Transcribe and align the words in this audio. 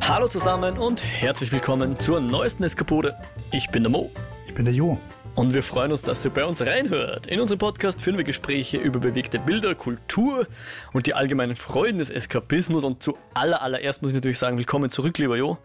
Hallo 0.00 0.26
zusammen 0.28 0.78
und 0.78 1.02
herzlich 1.04 1.52
willkommen 1.52 1.98
zur 1.98 2.20
neuesten 2.20 2.64
Eskapode. 2.64 3.16
Ich 3.52 3.70
bin 3.70 3.82
der 3.82 3.90
Mo. 3.90 4.10
Ich 4.46 4.54
bin 4.54 4.64
der 4.64 4.74
Jo. 4.74 4.98
Und 5.36 5.54
wir 5.54 5.62
freuen 5.62 5.92
uns, 5.92 6.02
dass 6.02 6.24
ihr 6.24 6.32
bei 6.32 6.44
uns 6.44 6.60
reinhört. 6.62 7.26
In 7.26 7.40
unserem 7.40 7.58
Podcast 7.58 8.00
führen 8.00 8.16
wir 8.16 8.24
Gespräche 8.24 8.78
über 8.78 8.98
bewegte 8.98 9.38
Bilder, 9.38 9.74
Kultur 9.74 10.46
und 10.92 11.06
die 11.06 11.14
allgemeinen 11.14 11.54
Freuden 11.54 11.98
des 11.98 12.10
Eskapismus. 12.10 12.82
Und 12.82 13.02
zu 13.02 13.16
aller, 13.34 13.62
allererst 13.62 14.02
muss 14.02 14.10
ich 14.10 14.16
natürlich 14.16 14.38
sagen, 14.38 14.58
willkommen 14.58 14.90
zurück, 14.90 15.16
lieber 15.18 15.36
Jo. 15.36 15.58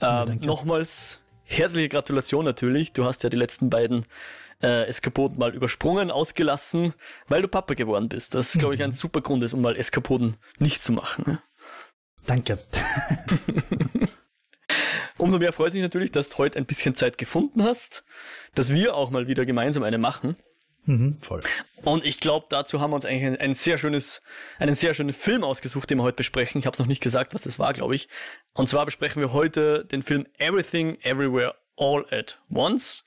Ähm, 0.00 0.38
nochmals 0.44 1.20
herzliche 1.44 1.88
Gratulation 1.88 2.44
natürlich. 2.44 2.92
Du 2.92 3.04
hast 3.04 3.24
ja 3.24 3.30
die 3.30 3.36
letzten 3.36 3.70
beiden 3.70 4.06
äh, 4.62 4.86
Eskapoden 4.86 5.38
mal 5.38 5.54
übersprungen, 5.54 6.10
ausgelassen, 6.10 6.94
weil 7.28 7.42
du 7.42 7.48
Papa 7.48 7.74
geworden 7.74 8.08
bist. 8.08 8.34
Das 8.34 8.54
ist, 8.54 8.60
glaube 8.60 8.74
ich, 8.74 8.82
ein 8.82 8.92
super 8.92 9.20
Grund 9.20 9.42
ist, 9.42 9.54
um 9.54 9.60
mal 9.60 9.76
Eskapoden 9.76 10.36
nicht 10.58 10.82
zu 10.82 10.92
machen. 10.92 11.38
Danke. 12.28 12.58
Umso 15.16 15.38
mehr 15.38 15.52
freut 15.52 15.72
sich 15.72 15.80
natürlich, 15.80 16.12
dass 16.12 16.28
du 16.28 16.36
heute 16.36 16.58
ein 16.58 16.66
bisschen 16.66 16.94
Zeit 16.94 17.16
gefunden 17.16 17.64
hast, 17.64 18.04
dass 18.54 18.70
wir 18.70 18.94
auch 18.94 19.08
mal 19.10 19.26
wieder 19.28 19.46
gemeinsam 19.46 19.82
eine 19.82 19.96
machen. 19.96 20.36
Mhm, 20.84 21.18
voll. 21.22 21.42
Und 21.84 22.04
ich 22.04 22.20
glaube, 22.20 22.46
dazu 22.50 22.80
haben 22.80 22.90
wir 22.90 22.96
uns 22.96 23.06
eigentlich 23.06 23.24
ein, 23.24 23.36
ein, 23.36 23.54
sehr 23.54 23.78
schönes, 23.78 24.22
einen 24.58 24.74
sehr 24.74 24.92
schönen 24.92 25.14
Film 25.14 25.42
ausgesucht, 25.42 25.88
den 25.88 25.98
wir 25.98 26.02
heute 26.02 26.16
besprechen. 26.16 26.58
Ich 26.58 26.66
habe 26.66 26.74
es 26.74 26.78
noch 26.78 26.86
nicht 26.86 27.02
gesagt, 27.02 27.32
was 27.32 27.42
das 27.42 27.58
war, 27.58 27.72
glaube 27.72 27.94
ich. 27.94 28.08
Und 28.52 28.68
zwar 28.68 28.84
besprechen 28.84 29.22
wir 29.22 29.32
heute 29.32 29.86
den 29.86 30.02
Film 30.02 30.26
Everything 30.36 30.98
Everywhere 31.00 31.54
All 31.76 32.04
at 32.10 32.40
Once. 32.50 33.04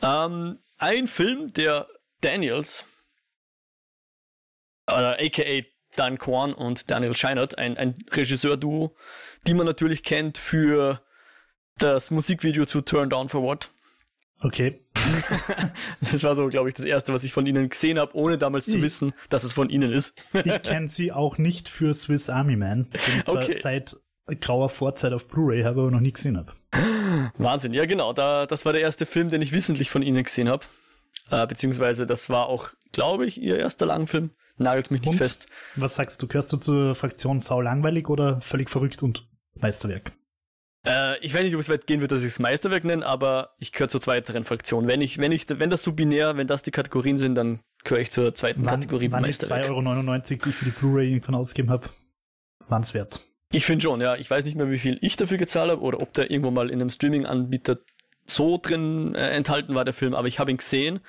Ähm, 0.00 0.60
ein 0.78 1.08
Film, 1.08 1.52
der 1.52 1.88
Daniels, 2.22 2.84
oder 4.86 5.18
aka 5.20 5.62
Dan 5.96 6.18
Kwan 6.18 6.52
und 6.52 6.90
Daniel 6.90 7.14
Scheinert, 7.16 7.58
ein, 7.58 7.76
ein 7.76 7.94
Regisseur-Duo, 8.10 8.94
die 9.46 9.54
man 9.54 9.66
natürlich 9.66 10.02
kennt 10.02 10.38
für 10.38 11.00
das 11.78 12.10
Musikvideo 12.10 12.64
zu 12.64 12.80
Turn 12.80 13.10
Down 13.10 13.28
for 13.28 13.42
What. 13.42 13.70
Okay. 14.40 14.78
das 16.10 16.22
war 16.22 16.34
so, 16.34 16.48
glaube 16.48 16.68
ich, 16.68 16.74
das 16.74 16.84
erste, 16.84 17.14
was 17.14 17.24
ich 17.24 17.32
von 17.32 17.46
ihnen 17.46 17.68
gesehen 17.68 17.98
habe, 17.98 18.14
ohne 18.14 18.36
damals 18.38 18.66
zu 18.66 18.82
wissen, 18.82 19.14
dass 19.30 19.44
es 19.44 19.52
von 19.52 19.70
ihnen 19.70 19.92
ist. 19.92 20.14
ich 20.44 20.62
kenne 20.62 20.88
sie 20.88 21.12
auch 21.12 21.38
nicht 21.38 21.68
für 21.68 21.94
Swiss 21.94 22.28
Army 22.28 22.56
Man, 22.56 22.84
den 22.84 23.20
ich 23.20 23.28
okay. 23.28 23.54
seit 23.54 23.96
grauer 24.40 24.68
Vorzeit 24.68 25.12
auf 25.12 25.28
Blu-ray 25.28 25.62
habe, 25.62 25.82
aber 25.82 25.90
noch 25.90 26.00
nie 26.00 26.12
gesehen 26.12 26.36
habe. 26.36 26.52
Wahnsinn, 27.38 27.72
ja 27.72 27.86
genau. 27.86 28.12
Da, 28.12 28.46
das 28.46 28.64
war 28.64 28.72
der 28.72 28.82
erste 28.82 29.06
Film, 29.06 29.30
den 29.30 29.40
ich 29.40 29.52
wissentlich 29.52 29.90
von 29.90 30.02
ihnen 30.02 30.22
gesehen 30.22 30.48
habe. 30.48 30.66
Äh, 31.30 31.46
beziehungsweise 31.46 32.06
das 32.06 32.28
war 32.28 32.48
auch, 32.48 32.70
glaube 32.92 33.26
ich, 33.26 33.40
ihr 33.40 33.58
erster 33.58 33.86
Langfilm. 33.86 34.30
Nagelt 34.58 34.90
mich 34.90 35.02
nicht 35.02 35.10
und, 35.10 35.18
fest. 35.18 35.48
Was 35.74 35.96
sagst 35.96 36.22
du? 36.22 36.26
Gehörst 36.26 36.52
du 36.52 36.56
zur 36.56 36.94
Fraktion 36.94 37.40
sau 37.40 37.60
langweilig 37.60 38.08
oder 38.08 38.40
völlig 38.40 38.70
verrückt 38.70 39.02
und 39.02 39.28
Meisterwerk? 39.54 40.12
Äh, 40.86 41.18
ich 41.18 41.34
weiß 41.34 41.44
nicht, 41.44 41.54
ob 41.54 41.60
es 41.60 41.68
weit 41.68 41.86
gehen 41.86 42.00
wird, 42.00 42.12
dass 42.12 42.20
ich 42.20 42.28
es 42.28 42.38
Meisterwerk 42.38 42.84
nenne, 42.84 43.04
aber 43.04 43.50
ich 43.58 43.72
gehöre 43.72 43.88
zur 43.88 44.00
zweiten 44.00 44.44
Fraktion. 44.44 44.86
Wenn 44.86 45.00
ich, 45.00 45.18
wenn 45.18 45.32
ich, 45.32 45.46
wenn 45.48 45.68
das 45.68 45.82
so 45.82 45.92
binär, 45.92 46.36
wenn 46.36 46.46
das 46.46 46.62
die 46.62 46.70
Kategorien 46.70 47.18
sind, 47.18 47.34
dann 47.34 47.60
gehöre 47.84 48.00
ich 48.00 48.10
zur 48.10 48.34
zweiten 48.34 48.64
wann, 48.64 48.80
Kategorie 48.80 49.10
wann 49.10 49.22
Meisterwerk. 49.22 49.66
2,99 49.66 49.70
Euro, 49.70 50.42
die 50.44 50.48
ich 50.48 50.54
für 50.54 50.64
die 50.64 50.70
Blu-ray 50.70 51.10
irgendwann 51.10 51.34
ausgegeben 51.34 51.70
habe, 51.70 51.88
waren 52.68 52.82
es 52.82 52.94
wert. 52.94 53.20
Ich 53.52 53.64
finde 53.64 53.82
schon, 53.82 54.00
ja. 54.00 54.16
Ich 54.16 54.30
weiß 54.30 54.44
nicht 54.44 54.56
mehr, 54.56 54.70
wie 54.70 54.78
viel 54.78 54.98
ich 55.02 55.16
dafür 55.16 55.38
gezahlt 55.38 55.70
habe 55.70 55.82
oder 55.82 56.00
ob 56.00 56.12
der 56.14 56.30
irgendwo 56.30 56.50
mal 56.50 56.70
in 56.70 56.80
einem 56.80 56.90
Streaming-Anbieter 56.90 57.78
so 58.26 58.58
drin 58.58 59.14
äh, 59.14 59.30
enthalten 59.30 59.74
war, 59.74 59.84
der 59.84 59.94
Film, 59.94 60.14
aber 60.14 60.28
ich 60.28 60.38
habe 60.38 60.50
ihn 60.50 60.56
gesehen. 60.56 61.00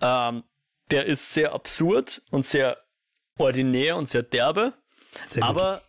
Ähm, 0.00 0.42
der 0.90 1.06
ist 1.06 1.34
sehr 1.34 1.52
absurd 1.52 2.22
und 2.30 2.44
sehr 2.44 2.78
ordinär 3.38 3.96
und 3.96 4.08
sehr 4.08 4.22
derbe. 4.22 4.74
Sehr 5.24 5.44
aber 5.44 5.82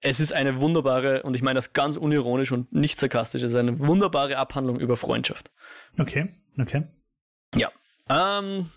es 0.00 0.20
ist 0.20 0.32
eine 0.32 0.60
wunderbare, 0.60 1.22
und 1.22 1.34
ich 1.34 1.42
meine 1.42 1.56
das 1.56 1.72
ganz 1.72 1.96
unironisch 1.96 2.52
und 2.52 2.72
nicht 2.72 2.98
sarkastisch, 2.98 3.42
es 3.42 3.52
ist 3.52 3.58
eine 3.58 3.78
wunderbare 3.78 4.36
Abhandlung 4.36 4.78
über 4.78 4.96
Freundschaft. 4.96 5.50
Okay, 5.98 6.28
okay. 6.58 6.84
Ja. 7.54 7.72
Ähm, 8.08 8.70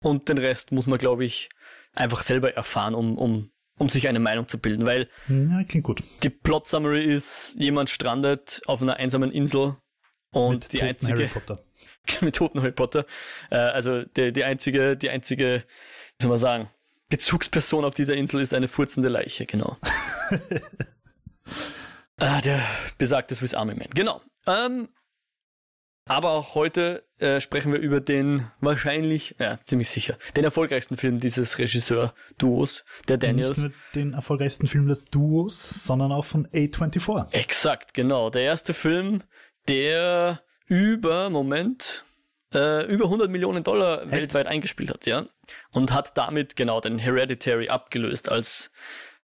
und 0.00 0.28
den 0.28 0.38
Rest 0.38 0.70
muss 0.70 0.86
man, 0.86 0.98
glaube 0.98 1.24
ich, 1.24 1.48
einfach 1.92 2.22
selber 2.22 2.54
erfahren, 2.54 2.94
um, 2.94 3.18
um, 3.18 3.50
um 3.78 3.88
sich 3.88 4.06
eine 4.06 4.20
Meinung 4.20 4.46
zu 4.46 4.58
bilden, 4.58 4.86
weil 4.86 5.08
ja, 5.28 5.64
klingt 5.64 5.84
gut. 5.84 6.02
die 6.22 6.30
Plot 6.30 6.68
Summary 6.68 7.04
ist, 7.04 7.56
jemand 7.58 7.90
strandet 7.90 8.62
auf 8.66 8.80
einer 8.80 8.96
einsamen 8.96 9.32
Insel 9.32 9.76
und 10.30 10.64
mit 10.64 10.72
die 10.72 10.82
einzige 10.82 11.14
Harry 11.14 11.26
Potter. 11.28 11.63
mit 12.20 12.36
toten 12.36 12.60
Harry 12.60 12.72
Potter. 12.72 13.06
Äh, 13.50 13.56
also 13.56 14.02
die, 14.02 14.32
die 14.32 14.44
einzige, 14.44 14.96
die 14.96 15.10
einzige, 15.10 15.64
wie 16.18 16.22
soll 16.22 16.30
man 16.30 16.38
sagen, 16.38 16.70
Bezugsperson 17.08 17.84
auf 17.84 17.94
dieser 17.94 18.14
Insel 18.14 18.40
ist 18.40 18.54
eine 18.54 18.68
furzende 18.68 19.08
Leiche, 19.08 19.46
genau. 19.46 19.76
ah, 22.18 22.40
der 22.40 22.60
besagte 22.98 23.34
Swiss 23.34 23.54
Army 23.54 23.74
Man, 23.74 23.90
genau. 23.94 24.20
Ähm, 24.46 24.88
aber 26.06 26.32
auch 26.32 26.54
heute 26.54 27.04
äh, 27.18 27.40
sprechen 27.40 27.72
wir 27.72 27.78
über 27.78 28.00
den 28.00 28.46
wahrscheinlich, 28.60 29.36
ja, 29.38 29.58
ziemlich 29.64 29.88
sicher, 29.88 30.18
den 30.36 30.44
erfolgreichsten 30.44 30.98
Film 30.98 31.18
dieses 31.18 31.58
Regisseur-Duos, 31.58 32.84
der 33.08 33.16
Daniels. 33.16 33.50
Nicht 33.50 33.62
nur 33.62 33.72
den 33.94 34.12
erfolgreichsten 34.12 34.66
Film 34.66 34.86
des 34.86 35.06
Duos, 35.06 35.84
sondern 35.84 36.12
auch 36.12 36.26
von 36.26 36.46
A24. 36.48 37.32
Exakt, 37.32 37.94
genau. 37.94 38.28
Der 38.28 38.42
erste 38.42 38.74
Film, 38.74 39.22
der 39.68 40.42
über, 40.66 41.30
Moment, 41.30 42.04
äh, 42.52 42.86
über 42.86 43.04
100 43.04 43.30
Millionen 43.30 43.64
Dollar 43.64 44.02
Echt? 44.02 44.12
weltweit 44.12 44.46
eingespielt 44.46 44.90
hat, 44.90 45.06
ja. 45.06 45.26
Und 45.72 45.92
hat 45.92 46.16
damit 46.16 46.56
genau 46.56 46.80
den 46.80 46.98
Hereditary 46.98 47.68
abgelöst 47.68 48.28
als 48.28 48.72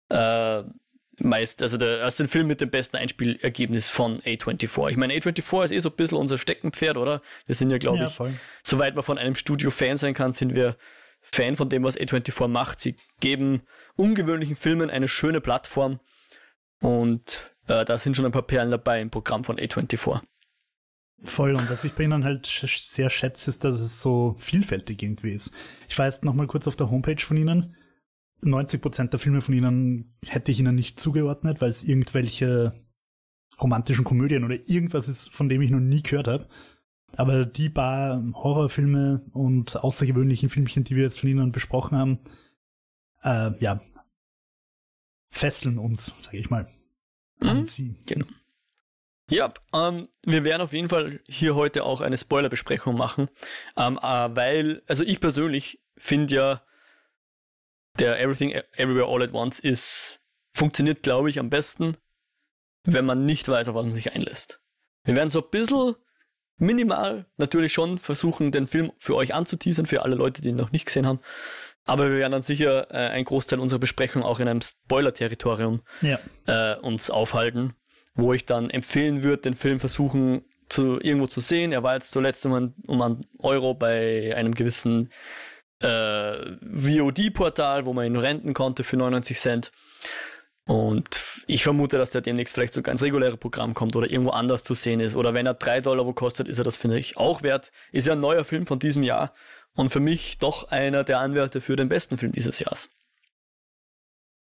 äh, 0.09 0.63
meist, 1.19 1.63
also 1.63 1.77
der, 1.77 2.03
als 2.03 2.17
den 2.17 2.29
Film 2.29 2.47
mit 2.47 2.61
dem 2.61 2.71
besten 2.71 2.97
Einspielergebnis 2.97 3.89
von 3.89 4.21
A24. 4.23 4.91
Ich 4.91 4.97
meine, 4.97 5.15
A24 5.15 5.65
ist 5.65 5.73
eh 5.73 5.79
so 5.79 5.91
ein 5.91 5.97
bisschen 5.97 6.19
unser 6.19 6.39
Steckenpferd, 6.39 6.97
oder? 6.97 7.23
Wir 7.47 7.55
sind 7.55 7.71
ja, 7.71 7.79
glaube 7.79 7.99
ja, 7.99 8.07
ich, 8.07 8.15
voll. 8.15 8.35
soweit 8.63 8.95
man 8.95 9.05
von 9.05 9.19
einem 9.19 9.35
Studio 9.35 9.71
Fan 9.71 9.97
sein 9.97 10.15
kann, 10.15 10.33
sind 10.33 10.55
wir 10.55 10.77
Fan 11.21 11.57
von 11.57 11.69
dem, 11.69 11.85
was 11.85 11.99
A24 11.99 12.49
macht. 12.49 12.81
Sie 12.81 12.97
geben 13.21 13.63
ungewöhnlichen 13.97 14.57
Filmen 14.57 14.91
eine 14.91 15.09
schöne 15.09 15.41
Plattform 15.41 16.01
und 16.81 17.51
äh, 17.69 17.85
da 17.85 17.99
sind 17.99 18.17
schon 18.17 18.25
ein 18.25 18.33
paar 18.33 18.47
Perlen 18.47 18.71
dabei 18.71 19.01
im 19.01 19.11
Programm 19.11 19.45
von 19.45 19.59
A24. 19.59 20.21
Voll, 21.23 21.55
und 21.55 21.69
was 21.69 21.85
ich 21.85 21.93
bei 21.93 22.05
ihnen 22.05 22.25
halt 22.25 22.47
sehr 22.47 23.11
schätze, 23.11 23.51
ist, 23.51 23.65
dass 23.65 23.79
es 23.79 24.01
so 24.01 24.37
vielfältig 24.39 25.03
irgendwie 25.03 25.33
ist. 25.33 25.53
Ich 25.89 25.99
war 25.99 26.07
jetzt 26.07 26.25
nochmal 26.25 26.47
kurz 26.47 26.67
auf 26.67 26.77
der 26.77 26.91
Homepage 26.91 27.21
von 27.21 27.37
ihnen. 27.37 27.77
90 28.43 28.81
Prozent 28.81 29.13
der 29.13 29.21
Filme 29.21 29.43
von 29.43 29.55
ihnen 29.55 30.17
hätte 30.25 30.51
ich 30.51 30.61
ihnen 30.61 30.75
nicht 30.75 30.99
zugeordnet, 30.99 31.61
weil 31.61 31.69
es 31.69 31.83
irgendwelche 31.83 32.73
romantischen 33.61 34.05
Komödien 34.05 34.45
oder 34.45 34.57
irgendwas 34.67 35.09
ist, 35.09 35.31
von 35.31 35.51
dem 35.51 35.61
ich 35.61 35.71
noch 35.71 35.81
nie 35.81 36.03
gehört 36.03 36.27
habe. 36.29 36.49
Aber 37.17 37.45
die 37.45 37.69
paar 37.69 38.23
Horrorfilme 38.33 39.27
und 39.33 39.77
außergewöhnlichen 39.77 40.49
Filmchen, 40.49 40.85
die 40.85 40.97
wir 40.97 41.03
jetzt 41.03 41.21
von 41.21 41.29
ihnen 41.29 41.53
besprochen 41.53 41.99
haben, 41.99 42.19
äh, 43.23 43.51
ja, 43.63 43.81
fesseln 45.29 45.79
uns, 45.79 46.13
sage 46.23 46.39
ich 46.39 46.49
mal, 46.49 46.67
an 47.41 47.59
mhm, 47.59 47.65
sie. 47.65 47.97
Genau. 48.07 48.27
Ja, 49.31 49.55
ähm, 49.73 50.09
wir 50.27 50.43
werden 50.43 50.61
auf 50.61 50.73
jeden 50.73 50.89
Fall 50.89 51.21
hier 51.27 51.55
heute 51.55 51.85
auch 51.85 52.01
eine 52.01 52.19
Spoilerbesprechung 52.19 52.97
machen, 52.97 53.31
ähm, 53.77 53.99
äh, 54.03 54.03
weil, 54.03 54.83
also 54.89 55.05
ich 55.05 55.21
persönlich 55.21 55.81
finde 55.97 56.35
ja, 56.35 56.63
der 57.99 58.21
Everything 58.21 58.51
Everywhere 58.77 59.07
All 59.07 59.23
at 59.23 59.33
Once 59.33 59.61
ist, 59.61 60.21
funktioniert, 60.53 61.03
glaube 61.03 61.31
ich, 61.31 61.39
am 61.39 61.49
besten, 61.49 61.97
wenn 62.85 63.05
man 63.05 63.25
nicht 63.25 63.49
weiß, 63.49 63.69
auf 63.69 63.77
was 63.77 63.85
man 63.85 63.95
sich 63.95 64.13
einlässt. 64.13 64.63
Wir 65.05 65.15
werden 65.15 65.29
so 65.29 65.43
ein 65.43 65.51
bisschen 65.51 65.95
minimal 66.57 67.27
natürlich 67.37 67.73
schon 67.73 67.99
versuchen, 67.99 68.51
den 68.51 68.67
Film 68.67 68.93
für 68.99 69.15
euch 69.15 69.33
anzuteasern, 69.33 69.87
für 69.87 70.03
alle 70.03 70.17
Leute, 70.17 70.43
die 70.43 70.49
ihn 70.49 70.57
noch 70.57 70.73
nicht 70.73 70.87
gesehen 70.87 71.07
haben. 71.07 71.21
Aber 71.85 72.11
wir 72.11 72.19
werden 72.19 72.33
dann 72.33 72.43
sicher 72.43 72.91
äh, 72.91 73.11
einen 73.11 73.25
Großteil 73.25 73.61
unserer 73.61 73.79
Besprechung 73.79 74.23
auch 74.23 74.41
in 74.41 74.49
einem 74.49 74.61
Spoiler-Territorium 74.61 75.83
ja. 76.03 76.19
äh, 76.47 76.79
uns 76.81 77.11
aufhalten 77.11 77.75
wo 78.21 78.33
ich 78.33 78.45
dann 78.45 78.71
empfehlen 78.71 79.23
würde, 79.23 79.43
den 79.43 79.55
Film 79.55 79.81
versuchen 79.81 80.45
zu 80.69 81.01
irgendwo 81.01 81.27
zu 81.27 81.41
sehen. 81.41 81.73
Er 81.73 81.83
war 81.83 81.95
jetzt 81.95 82.13
zuletzt 82.13 82.47
um, 82.47 82.55
ein, 82.55 82.75
einen 82.89 83.27
Euro 83.39 83.75
bei 83.75 84.35
einem 84.37 84.55
gewissen 84.55 85.11
äh, 85.81 86.57
VOD-Portal, 86.63 87.87
wo 87.87 87.93
man 87.93 88.07
ihn 88.07 88.17
renten 88.17 88.55
konnte 88.55 88.85
für 88.85 88.97
99 88.97 89.39
Cent. 89.39 89.73
Und 90.67 91.21
ich 91.47 91.65
vermute, 91.65 91.99
dass 91.99 92.11
der 92.11 92.21
demnächst 92.21 92.55
vielleicht 92.55 92.75
sogar 92.75 92.93
ins 92.93 93.03
reguläre 93.03 93.37
Programm 93.37 93.75
kommt 93.75 93.97
oder 93.97 94.09
irgendwo 94.09 94.31
anders 94.31 94.63
zu 94.63 94.75
sehen 94.75 95.01
ist. 95.01 95.17
Oder 95.17 95.35
wenn 95.35 95.47
er 95.47 95.55
drei 95.55 95.81
Dollar 95.81 96.07
wo 96.07 96.13
kostet, 96.13 96.47
ist 96.47 96.59
er 96.59 96.65
das, 96.65 96.77
finde 96.77 96.99
ich, 96.99 97.17
auch 97.17 97.43
wert. 97.43 97.73
Ist 97.91 98.07
ja 98.07 98.13
ein 98.13 98.21
neuer 98.21 98.45
Film 98.45 98.67
von 98.67 98.79
diesem 98.79 99.03
Jahr 99.03 99.35
und 99.75 99.89
für 99.89 100.01
mich 100.01 100.39
doch 100.39 100.69
einer 100.69 101.03
der 101.03 101.19
Anwärter 101.19 101.61
für 101.61 101.77
den 101.77 101.89
besten 101.89 102.19
Film 102.19 102.33
dieses 102.33 102.61
Jahres. 102.61 102.89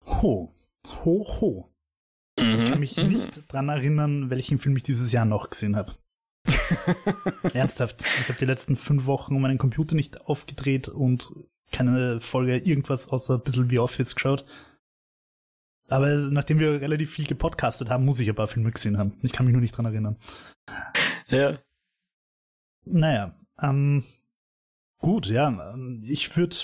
Ho, 0.05 0.53
ho, 1.05 1.27
ho. 1.41 1.78
Mhm. 2.41 2.55
Ich 2.55 2.65
kann 2.65 2.75
mhm. 2.75 2.81
mich 2.81 2.97
mhm. 2.97 3.09
nicht 3.09 3.53
dran 3.53 3.69
erinnern, 3.69 4.31
welchen 4.31 4.59
Film 4.59 4.77
ich 4.77 4.83
dieses 4.83 5.13
Jahr 5.13 5.25
noch 5.25 5.51
gesehen 5.51 5.77
habe. 5.77 5.93
Ernsthaft. 7.53 8.07
Ich 8.21 8.29
habe 8.29 8.39
die 8.39 8.45
letzten 8.47 8.77
fünf 8.77 9.07
Wochen 9.07 9.41
meinen 9.41 9.59
Computer 9.59 9.95
nicht 9.95 10.23
aufgedreht 10.23 10.89
und 10.89 11.33
keine 11.73 12.21
Folge 12.21 12.57
irgendwas 12.57 13.09
außer 13.09 13.35
ein 13.35 13.43
bisschen 13.43 13.71
wie 13.71 13.79
Office 13.79 14.15
geschaut. 14.15 14.45
Aber 15.89 16.15
nachdem 16.31 16.59
wir 16.59 16.81
relativ 16.81 17.13
viel 17.13 17.27
gepodcastet 17.27 17.91
haben, 17.91 18.05
muss 18.05 18.21
ich 18.21 18.29
ein 18.29 18.35
paar 18.35 18.49
Filme 18.49 18.71
gesehen 18.71 18.99
haben. 18.99 19.15
Ich 19.23 19.33
kann 19.33 19.47
mich 19.47 19.53
nur 19.53 19.63
nicht 19.63 19.77
dran 19.77 19.87
erinnern. 19.87 20.19
Ja. 21.29 21.59
Naja, 22.85 23.39
ähm, 23.61 24.05
gut, 24.99 25.27
ja. 25.27 25.73
ähm, 25.73 26.03
Ich 26.07 26.37
würde. 26.37 26.57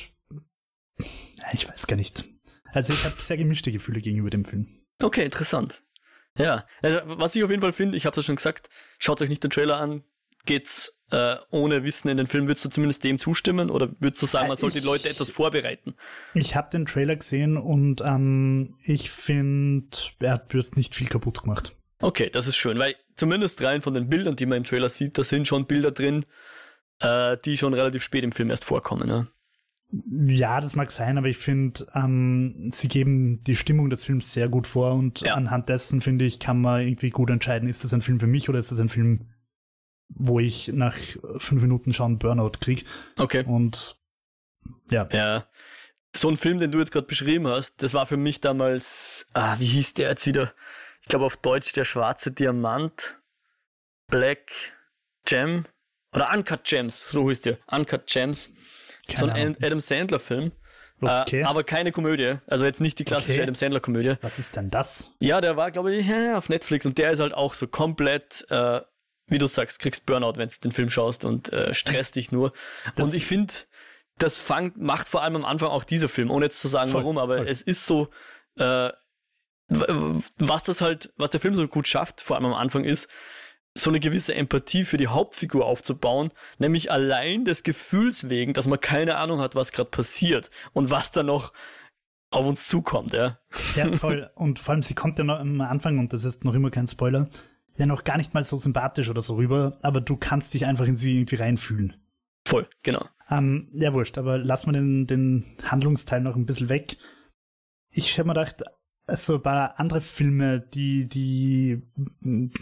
Ich 1.52 1.68
weiß 1.68 1.86
gar 1.86 1.96
nicht. 1.96 2.24
Also 2.72 2.92
ich 2.92 3.04
habe 3.04 3.20
sehr 3.20 3.36
gemischte 3.36 3.72
Gefühle 3.72 4.00
gegenüber 4.00 4.30
dem 4.30 4.44
Film. 4.44 4.66
Okay, 5.02 5.24
interessant. 5.24 5.82
Ja, 6.38 6.66
also 6.82 7.00
was 7.04 7.34
ich 7.34 7.44
auf 7.44 7.50
jeden 7.50 7.62
Fall 7.62 7.72
finde, 7.72 7.96
ich 7.96 8.06
habe 8.06 8.18
es 8.18 8.24
ja 8.24 8.26
schon 8.26 8.36
gesagt, 8.36 8.68
schaut 8.98 9.22
euch 9.22 9.28
nicht 9.28 9.44
den 9.44 9.50
Trailer 9.50 9.78
an, 9.78 10.02
geht's 10.46 11.00
äh, 11.10 11.36
ohne 11.50 11.84
Wissen 11.84 12.08
in 12.08 12.16
den 12.16 12.26
Film. 12.26 12.48
Würdest 12.48 12.64
du 12.64 12.70
zumindest 12.70 13.04
dem 13.04 13.18
zustimmen 13.18 13.70
oder 13.70 13.90
würdest 14.00 14.22
du 14.22 14.26
sagen, 14.26 14.48
man 14.48 14.56
Äh, 14.56 14.60
sollte 14.60 14.80
die 14.80 14.86
Leute 14.86 15.08
etwas 15.08 15.30
vorbereiten? 15.30 15.94
Ich 16.34 16.56
habe 16.56 16.70
den 16.70 16.86
Trailer 16.86 17.16
gesehen 17.16 17.56
und 17.56 18.00
ähm, 18.00 18.76
ich 18.82 19.10
finde, 19.10 19.96
er 20.20 20.32
hat 20.32 20.52
jetzt 20.54 20.76
nicht 20.76 20.94
viel 20.94 21.08
kaputt 21.08 21.42
gemacht. 21.42 21.72
Okay, 22.00 22.30
das 22.30 22.46
ist 22.46 22.56
schön, 22.56 22.78
weil 22.78 22.96
zumindest 23.16 23.62
rein 23.62 23.80
von 23.80 23.94
den 23.94 24.08
Bildern, 24.08 24.36
die 24.36 24.46
man 24.46 24.58
im 24.58 24.64
Trailer 24.64 24.88
sieht, 24.88 25.16
da 25.16 25.24
sind 25.24 25.46
schon 25.46 25.66
Bilder 25.66 25.92
drin, 25.92 26.26
äh, 26.98 27.36
die 27.44 27.56
schon 27.56 27.74
relativ 27.74 28.02
spät 28.02 28.24
im 28.24 28.32
Film 28.32 28.50
erst 28.50 28.64
vorkommen. 28.64 29.08
Ja? 29.08 29.26
Ja, 29.90 30.60
das 30.60 30.74
mag 30.74 30.90
sein, 30.90 31.18
aber 31.18 31.28
ich 31.28 31.36
finde, 31.36 31.86
ähm, 31.94 32.68
sie 32.72 32.88
geben 32.88 33.40
die 33.44 33.54
Stimmung 33.54 33.90
des 33.90 34.04
Films 34.04 34.32
sehr 34.32 34.48
gut 34.48 34.66
vor 34.66 34.94
und 34.94 35.20
Ja. 35.20 35.34
anhand 35.34 35.68
dessen, 35.68 36.00
finde 36.00 36.24
ich, 36.24 36.40
kann 36.40 36.60
man 36.60 36.80
irgendwie 36.82 37.10
gut 37.10 37.30
entscheiden, 37.30 37.68
ist 37.68 37.84
das 37.84 37.94
ein 37.94 38.00
Film 38.02 38.18
für 38.18 38.26
mich 38.26 38.48
oder 38.48 38.58
ist 38.58 38.72
das 38.72 38.80
ein 38.80 38.88
Film, 38.88 39.30
wo 40.08 40.40
ich 40.40 40.68
nach 40.72 40.96
fünf 41.38 41.62
Minuten 41.62 41.92
schauen 41.92 42.18
Burnout 42.18 42.52
krieg. 42.60 42.84
Okay. 43.18 43.44
Und 43.46 43.96
ja, 44.90 45.06
Ja. 45.12 45.46
So 46.16 46.28
ein 46.28 46.36
Film, 46.36 46.58
den 46.58 46.70
du 46.70 46.78
jetzt 46.78 46.92
gerade 46.92 47.06
beschrieben 47.08 47.48
hast, 47.48 47.82
das 47.82 47.92
war 47.92 48.06
für 48.06 48.16
mich 48.16 48.40
damals, 48.40 49.28
ah, 49.32 49.58
wie 49.58 49.66
hieß 49.66 49.94
der 49.94 50.10
jetzt 50.10 50.26
wieder? 50.26 50.52
Ich 51.02 51.08
glaube 51.08 51.24
auf 51.24 51.36
Deutsch 51.36 51.72
der 51.72 51.84
schwarze 51.84 52.30
Diamant, 52.30 53.20
Black 54.08 54.52
Gem 55.24 55.66
oder 56.12 56.32
Uncut 56.32 56.62
Gems, 56.64 57.04
so 57.10 57.28
hieß 57.28 57.40
der. 57.40 57.58
Uncut 57.66 58.06
Gems. 58.06 58.53
So 59.10 59.16
keine 59.26 59.32
ein 59.34 59.46
Ahnung. 59.48 59.56
Adam 59.62 59.80
Sandler 59.80 60.20
Film. 60.20 60.52
Okay. 61.00 61.40
Äh, 61.40 61.44
aber 61.44 61.64
keine 61.64 61.90
Komödie. 61.92 62.36
Also 62.46 62.64
jetzt 62.64 62.80
nicht 62.80 62.98
die 62.98 63.04
klassische 63.04 63.32
Okay. 63.32 63.42
Adam 63.42 63.54
Sandler 63.54 63.80
Komödie. 63.80 64.14
Was 64.22 64.38
ist 64.38 64.56
denn 64.56 64.70
das? 64.70 65.14
Ja, 65.18 65.40
der 65.40 65.56
war, 65.56 65.70
glaube 65.70 65.94
ich, 65.94 66.06
auf 66.34 66.48
Netflix 66.48 66.86
und 66.86 66.98
der 66.98 67.10
ist 67.10 67.20
halt 67.20 67.34
auch 67.34 67.54
so 67.54 67.66
komplett, 67.66 68.46
äh, 68.50 68.80
wie 69.26 69.38
du 69.38 69.46
sagst, 69.46 69.78
kriegst 69.80 70.06
Burnout, 70.06 70.34
wenn 70.36 70.48
du 70.48 70.54
den 70.62 70.72
Film 70.72 70.90
schaust 70.90 71.24
und 71.24 71.52
äh, 71.52 71.74
stresst 71.74 72.16
dich 72.16 72.30
nur. 72.32 72.52
Das- 72.94 73.08
und 73.08 73.14
ich 73.14 73.26
finde, 73.26 73.52
das 74.18 74.38
fangt, 74.38 74.76
macht 74.76 75.08
vor 75.08 75.22
allem 75.22 75.36
am 75.36 75.44
Anfang 75.44 75.68
auch 75.70 75.82
dieser 75.84 76.08
Film, 76.08 76.30
ohne 76.30 76.46
jetzt 76.46 76.60
zu 76.60 76.68
sagen, 76.68 76.90
Voll, 76.90 77.02
warum, 77.02 77.18
aber 77.18 77.38
voll. 77.38 77.48
es 77.48 77.60
ist 77.62 77.84
so, 77.86 78.08
äh, 78.56 78.90
was 79.68 80.62
das 80.62 80.80
halt, 80.80 81.12
was 81.16 81.30
der 81.30 81.40
Film 81.40 81.54
so 81.54 81.66
gut 81.66 81.88
schafft, 81.88 82.20
vor 82.20 82.36
allem 82.36 82.46
am 82.46 82.54
Anfang 82.54 82.84
ist, 82.84 83.08
so 83.76 83.90
eine 83.90 84.00
gewisse 84.00 84.34
Empathie 84.34 84.84
für 84.84 84.96
die 84.96 85.08
Hauptfigur 85.08 85.66
aufzubauen, 85.66 86.30
nämlich 86.58 86.92
allein 86.92 87.44
des 87.44 87.64
Gefühls 87.64 88.28
wegen, 88.28 88.52
dass 88.52 88.68
man 88.68 88.80
keine 88.80 89.16
Ahnung 89.16 89.40
hat, 89.40 89.56
was 89.56 89.72
gerade 89.72 89.90
passiert 89.90 90.50
und 90.72 90.90
was 90.90 91.10
da 91.10 91.22
noch 91.22 91.52
auf 92.30 92.46
uns 92.46 92.66
zukommt, 92.66 93.12
ja. 93.12 93.38
Ja, 93.76 93.92
voll. 93.96 94.30
Und 94.34 94.58
vor 94.58 94.74
allem, 94.74 94.82
sie 94.82 94.94
kommt 94.94 95.18
ja 95.18 95.24
noch 95.24 95.38
am 95.38 95.60
Anfang, 95.60 95.98
und 95.98 96.12
das 96.12 96.24
ist 96.24 96.44
noch 96.44 96.54
immer 96.54 96.70
kein 96.70 96.86
Spoiler, 96.86 97.28
ja 97.76 97.86
noch 97.86 98.04
gar 98.04 98.16
nicht 98.16 98.34
mal 98.34 98.42
so 98.42 98.56
sympathisch 98.56 99.10
oder 99.10 99.22
so 99.22 99.34
rüber, 99.34 99.78
aber 99.82 100.00
du 100.00 100.16
kannst 100.16 100.54
dich 100.54 100.66
einfach 100.66 100.86
in 100.86 100.96
sie 100.96 101.16
irgendwie 101.16 101.36
reinfühlen. 101.36 101.96
Voll, 102.46 102.68
genau. 102.82 103.08
Ähm, 103.30 103.70
ja, 103.72 103.94
wurscht, 103.94 104.18
aber 104.18 104.38
lass 104.38 104.66
mal 104.66 104.72
den, 104.72 105.06
den 105.06 105.44
Handlungsteil 105.64 106.20
noch 106.20 106.36
ein 106.36 106.46
bisschen 106.46 106.68
weg. 106.68 106.96
Ich 107.90 108.18
habe 108.18 108.28
mir 108.28 108.34
gedacht, 108.34 108.62
so 109.08 109.34
ein 109.34 109.42
paar 109.42 109.78
andere 109.78 110.00
Filme, 110.00 110.60
die, 110.60 111.06
die 111.08 111.82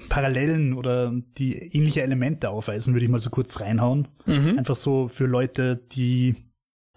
Parallelen 0.09 0.75
oder 0.75 1.13
die 1.39 1.57
ähnliche 1.57 2.03
Elemente 2.03 2.51
aufweisen, 2.51 2.95
würde 2.95 3.05
ich 3.05 3.11
mal 3.11 3.21
so 3.21 3.31
kurz 3.31 3.61
reinhauen. 3.61 4.09
Mhm. 4.27 4.59
Einfach 4.59 4.75
so 4.77 5.09
für 5.09 5.27
Leute, 5.27 5.77
die 5.77 6.35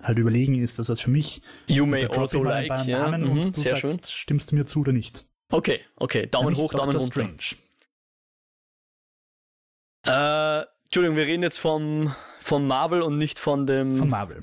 halt 0.02 0.18
überlegen, 0.18 0.56
ist 0.62 0.80
das 0.80 0.90
was 0.90 1.00
für 1.00 1.12
mich? 1.12 1.42
You 1.68 1.86
may 1.86 2.06
also 2.06 2.44
like, 2.44 2.64
ein 2.64 2.68
paar 2.78 2.86
ja. 2.86 3.00
Namen 3.10 3.24
Mhm, 3.24 3.30
und 3.32 3.58
du 3.58 3.62
sagst, 3.62 3.82
schön. 3.82 4.00
stimmst 4.04 4.52
du 4.52 4.56
mir 4.56 4.66
zu 4.66 4.80
oder 4.82 4.92
nicht? 4.92 5.26
Okay, 5.52 5.80
okay, 5.96 6.26
Daumen 6.28 6.48
Nämlich 6.48 6.64
hoch, 6.64 6.72
Daumen 6.72 6.92
Doctor 6.92 7.02
runter. 7.02 7.40
Strange. 7.40 7.62
Äh, 10.08 10.66
Entschuldigung, 10.86 11.18
wir 11.18 11.26
reden 11.26 11.44
jetzt 11.44 11.58
vom, 11.58 12.14
vom 12.40 12.68
Marvel 12.68 13.02
und 13.02 13.18
nicht 13.18 13.40
von 13.40 13.66
dem. 13.66 13.96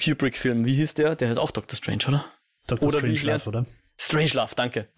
Kubrick-Film. 0.02 0.64
Wie 0.64 0.74
hieß 0.74 0.94
der? 0.94 1.16
Der 1.16 1.28
heißt 1.28 1.38
auch 1.38 1.50
Doctor 1.50 1.76
Strange, 1.76 2.04
oder? 2.08 2.24
Dr. 2.66 2.88
Oder 2.88 2.98
Strange 2.98 3.20
Love, 3.22 3.48
oder? 3.48 3.66
Strangelove, 3.98 4.54
danke. 4.54 4.88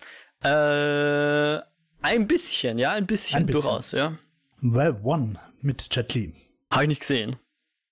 Äh, 0.43 1.61
ein 2.03 2.27
bisschen, 2.27 2.79
ja, 2.79 2.93
ein 2.93 3.07
bisschen, 3.07 3.39
Ein 3.41 3.47
bisschen. 3.47 3.63
durchaus, 3.63 3.93
ja. 3.93 4.19
Well, 4.61 4.99
One 5.03 5.39
mit 5.61 5.95
Jet 5.95 6.15
Li. 6.15 6.35
Habe 6.71 6.85
ich 6.85 6.89
nicht 6.89 7.01
gesehen. 7.01 7.37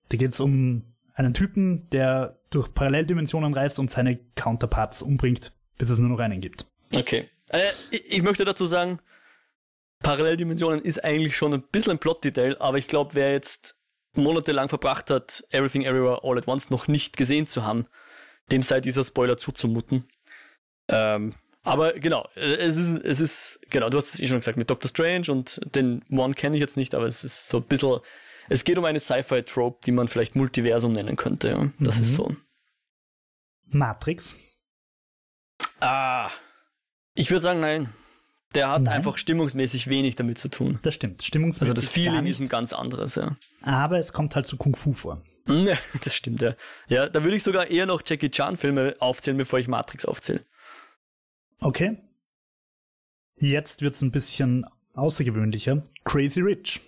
Da 0.08 0.16
geht 0.16 0.30
es 0.32 0.40
um 0.40 0.84
einen 1.14 1.34
Typen, 1.34 1.88
der 1.90 2.38
durch 2.50 2.72
Paralleldimensionen 2.74 3.54
reist 3.54 3.78
und 3.78 3.90
seine 3.90 4.18
Counterparts 4.34 5.02
umbringt, 5.02 5.52
bis 5.78 5.90
es 5.90 5.98
nur 5.98 6.10
noch 6.10 6.18
einen 6.18 6.40
gibt. 6.40 6.66
Okay. 6.94 7.28
Äh, 7.48 7.68
ich, 7.90 8.12
ich 8.12 8.22
möchte 8.22 8.44
dazu 8.44 8.66
sagen, 8.66 9.00
Paralleldimensionen 10.00 10.80
ist 10.82 11.02
eigentlich 11.04 11.36
schon 11.36 11.54
ein 11.54 11.62
bisschen 11.62 11.92
ein 11.92 11.98
Plot-Detail, 11.98 12.56
aber 12.60 12.78
ich 12.78 12.88
glaube, 12.88 13.14
wer 13.14 13.32
jetzt 13.32 13.78
monatelang 14.14 14.68
verbracht 14.68 15.10
hat, 15.10 15.44
Everything 15.50 15.82
Everywhere 15.84 16.20
All 16.22 16.36
at 16.36 16.48
Once 16.48 16.70
noch 16.70 16.88
nicht 16.88 17.16
gesehen 17.16 17.46
zu 17.46 17.64
haben, 17.64 17.86
dem 18.50 18.62
sei 18.62 18.80
dieser 18.80 19.04
Spoiler 19.04 19.36
zuzumuten. 19.36 20.04
Ähm, 20.88 21.34
aber 21.62 21.92
genau, 21.94 22.28
äh, 22.34 22.54
es 22.56 22.76
ist, 22.76 23.04
es 23.04 23.20
ist, 23.20 23.60
genau, 23.70 23.88
du 23.88 23.98
hast 23.98 24.14
es 24.14 24.20
eh 24.20 24.26
schon 24.26 24.38
gesagt, 24.40 24.58
mit 24.58 24.68
Doctor 24.70 24.88
Strange 24.88 25.30
und 25.30 25.60
den 25.74 26.02
One 26.10 26.34
kenne 26.34 26.56
ich 26.56 26.60
jetzt 26.60 26.76
nicht, 26.76 26.94
aber 26.94 27.06
es 27.06 27.22
ist 27.24 27.48
so 27.48 27.58
ein 27.58 27.64
bisschen, 27.64 28.00
es 28.48 28.64
geht 28.64 28.78
um 28.78 28.84
eine 28.84 28.98
Sci-Fi-Trope, 29.00 29.78
die 29.86 29.92
man 29.92 30.08
vielleicht 30.08 30.34
Multiversum 30.34 30.92
nennen 30.92 31.16
könnte. 31.16 31.48
Ja? 31.48 31.70
Das 31.78 31.96
Mhm. 31.98 32.02
ist 32.02 32.14
so. 32.16 32.36
Matrix. 33.68 34.36
Ah, 35.80 36.30
ich 37.14 37.30
würde 37.30 37.40
sagen, 37.40 37.60
nein. 37.60 37.92
Der 38.54 38.68
hat 38.68 38.82
Nein? 38.82 38.92
einfach 38.92 39.16
stimmungsmäßig 39.16 39.88
wenig 39.88 40.14
damit 40.16 40.38
zu 40.38 40.48
tun. 40.50 40.78
Das 40.82 40.92
stimmt. 40.92 41.22
Stimmungsmäßig 41.22 41.70
Also 41.70 41.80
das 41.80 41.90
Feeling 41.90 42.26
ist 42.26 42.38
ein 42.38 42.48
ganz 42.50 42.74
anderes, 42.74 43.14
ja. 43.14 43.34
aber 43.62 43.98
es 43.98 44.12
kommt 44.12 44.34
halt 44.36 44.46
zu 44.46 44.58
Kung 44.58 44.76
Fu 44.76 44.92
vor. 44.92 45.22
Ja, 45.48 45.78
das 46.04 46.14
stimmt, 46.14 46.42
ja. 46.42 46.54
Ja, 46.86 47.08
da 47.08 47.24
würde 47.24 47.36
ich 47.36 47.42
sogar 47.42 47.68
eher 47.68 47.86
noch 47.86 48.02
Jackie 48.04 48.30
Chan-Filme 48.30 48.96
aufzählen, 49.00 49.38
bevor 49.38 49.58
ich 49.58 49.68
Matrix 49.68 50.04
aufzähle. 50.04 50.44
Okay. 51.62 51.98
Jetzt 53.36 53.82
wird 53.82 53.94
es 53.94 54.02
ein 54.02 54.10
bisschen 54.10 54.66
außergewöhnlicher. 54.94 55.82
Crazy 56.04 56.40
Rich. 56.40 56.80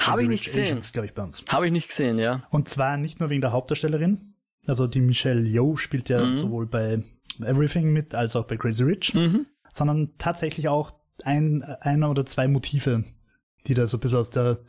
Habe 0.00 0.18
Crazy 0.18 0.22
ich 0.24 0.28
nicht 0.28 0.46
Rich 0.48 0.54
gesehen. 0.70 0.92
Glaube 0.92 1.06
ich, 1.06 1.14
bei 1.14 1.22
uns. 1.22 1.44
Habe 1.48 1.66
ich 1.66 1.72
nicht 1.72 1.88
gesehen, 1.88 2.18
ja. 2.18 2.46
Und 2.50 2.68
zwar 2.68 2.96
nicht 2.96 3.20
nur 3.20 3.30
wegen 3.30 3.40
der 3.40 3.52
Hauptdarstellerin. 3.52 4.34
Also 4.66 4.86
die 4.86 5.00
Michelle 5.00 5.46
Yeoh 5.46 5.76
spielt 5.76 6.08
ja 6.08 6.24
Mhm. 6.24 6.34
sowohl 6.34 6.66
bei 6.66 7.02
Everything 7.40 7.92
mit 7.92 8.14
als 8.14 8.36
auch 8.36 8.44
bei 8.46 8.56
Crazy 8.56 8.82
Rich. 8.82 9.14
Mhm. 9.14 9.46
sondern 9.70 10.14
tatsächlich 10.18 10.68
auch 10.68 10.92
ein, 11.22 11.62
einer 11.62 12.10
oder 12.10 12.24
zwei 12.24 12.48
Motive, 12.48 13.04
die 13.66 13.74
da 13.74 13.86
so 13.86 13.98
ein 13.98 14.00
bisschen 14.00 14.18
aus 14.18 14.30
der 14.30 14.60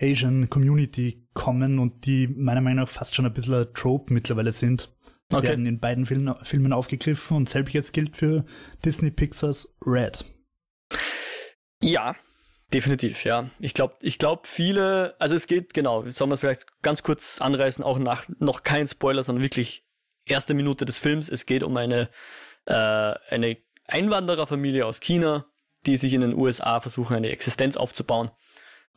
Asian 0.00 0.48
Community 0.50 1.26
kommen 1.32 1.78
und 1.78 2.04
die 2.04 2.28
meiner 2.28 2.60
Meinung 2.60 2.84
nach 2.84 2.88
fast 2.88 3.14
schon 3.16 3.24
ein 3.26 3.32
bisschen 3.32 3.54
ein 3.54 3.66
Trope 3.74 4.12
mittlerweile 4.12 4.52
sind. 4.52 4.94
Okay. 5.30 5.48
Werden 5.48 5.66
in 5.66 5.78
beiden 5.78 6.06
Filmen, 6.06 6.34
Filmen 6.42 6.72
aufgegriffen 6.72 7.36
und 7.36 7.48
selbiges 7.48 7.92
gilt 7.92 8.16
für 8.16 8.44
Disney 8.84 9.10
Pixars 9.10 9.76
Red. 9.84 10.24
Ja, 11.82 12.16
definitiv, 12.72 13.24
ja. 13.24 13.50
Ich 13.58 13.74
glaube, 13.74 13.96
ich 14.00 14.18
glaube, 14.18 14.42
viele, 14.46 15.16
also 15.18 15.34
es 15.34 15.46
geht, 15.46 15.74
genau, 15.74 16.08
soll 16.10 16.28
man 16.28 16.38
vielleicht 16.38 16.66
ganz 16.82 17.02
kurz 17.02 17.40
anreißen, 17.40 17.84
auch 17.84 17.98
nach, 17.98 18.26
noch 18.38 18.62
kein 18.62 18.88
Spoiler, 18.88 19.22
sondern 19.22 19.42
wirklich 19.42 19.84
erste 20.24 20.54
Minute 20.54 20.86
des 20.86 20.98
Films. 20.98 21.28
Es 21.28 21.44
geht 21.44 21.62
um 21.62 21.76
eine, 21.76 22.08
äh, 22.64 22.72
eine 22.74 23.58
Einwandererfamilie 23.86 24.86
aus 24.86 25.00
China, 25.00 25.46
die 25.86 25.96
sich 25.96 26.14
in 26.14 26.22
den 26.22 26.34
USA 26.34 26.80
versuchen, 26.80 27.16
eine 27.16 27.30
Existenz 27.30 27.76
aufzubauen. 27.76 28.30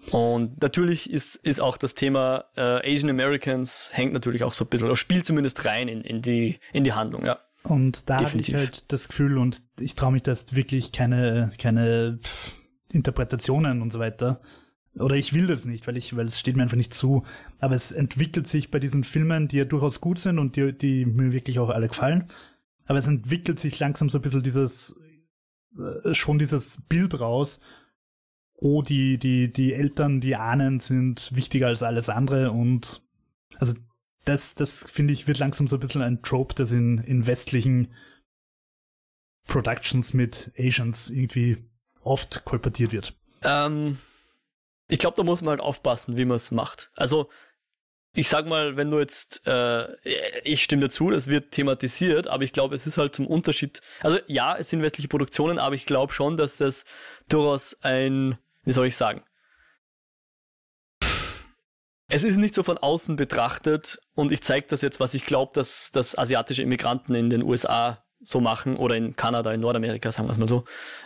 Und 0.10 0.62
natürlich 0.62 1.10
ist, 1.10 1.36
ist 1.36 1.62
auch 1.62 1.78
das 1.78 1.94
Thema 1.94 2.46
äh, 2.56 2.92
Asian 2.92 3.10
Americans 3.10 3.92
hängt 3.94 4.14
natürlich 4.14 4.44
auch 4.44 4.54
so 4.54 4.66
ein 4.66 4.70
bisschen, 4.70 4.88
oder 4.88 4.96
spielt 4.96 5.26
zumindest 5.26 5.64
rein 5.66 5.88
in, 5.88 6.02
in, 6.02 6.22
die, 6.22 6.60
in 6.74 6.84
die 6.84 6.94
Handlung, 6.94 7.26
ja. 7.26 7.40
Und 7.64 8.10
da 8.10 8.24
habe 8.24 8.40
ich 8.40 8.56
halt 8.56 8.92
das 8.92 9.08
Gefühl, 9.08 9.38
und 9.38 9.62
ich 9.80 9.94
traue 9.96 10.12
mich 10.12 10.24
das 10.24 10.56
wirklich 10.56 10.92
keine, 10.92 11.52
keine 11.60 12.18
pff, 12.20 12.54
Interpretationen 12.92 13.82
und 13.82 13.94
so 13.94 14.00
weiter. 14.00 14.42
Oder 15.00 15.16
ich 15.16 15.34
will 15.34 15.48
das 15.48 15.66
nicht, 15.66 15.88
weil 15.88 15.96
ich, 15.96 16.16
weil 16.18 16.26
es 16.26 16.40
steht 16.40 16.58
mir 16.58 16.64
einfach 16.64 16.76
nicht 16.76 16.94
zu. 16.94 17.24
Aber 17.60 17.76
es 17.76 17.92
entwickelt 17.92 18.48
sich 18.48 18.72
bei 18.72 18.80
diesen 18.80 19.04
Filmen, 19.04 19.48
die 19.48 19.58
ja 19.58 19.66
durchaus 19.66 20.02
gut 20.02 20.20
sind 20.20 20.38
und 20.38 20.56
die, 20.56 20.74
die 20.78 21.06
mir 21.06 21.32
wirklich 21.32 21.60
auch 21.60 21.70
alle 21.70 21.88
gefallen. 21.88 22.28
Aber 22.88 23.00
es 23.00 23.08
entwickelt 23.08 23.60
sich 23.60 23.80
langsam 23.80 24.10
so 24.10 24.18
ein 24.18 24.22
bisschen 24.22 24.44
dieses, 24.44 25.00
äh, 25.78 26.14
schon 26.14 26.40
dieses 26.40 26.82
Bild 26.90 27.20
raus. 27.20 27.62
Oh, 28.64 28.84
die, 28.84 29.18
die, 29.18 29.52
die 29.52 29.74
Eltern, 29.74 30.22
die 30.22 30.36
Ahnen 30.36 30.80
sind 30.80 31.36
wichtiger 31.36 31.68
als 31.68 31.82
alles 31.82 32.10
andere 32.10 32.52
und, 32.52 33.02
also, 33.58 33.76
das, 34.24 34.54
das 34.54 34.90
finde 34.90 35.14
ich, 35.14 35.28
wird 35.28 35.40
langsam 35.40 35.68
so 35.68 35.78
ein 35.78 35.80
bisschen 35.80 36.04
ein 36.04 36.22
Trope, 36.22 36.54
das 36.54 36.72
in, 36.72 37.00
in 37.00 37.26
westlichen 37.26 37.92
Productions 39.48 40.14
mit 40.14 40.52
Asians 40.58 41.10
irgendwie 41.10 41.58
oft 42.04 42.46
kolportiert 42.46 42.92
wird. 42.92 43.16
Ähm, 43.42 43.98
ich 44.90 45.00
glaube, 45.00 45.18
da 45.18 45.24
muss 45.24 45.42
man 45.42 45.52
halt 45.52 45.62
aufpassen, 45.62 46.18
wie 46.18 46.26
man 46.26 46.36
es 46.36 46.52
macht. 46.52 46.92
Also, 46.96 47.30
ich 48.14 48.28
sag 48.28 48.46
mal, 48.46 48.76
wenn 48.76 48.90
du 48.90 49.00
jetzt, 49.00 49.48
äh, 49.48 49.88
ich 50.44 50.64
stimme 50.64 50.84
dazu, 50.84 51.10
das 51.10 51.28
wird 51.28 51.52
thematisiert, 51.52 52.28
aber 52.28 52.44
ich 52.44 52.52
glaube, 52.52 52.76
es 52.76 52.86
ist 52.86 52.98
halt 52.98 53.16
zum 53.16 53.26
Unterschied. 53.26 53.82
Also 54.02 54.20
ja, 54.28 54.58
es 54.58 54.70
sind 54.70 54.82
westliche 54.82 55.08
Produktionen, 55.08 55.58
aber 55.58 55.76
ich 55.76 55.86
glaube 55.86 56.14
schon, 56.14 56.36
dass 56.36 56.58
das 56.58 56.84
durchaus 57.30 57.78
ein, 57.82 58.38
wie 58.64 58.72
soll 58.72 58.88
ich 58.88 58.96
sagen, 58.96 59.24
es 62.12 62.24
ist 62.24 62.38
nicht 62.38 62.54
so 62.54 62.62
von 62.62 62.78
außen 62.78 63.16
betrachtet 63.16 64.00
und 64.16 64.32
ich 64.32 64.42
zeige 64.42 64.68
das 64.68 64.82
jetzt, 64.82 65.00
was 65.00 65.14
ich 65.14 65.26
glaube, 65.26 65.52
dass, 65.56 65.92
dass 65.92 66.18
asiatische 66.18 66.62
Immigranten 66.62 67.16
in 67.16 67.30
den 67.30 67.42
USA 67.42 68.04
so 68.20 68.42
machen 68.42 68.76
oder 68.76 68.96
in 68.96 69.16
Kanada, 69.16 69.54
in 69.54 69.62
Nordamerika, 69.62 70.12
sagen 70.12 70.28
wir 70.28 70.34
es 70.34 70.38
mal 70.38 70.50
so. 70.50 70.64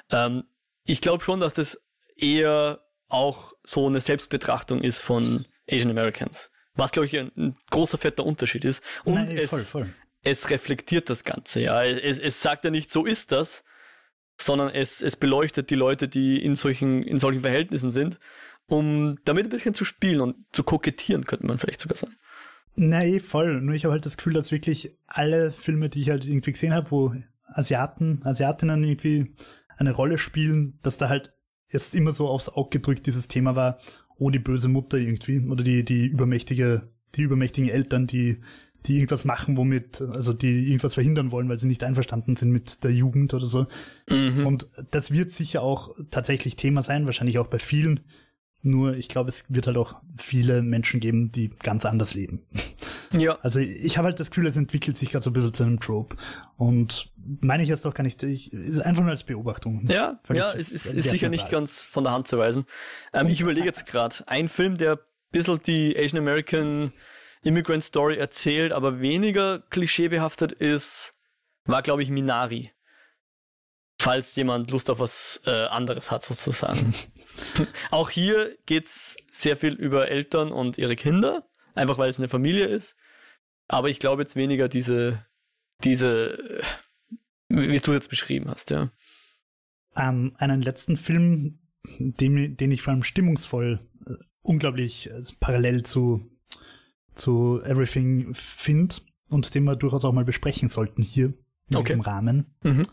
Ähm, 0.10 0.46
ich 0.84 1.02
glaube 1.02 1.24
schon, 1.24 1.40
dass 1.40 1.54
das 1.54 1.80
eher 2.18 2.82
auch 3.08 3.54
so 3.64 3.86
eine 3.88 4.02
Selbstbetrachtung 4.02 4.82
ist 4.82 5.00
von 5.00 5.46
Asian 5.70 5.92
Americans. 5.92 6.52
Was, 6.74 6.92
glaube 6.92 7.06
ich, 7.06 7.18
ein, 7.18 7.32
ein, 7.38 7.58
großer, 7.70 7.98
fetter 7.98 8.26
Unterschied 8.26 8.66
ist. 8.66 8.84
Und 9.04 9.16
Nein, 9.16 9.38
es, 9.38 9.50
voll, 9.50 9.62
voll. 9.62 9.94
es 10.24 10.50
reflektiert 10.50 11.10
das 11.10 11.24
Ganze, 11.24 11.62
ja. 11.62 11.84
Es, 11.84 12.20
es 12.20 12.42
sagt 12.42 12.66
ja 12.66 12.72
nicht, 12.72 12.92
so 12.92 13.06
ist 13.06 13.32
das, 13.32 13.64
sondern 14.38 14.70
es, 14.70 15.02
es 15.02 15.16
beleuchtet 15.16 15.70
die 15.70 15.76
Leute, 15.76 16.08
die 16.08 16.44
in 16.44 16.56
solchen, 16.56 17.04
in 17.04 17.20
solchen 17.20 17.42
Verhältnissen 17.42 17.92
sind 17.92 18.20
um 18.68 19.18
damit 19.26 19.46
ein 19.46 19.50
bisschen 19.50 19.74
zu 19.74 19.86
spielen 19.86 20.22
und 20.22 20.36
zu 20.52 20.64
kokettieren, 20.64 21.26
könnte 21.26 21.46
man 21.46 21.58
vielleicht 21.58 21.82
sogar 21.82 21.98
sagen. 21.98 22.16
Na 22.76 23.06
eh, 23.06 23.20
voll. 23.20 23.62
Nur 23.62 23.76
ich 23.76 23.86
habe 23.86 23.94
halt 23.94 24.06
das 24.06 24.18
Gefühl, 24.18 24.34
dass 24.34 24.52
wirklich 24.52 24.98
alle 25.08 25.52
Filme, 25.52 25.90
die 25.90 26.02
ich 26.02 26.10
halt 26.10 26.26
irgendwie 26.26 26.52
gesehen 26.52 26.74
habe, 26.74 26.92
wo 26.92 27.14
Asiaten, 27.48 28.22
Asiatinnen 28.24 28.84
irgendwie 28.84 29.34
eine 29.78 29.92
Rolle 29.92 30.18
spielen, 30.18 30.80
dass 30.82 30.98
da 30.98 31.10
halt 31.10 31.34
erst 31.70 31.96
immer 31.96 32.12
so 32.12 32.28
aufs 32.28 32.50
Auge 32.50 32.80
gedrückt 32.80 33.08
dieses 33.08 33.28
Thema 33.28 33.56
war, 33.56 33.80
oh, 34.18 34.30
die 34.30 34.40
böse 34.40 34.68
Mutter 34.68 34.98
irgendwie, 34.98 35.40
oder 35.50 35.64
die, 35.64 35.84
die 35.84 36.06
übermächtige, 36.06 36.90
die 37.16 37.22
übermächtigen 37.22 37.70
Eltern, 37.70 38.08
die, 38.08 38.42
die 38.88 38.96
irgendwas 38.96 39.26
machen, 39.26 39.58
womit, 39.58 40.02
also 40.02 40.34
die 40.34 40.68
irgendwas 40.68 40.94
verhindern 40.94 41.32
wollen, 41.32 41.50
weil 41.50 41.58
sie 41.58 41.68
nicht 41.68 41.84
einverstanden 41.84 42.36
sind 42.36 42.52
mit 42.52 42.84
der 42.84 42.92
Jugend 42.92 43.34
oder 43.34 43.48
so. 43.48 43.68
Mhm. 44.10 44.46
Und 44.46 44.68
das 44.92 45.12
wird 45.12 45.32
sicher 45.32 45.62
auch 45.62 45.96
tatsächlich 46.12 46.56
Thema 46.56 46.82
sein, 46.82 47.06
wahrscheinlich 47.06 47.40
auch 47.40 47.48
bei 47.48 47.60
vielen 47.60 48.02
nur 48.66 48.96
ich 48.96 49.08
glaube, 49.10 49.30
es 49.30 49.46
wird 49.48 49.68
halt 49.68 49.78
auch 49.78 50.02
viele 50.18 50.64
Menschen 50.64 51.00
geben, 51.00 51.30
die 51.30 51.50
ganz 51.50 51.86
anders 51.86 52.16
leben. 52.16 52.42
Ja. 53.12 53.38
Also 53.44 53.60
ich 53.60 53.98
habe 53.98 54.08
halt 54.08 54.20
das 54.20 54.32
Gefühl, 54.32 54.48
es 54.48 54.58
entwickelt 54.58 54.98
sich 54.98 55.12
gerade 55.12 55.24
so 55.24 55.30
ein 55.30 55.34
bisschen 55.34 55.54
zu 55.54 55.64
einem 55.64 55.80
Trope. 55.80 56.18
Und 56.58 57.12
meine 57.40 57.64
ich 57.64 57.70
jetzt 57.70 57.86
doch 57.86 57.94
gar 57.94 58.04
nicht, 58.04 58.22
ich, 58.24 58.52
ist 58.52 58.80
einfach 58.80 59.04
nur 59.04 59.12
als 59.12 59.24
Beobachtung. 59.24 59.86
Ja, 59.88 60.18
ja, 60.34 60.52
es 60.52 60.72
ist, 60.72 60.88
ist 60.88 61.10
sicher 61.12 61.30
nicht 61.30 61.50
ganz 61.50 61.86
von 61.86 62.04
der 62.04 62.14
Hand 62.14 62.28
zu 62.28 62.38
weisen. 62.40 62.66
Ähm, 63.14 63.28
ich 63.28 63.40
überlege 63.40 63.68
jetzt 63.68 63.86
gerade, 63.86 64.16
ein 64.28 64.50
Film, 64.50 64.78
der 64.78 64.94
ein 64.94 65.00
bisschen 65.32 65.60
die 65.66 65.96
Asian 65.98 66.22
American 66.22 66.92
Immigrant 67.46 67.84
Story 67.84 68.18
erzählt, 68.18 68.72
aber 68.72 69.00
weniger 69.00 69.60
klischeebehaftet 69.70 70.52
ist, 70.52 71.14
war, 71.66 71.82
glaube 71.82 72.04
ich, 72.04 72.10
Minari 72.10 72.72
falls 74.00 74.36
jemand 74.36 74.72
Lust 74.72 74.90
auf 74.90 75.00
was 75.00 75.42
äh, 75.46 75.66
anderes 75.66 76.12
hat, 76.12 76.24
sozusagen. 76.24 76.94
Auch 77.92 78.10
hier 78.10 78.58
geht 78.66 78.86
es 78.86 79.16
sehr 79.32 79.58
viel 79.58 79.74
über 79.74 80.10
Eltern 80.10 80.52
und 80.52 80.78
ihre 80.78 80.96
Kinder, 80.96 81.50
einfach 81.74 81.98
weil 81.98 82.10
es 82.10 82.20
eine 82.20 82.28
Familie 82.28 82.68
ist. 82.68 82.96
Aber 83.68 83.90
ich 83.90 84.00
glaube 84.00 84.22
jetzt 84.22 84.36
weniger 84.36 84.68
diese, 84.68 85.26
diese, 85.84 86.62
wie 87.50 87.68
du 87.68 87.92
es 87.92 87.96
jetzt 87.96 88.10
beschrieben 88.10 88.50
hast, 88.50 88.70
ja. 88.70 88.92
Ähm, 89.96 90.36
einen 90.38 90.62
letzten 90.62 90.98
Film, 90.98 91.60
den, 91.98 92.58
den 92.58 92.72
ich 92.72 92.82
vor 92.82 92.94
allem 92.94 93.04
stimmungsvoll 93.04 93.80
äh, 94.06 94.14
unglaublich 94.42 95.10
äh, 95.10 95.24
parallel 95.40 95.84
zu, 95.84 96.30
zu 97.16 97.62
Everything 97.64 98.34
finde 98.34 98.96
und 99.30 99.54
den 99.56 99.64
wir 99.64 99.76
durchaus 99.76 100.06
auch 100.06 100.14
mal 100.14 100.26
besprechen 100.26 100.70
sollten 100.70 101.02
hier 101.02 101.34
in 101.70 101.76
okay. 101.76 101.86
diesem 101.86 102.02
Rahmen. 102.02 102.56
Mhm. 102.64 102.86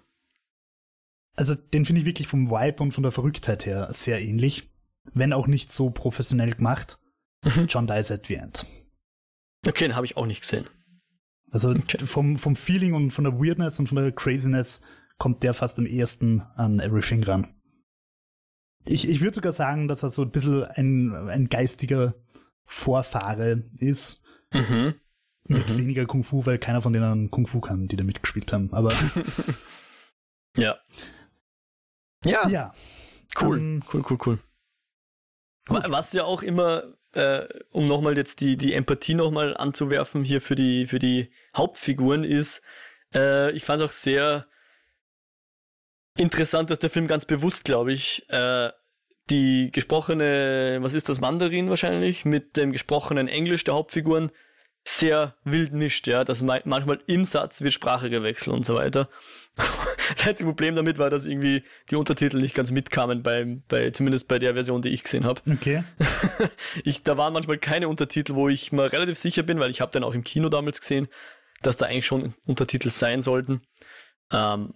Also 1.35 1.55
den 1.55 1.85
finde 1.85 2.01
ich 2.01 2.07
wirklich 2.07 2.29
vom 2.29 2.51
Vibe 2.51 2.83
und 2.83 2.93
von 2.93 3.03
der 3.03 3.13
Verrücktheit 3.13 3.67
her 3.67 3.89
sehr 3.93 4.21
ähnlich, 4.21 4.71
wenn 5.15 5.33
auch 5.33 5.47
nicht 5.47 5.73
so 5.73 5.91
professionell 5.91 6.53
gemacht. 6.53 6.99
Mhm. 7.45 7.67
John 7.69 7.87
Dies 7.87 8.11
at 8.11 8.27
the 8.27 8.35
End. 8.35 8.67
Okay, 9.67 9.87
den 9.87 9.97
habe 9.97 10.07
ich 10.07 10.17
auch 10.17 10.27
nicht 10.27 10.43
gesehen. 10.43 10.67
Also 11.51 11.71
okay. 11.71 12.05
vom, 12.05 12.39
vom 12.39 12.57
Feeling 12.57 12.95
und 12.95 13.11
von 13.11 13.25
der 13.25 13.39
Weirdness 13.39 13.79
und 13.79 13.89
von 13.89 13.97
der 13.97 14.13
Craziness 14.13 14.81
kommt 15.19 15.43
der 15.43 15.55
fast 15.55 15.79
am 15.79 15.87
ehesten 15.87 16.41
an 16.57 16.81
Everything 16.81 17.23
ran. 17.25 17.47
Ich, 18.85 19.09
ich 19.09 19.21
würde 19.21 19.35
sogar 19.35 19.53
sagen, 19.53 19.87
dass 19.87 20.03
er 20.03 20.11
so 20.11 20.23
ein 20.23 20.31
bisschen 20.31 20.65
ein, 20.65 21.15
ein 21.29 21.49
geistiger 21.49 22.15
Vorfahre 22.65 23.65
ist. 23.79 24.23
Mhm. 24.53 24.95
Mit 25.45 25.69
mhm. 25.69 25.79
weniger 25.79 26.07
Kung 26.07 26.25
Fu, 26.25 26.47
weil 26.47 26.59
keiner 26.59 26.83
von 26.83 26.93
denen 26.93 27.31
Kung 27.31 27.47
Fu 27.47 27.61
kann, 27.61 27.89
die 27.89 27.97
da 27.97 28.05
mitgespielt 28.05 28.53
haben. 28.53 28.73
Aber 28.73 28.93
ja. 30.57 30.79
Ja. 32.25 32.49
Ja. 32.49 32.75
Cool, 33.41 33.59
ähm, 33.59 33.83
cool, 33.93 34.03
cool, 34.09 34.19
cool. 34.27 34.39
Gut. 35.69 35.91
Was 35.91 36.13
ja 36.13 36.25
auch 36.25 36.43
immer, 36.43 36.95
äh, 37.13 37.47
um 37.71 37.87
nochmal 37.87 38.17
jetzt 38.17 38.41
die, 38.41 38.57
die 38.57 38.75
Empathie 38.75 39.15
nochmal 39.15 39.57
anzuwerfen 39.57 40.23
hier 40.23 40.41
für 40.41 40.55
die, 40.55 40.87
für 40.87 40.99
die 40.99 41.33
Hauptfiguren 41.57 42.25
ist, 42.25 42.63
äh, 43.15 43.51
ich 43.53 43.65
fand 43.65 43.81
es 43.81 43.89
auch 43.89 43.93
sehr 43.93 44.47
interessant, 46.17 46.71
dass 46.71 46.79
der 46.79 46.91
Film 46.91 47.07
ganz 47.07 47.25
bewusst, 47.25 47.65
glaube 47.65 47.93
ich, 47.93 48.29
äh, 48.29 48.71
die 49.33 49.71
gesprochene, 49.73 50.79
was 50.83 50.95
ist 50.95 51.09
das, 51.09 51.21
Mandarin 51.21 51.71
wahrscheinlich, 51.71 52.25
mit 52.25 52.57
dem 52.57 52.73
gesprochenen 52.73 53.29
Englisch 53.29 53.65
der 53.65 53.75
Hauptfiguren 53.75 54.31
sehr 54.85 55.37
wild 55.45 55.73
mischt, 55.73 56.09
ja, 56.09 56.25
dass 56.25 56.43
manchmal 56.43 57.01
im 57.07 57.25
Satz 57.25 57.61
wird 57.61 57.73
Sprache 57.73 58.11
gewechselt 58.11 58.55
und 58.55 58.67
so 58.67 58.75
weiter. 58.75 59.09
das 60.17 60.27
einzige 60.27 60.49
Problem 60.49 60.75
damit 60.75 60.99
war, 60.99 61.09
dass 61.09 61.25
irgendwie 61.25 61.63
die 61.91 61.97
Untertitel 61.97 62.39
nicht 62.39 62.55
ganz 62.55 62.73
mitkamen, 62.73 63.23
bei, 63.23 63.59
bei, 63.69 63.91
zumindest 63.91 64.27
bei 64.27 64.41
der 64.41 64.55
Version, 64.55 64.83
die 64.83 64.89
ich 64.89 65.05
gesehen 65.05 65.25
habe. 65.25 65.41
Okay. 65.49 65.85
ich, 66.85 67.05
da 67.05 67.17
waren 67.17 67.33
manchmal 67.33 67.59
keine 67.59 67.89
Untertitel, 67.89 68.35
wo 68.35 68.49
ich 68.49 68.73
mal 68.73 68.89
relativ 68.89 69.19
sicher 69.19 69.45
bin, 69.45 69.61
weil 69.61 69.71
ich 69.71 69.81
habe 69.81 69.93
dann 69.93 70.03
auch 70.03 70.15
im 70.15 70.25
Kino 70.25 70.49
damals 70.49 70.81
gesehen, 70.81 71.09
dass 71.63 71.77
da 71.77 71.87
eigentlich 71.87 72.07
schon 72.07 72.35
Untertitel 72.45 72.91
sein 72.91 73.23
sollten. 73.23 73.63
Ähm, 74.33 74.75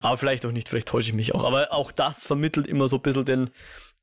aber 0.00 0.16
vielleicht 0.16 0.46
auch 0.46 0.52
nicht, 0.52 0.68
vielleicht 0.68 0.88
täusche 0.88 1.10
ich 1.10 1.14
mich 1.14 1.34
auch. 1.34 1.44
Aber 1.44 1.72
auch 1.72 1.92
das 1.92 2.24
vermittelt 2.24 2.66
immer 2.66 2.88
so 2.88 2.96
ein 2.96 3.02
bisschen 3.02 3.24
den, 3.24 3.50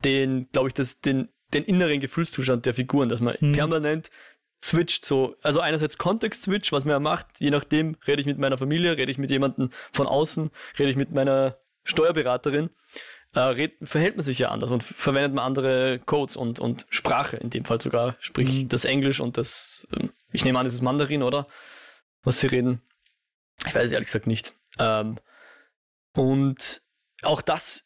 den 0.04 0.50
glaube 0.52 0.70
ich, 0.70 0.74
das, 0.74 1.02
den, 1.02 1.30
den 1.54 1.64
inneren 1.64 2.00
Gefühlszustand 2.00 2.66
der 2.66 2.74
Figuren, 2.74 3.10
dass 3.10 3.22
man 3.22 3.36
hm. 3.36 3.54
permanent 3.54 4.10
switcht 4.64 5.06
so. 5.06 5.36
Also 5.42 5.60
einerseits 5.60 5.98
Kontext-Switch, 5.98 6.72
was 6.72 6.86
man 6.86 6.94
ja 6.94 7.00
macht, 7.00 7.28
je 7.40 7.50
nachdem, 7.50 7.98
rede 8.08 8.22
ich 8.22 8.28
mit 8.28 8.40
meiner 8.40 8.58
Familie, 8.58 8.98
rede 8.98 9.12
ich 9.12 9.18
mit 9.18 9.32
jemandem 9.32 9.70
von 9.92 10.08
außen, 10.08 10.50
rede 10.78 10.90
ich 10.90 10.96
mit 10.96 11.12
meiner 11.12 11.58
Steuerberaterin, 11.84 12.72
äh, 13.34 13.40
red, 13.40 13.74
verhält 13.84 14.16
man 14.16 14.26
sich 14.26 14.40
ja 14.40 14.50
anders 14.50 14.72
und 14.72 14.82
verwendet 14.82 15.34
man 15.34 15.46
andere 15.46 16.00
Codes 16.00 16.36
und, 16.36 16.60
und 16.60 16.88
Sprache, 16.90 17.38
in 17.38 17.52
dem 17.52 17.64
Fall 17.64 17.80
sogar, 17.80 18.16
sprich 18.20 18.64
mhm. 18.64 18.70
das 18.70 18.86
Englisch 18.86 19.20
und 19.20 19.38
das, 19.38 19.88
äh, 19.92 20.08
ich 20.32 20.44
nehme 20.44 20.58
an, 20.58 20.66
das 20.66 20.74
ist 20.74 20.82
Mandarin, 20.82 21.22
oder? 21.22 21.48
Was 22.24 22.40
sie 22.40 22.48
reden. 22.48 22.82
Ich 23.68 23.76
weiß 23.76 23.86
es 23.86 23.92
ehrlich 23.92 24.08
gesagt 24.08 24.26
nicht. 24.26 24.56
Ähm, 24.80 25.20
und 26.16 26.82
auch 27.22 27.42
das 27.42 27.86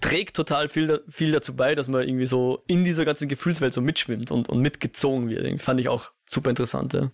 trägt 0.00 0.36
total 0.36 0.68
viel, 0.68 1.04
viel 1.08 1.32
dazu 1.32 1.54
bei, 1.54 1.74
dass 1.74 1.88
man 1.88 2.02
irgendwie 2.02 2.26
so 2.26 2.62
in 2.66 2.84
dieser 2.84 3.04
ganzen 3.04 3.28
Gefühlswelt 3.28 3.72
so 3.72 3.80
mitschwimmt 3.80 4.30
und, 4.30 4.48
und 4.48 4.60
mitgezogen 4.60 5.28
wird. 5.28 5.60
Fand 5.62 5.80
ich 5.80 5.88
auch 5.88 6.12
super 6.26 6.50
interessant. 6.50 6.94
Ja. 6.94 7.10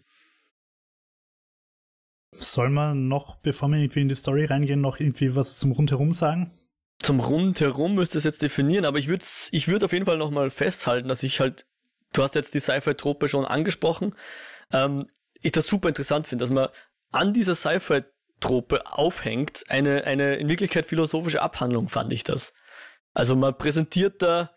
Soll 2.33 2.71
man 2.71 3.09
noch, 3.09 3.37
bevor 3.37 3.69
wir 3.69 3.79
irgendwie 3.79 4.03
in 4.03 4.09
die 4.09 4.15
Story 4.15 4.45
reingehen, 4.45 4.81
noch 4.81 5.01
irgendwie 5.01 5.35
was 5.35 5.59
zum 5.59 5.73
Rundherum 5.73 6.13
sagen? 6.13 6.53
Zum 7.01 7.21
Rundherum 7.21 7.95
müsste 7.95 8.19
es 8.19 8.25
jetzt 8.25 8.43
definieren, 8.43 8.85
aber 8.85 8.99
ich 8.99 9.09
würde 9.09 9.25
ich 9.51 9.69
würd 9.69 9.85
auf 9.85 9.93
jeden 9.93 10.07
Fall 10.07 10.17
nochmal 10.17 10.51
festhalten, 10.51 11.09
dass 11.09 11.23
ich 11.23 11.41
halt, 11.41 11.67
du 12.13 12.23
hast 12.23 12.35
jetzt 12.35 12.55
die 12.55 12.61
Sci-Fi-Trope 12.61 13.29
schon 13.29 13.45
angesprochen, 13.45 14.15
ähm, 14.73 15.07
ich 15.43 15.53
das 15.53 15.67
super 15.67 15.89
interessant 15.89 16.27
finde, 16.27 16.45
dass 16.45 16.51
man 16.51 16.69
an 17.11 17.33
dieser 17.33 17.55
Sci-Fi 17.55 18.05
Trope 18.45 18.87
aufhängt, 18.87 19.65
eine, 19.69 20.05
eine 20.05 20.37
in 20.37 20.49
Wirklichkeit 20.49 20.87
philosophische 20.87 21.41
Abhandlung, 21.41 21.89
fand 21.89 22.13
ich 22.13 22.25
das. 22.25 22.53
Also 23.15 23.37
man 23.37 23.57
präsentiert 23.57 24.21
da 24.21 24.51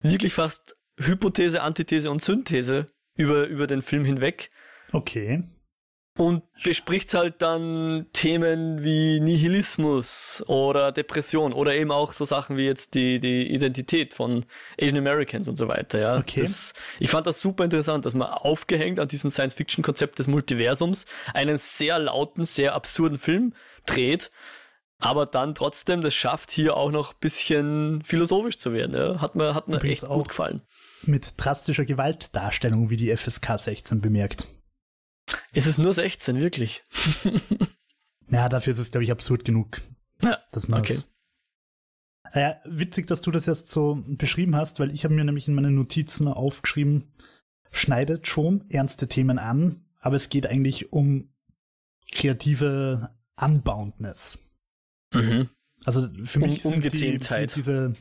wirklich 0.00 0.34
fast 0.34 0.76
Hypothese, 0.98 1.62
Antithese 1.62 2.10
und 2.10 2.22
Synthese 2.22 2.86
über, 3.14 3.46
über 3.46 3.66
den 3.66 3.82
Film 3.82 4.04
hinweg. 4.04 4.48
Okay 4.92 5.44
und 6.20 6.42
bespricht 6.62 7.14
halt 7.14 7.40
dann 7.40 8.04
Themen 8.12 8.84
wie 8.84 9.20
Nihilismus 9.20 10.44
oder 10.48 10.92
Depression 10.92 11.54
oder 11.54 11.74
eben 11.74 11.90
auch 11.90 12.12
so 12.12 12.26
Sachen 12.26 12.58
wie 12.58 12.66
jetzt 12.66 12.92
die, 12.92 13.20
die 13.20 13.50
Identität 13.50 14.12
von 14.12 14.44
Asian 14.78 14.98
Americans 14.98 15.48
und 15.48 15.56
so 15.56 15.66
weiter. 15.66 15.98
Ja. 15.98 16.18
Okay. 16.18 16.40
Das, 16.40 16.74
ich 16.98 17.08
fand 17.08 17.26
das 17.26 17.40
super 17.40 17.64
interessant, 17.64 18.04
dass 18.04 18.12
man 18.12 18.28
aufgehängt 18.28 19.00
an 19.00 19.08
diesem 19.08 19.30
Science-Fiction-Konzept 19.30 20.18
des 20.18 20.26
Multiversums 20.26 21.06
einen 21.32 21.56
sehr 21.56 21.98
lauten, 21.98 22.44
sehr 22.44 22.74
absurden 22.74 23.16
Film 23.16 23.54
dreht, 23.86 24.28
aber 24.98 25.24
dann 25.24 25.54
trotzdem 25.54 26.02
das 26.02 26.14
schafft, 26.14 26.50
hier 26.50 26.76
auch 26.76 26.90
noch 26.90 27.14
ein 27.14 27.20
bisschen 27.20 28.02
philosophisch 28.02 28.58
zu 28.58 28.74
werden. 28.74 28.94
Ja? 28.94 29.22
Hat 29.22 29.36
mir, 29.36 29.54
hat 29.54 29.68
mir 29.68 29.80
echt 29.84 30.06
gut 30.06 30.28
gefallen. 30.28 30.60
Mit 31.02 31.32
drastischer 31.38 31.86
Gewaltdarstellung, 31.86 32.90
wie 32.90 32.96
die 32.96 33.16
FSK 33.16 33.58
16 33.58 34.02
bemerkt. 34.02 34.46
Ist 35.52 35.66
es 35.66 35.78
nur 35.78 35.92
16, 35.92 36.38
wirklich? 36.40 36.82
ja, 38.30 38.48
dafür 38.48 38.72
ist 38.72 38.78
es, 38.78 38.90
glaube 38.90 39.04
ich, 39.04 39.10
absurd 39.10 39.44
genug. 39.44 39.80
Ja, 40.22 40.38
dass 40.52 40.68
man 40.68 40.80
okay. 40.80 40.98
Ja, 42.34 42.60
witzig, 42.64 43.06
dass 43.08 43.22
du 43.22 43.30
das 43.30 43.48
erst 43.48 43.70
so 43.70 44.04
beschrieben 44.06 44.54
hast, 44.54 44.78
weil 44.78 44.92
ich 44.92 45.04
habe 45.04 45.14
mir 45.14 45.24
nämlich 45.24 45.48
in 45.48 45.54
meinen 45.54 45.74
Notizen 45.74 46.28
aufgeschrieben, 46.28 47.12
schneidet 47.72 48.28
schon 48.28 48.64
ernste 48.70 49.08
Themen 49.08 49.38
an, 49.38 49.84
aber 50.00 50.16
es 50.16 50.28
geht 50.28 50.46
eigentlich 50.46 50.92
um 50.92 51.32
kreative 52.12 53.10
Unboundness. 53.36 54.38
Mhm. 55.12 55.48
Also 55.84 56.08
für 56.24 56.38
mich 56.38 56.64
um, 56.64 56.72
sind 56.72 56.84
die, 56.84 57.18
die, 57.18 57.46
diese, 57.54 57.94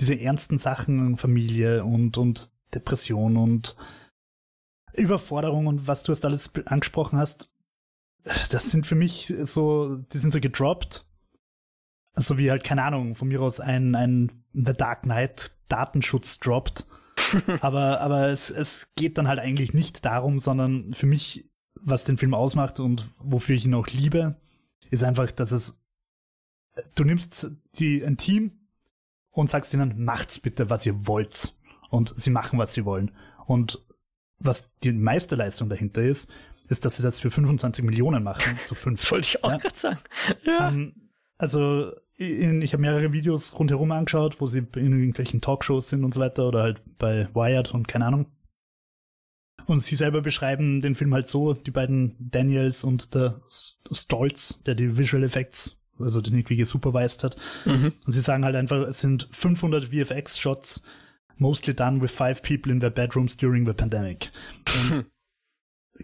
diese 0.00 0.20
ernsten 0.20 0.58
Sachen, 0.58 1.16
Familie 1.16 1.84
und, 1.84 2.18
und 2.18 2.50
Depression 2.74 3.36
und 3.36 3.76
Überforderung 4.98 5.66
und 5.66 5.86
was 5.86 6.02
du 6.02 6.12
hast 6.12 6.24
alles 6.24 6.52
angesprochen 6.66 7.18
hast, 7.18 7.48
das 8.50 8.70
sind 8.70 8.86
für 8.86 8.94
mich 8.94 9.32
so, 9.42 9.96
die 9.96 10.18
sind 10.18 10.32
so 10.32 10.40
gedroppt. 10.40 11.04
So 12.14 12.36
wie 12.36 12.50
halt, 12.50 12.64
keine 12.64 12.82
Ahnung, 12.82 13.14
von 13.14 13.28
mir 13.28 13.40
aus 13.40 13.60
ein, 13.60 13.94
ein 13.94 14.44
The 14.52 14.74
Dark 14.74 15.02
Knight 15.02 15.52
Datenschutz 15.68 16.38
droppt. 16.40 16.86
aber 17.60 18.00
aber 18.00 18.28
es, 18.28 18.50
es 18.50 18.92
geht 18.94 19.18
dann 19.18 19.28
halt 19.28 19.38
eigentlich 19.38 19.74
nicht 19.74 20.04
darum, 20.04 20.38
sondern 20.38 20.94
für 20.94 21.06
mich, 21.06 21.48
was 21.80 22.04
den 22.04 22.18
Film 22.18 22.34
ausmacht 22.34 22.80
und 22.80 23.08
wofür 23.18 23.54
ich 23.54 23.64
ihn 23.64 23.74
auch 23.74 23.86
liebe, 23.88 24.36
ist 24.90 25.04
einfach, 25.04 25.30
dass 25.30 25.52
es, 25.52 25.80
du 26.94 27.04
nimmst 27.04 27.50
die, 27.78 28.04
ein 28.04 28.16
Team 28.16 28.52
und 29.30 29.50
sagst 29.50 29.72
ihnen, 29.74 30.04
macht's 30.04 30.40
bitte, 30.40 30.70
was 30.70 30.86
ihr 30.86 31.06
wollt. 31.06 31.54
Und 31.90 32.12
sie 32.16 32.30
machen, 32.30 32.58
was 32.58 32.74
sie 32.74 32.84
wollen. 32.84 33.12
Und 33.46 33.84
was 34.38 34.72
die 34.78 34.92
meiste 34.92 35.34
Leistung 35.36 35.68
dahinter 35.68 36.02
ist, 36.02 36.30
ist, 36.68 36.84
dass 36.84 36.96
sie 36.96 37.02
das 37.02 37.20
für 37.20 37.30
25 37.30 37.84
Millionen 37.84 38.22
machen, 38.22 38.58
zu 38.64 38.74
fünf. 38.74 39.00
Das 39.00 39.10
wollte 39.12 39.26
ich 39.26 39.44
auch 39.44 39.50
ja? 39.50 39.56
gerade 39.58 39.76
sagen. 39.76 39.98
Ja. 40.44 40.68
Um, 40.68 40.74
ähm, 40.74 40.92
also 41.38 41.92
in, 42.16 42.62
ich 42.62 42.72
habe 42.72 42.80
mehrere 42.80 43.12
Videos 43.12 43.58
rundherum 43.58 43.92
angeschaut, 43.92 44.40
wo 44.40 44.46
sie 44.46 44.58
in 44.58 44.92
irgendwelchen 44.92 45.40
Talkshows 45.40 45.88
sind 45.88 46.04
und 46.04 46.12
so 46.12 46.20
weiter 46.20 46.48
oder 46.48 46.62
halt 46.62 46.82
bei 46.98 47.28
Wired 47.32 47.72
und 47.72 47.86
keine 47.86 48.06
Ahnung. 48.06 48.26
Und 49.66 49.80
sie 49.80 49.96
selber 49.96 50.20
beschreiben 50.20 50.80
den 50.80 50.94
Film 50.94 51.14
halt 51.14 51.28
so, 51.28 51.52
die 51.52 51.70
beiden 51.70 52.16
Daniels 52.18 52.84
und 52.84 53.14
der 53.14 53.40
Stolz, 53.50 54.62
der 54.64 54.74
die 54.74 54.96
Visual 54.96 55.22
Effects, 55.22 55.78
also 55.98 56.20
den 56.20 56.34
irgendwie 56.34 56.56
gesupervised 56.56 57.22
hat. 57.22 57.36
Mhm. 57.66 57.92
Und 58.04 58.12
sie 58.12 58.20
sagen 58.20 58.44
halt 58.44 58.56
einfach, 58.56 58.78
es 58.88 59.00
sind 59.00 59.28
500 59.30 59.84
VFX-Shots, 59.84 60.84
mostly 61.38 61.74
done 61.74 62.00
with 62.00 62.10
five 62.10 62.42
people 62.42 62.72
in 62.72 62.80
their 62.80 62.90
bedrooms 62.90 63.36
during 63.36 63.66
the 63.66 63.72
pandemic. 63.72 64.30
Und 64.74 64.96
hm. 64.96 65.06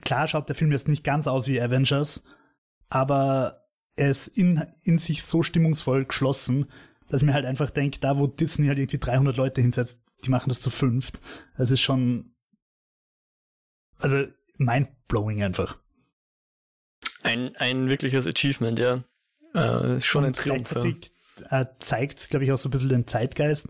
klar 0.03 0.29
schaut 0.29 0.49
der 0.49 0.57
Film 0.57 0.73
jetzt 0.73 0.89
nicht 0.89 1.05
ganz 1.05 1.27
aus 1.27 1.49
wie 1.49 1.61
Avengers, 1.61 2.25
aber 2.89 3.65
er 3.97 4.11
ist 4.11 4.29
in, 4.29 4.65
in 4.83 4.99
sich 4.99 5.25
so 5.25 5.43
stimmungsvoll 5.43 6.05
geschlossen, 6.05 6.67
dass 7.09 7.23
ich 7.23 7.27
mir 7.27 7.35
halt 7.35 7.47
einfach 7.47 7.71
denke, 7.71 8.01
da 8.01 8.19
wo 8.19 8.27
Disney 8.27 8.67
halt 8.67 8.79
irgendwie 8.79 8.99
300 8.99 9.37
Leute 9.37 9.61
hinsetzt, 9.61 10.01
die 10.25 10.31
machen 10.31 10.49
das 10.49 10.61
zu 10.61 10.71
fünft. 10.71 11.21
Das 11.57 11.71
ist 11.71 11.81
schon, 11.81 12.35
also 13.99 14.25
mindblowing 14.57 15.43
einfach. 15.43 15.79
Ein, 17.23 17.57
ein 17.57 17.89
wirkliches 17.89 18.27
Achievement, 18.27 18.79
ja. 18.79 19.05
Äh, 19.55 20.01
schon 20.01 20.25
Und 20.25 20.31
ein 20.31 20.33
Triumph. 20.33 20.69
Gleichzeitig 20.71 21.13
ja. 21.51 21.63
äh, 21.63 21.67
zeigt, 21.79 22.29
glaube 22.31 22.45
ich, 22.45 22.53
auch 22.53 22.59
so 22.59 22.69
ein 22.69 22.73
bisschen 22.73 22.89
den 22.89 23.07
Zeitgeist, 23.07 23.69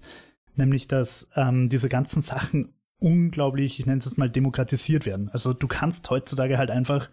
nämlich 0.56 0.88
dass 0.88 1.30
ähm, 1.36 1.68
diese 1.68 1.88
ganzen 1.88 2.22
Sachen 2.22 2.74
unglaublich, 2.98 3.80
ich 3.80 3.86
nenne 3.86 3.98
es 3.98 4.16
mal, 4.16 4.30
demokratisiert 4.30 5.06
werden. 5.06 5.28
Also 5.30 5.52
du 5.52 5.66
kannst 5.66 6.08
heutzutage 6.10 6.58
halt 6.58 6.70
einfach 6.70 7.10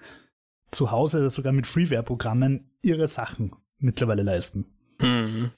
zu 0.71 0.91
Hause 0.91 1.29
sogar 1.29 1.51
mit 1.51 1.67
Freeware-Programmen 1.67 2.71
ihre 2.81 3.07
Sachen 3.07 3.51
mittlerweile 3.77 4.23
leisten. 4.23 4.65
Mhm. 4.99 5.51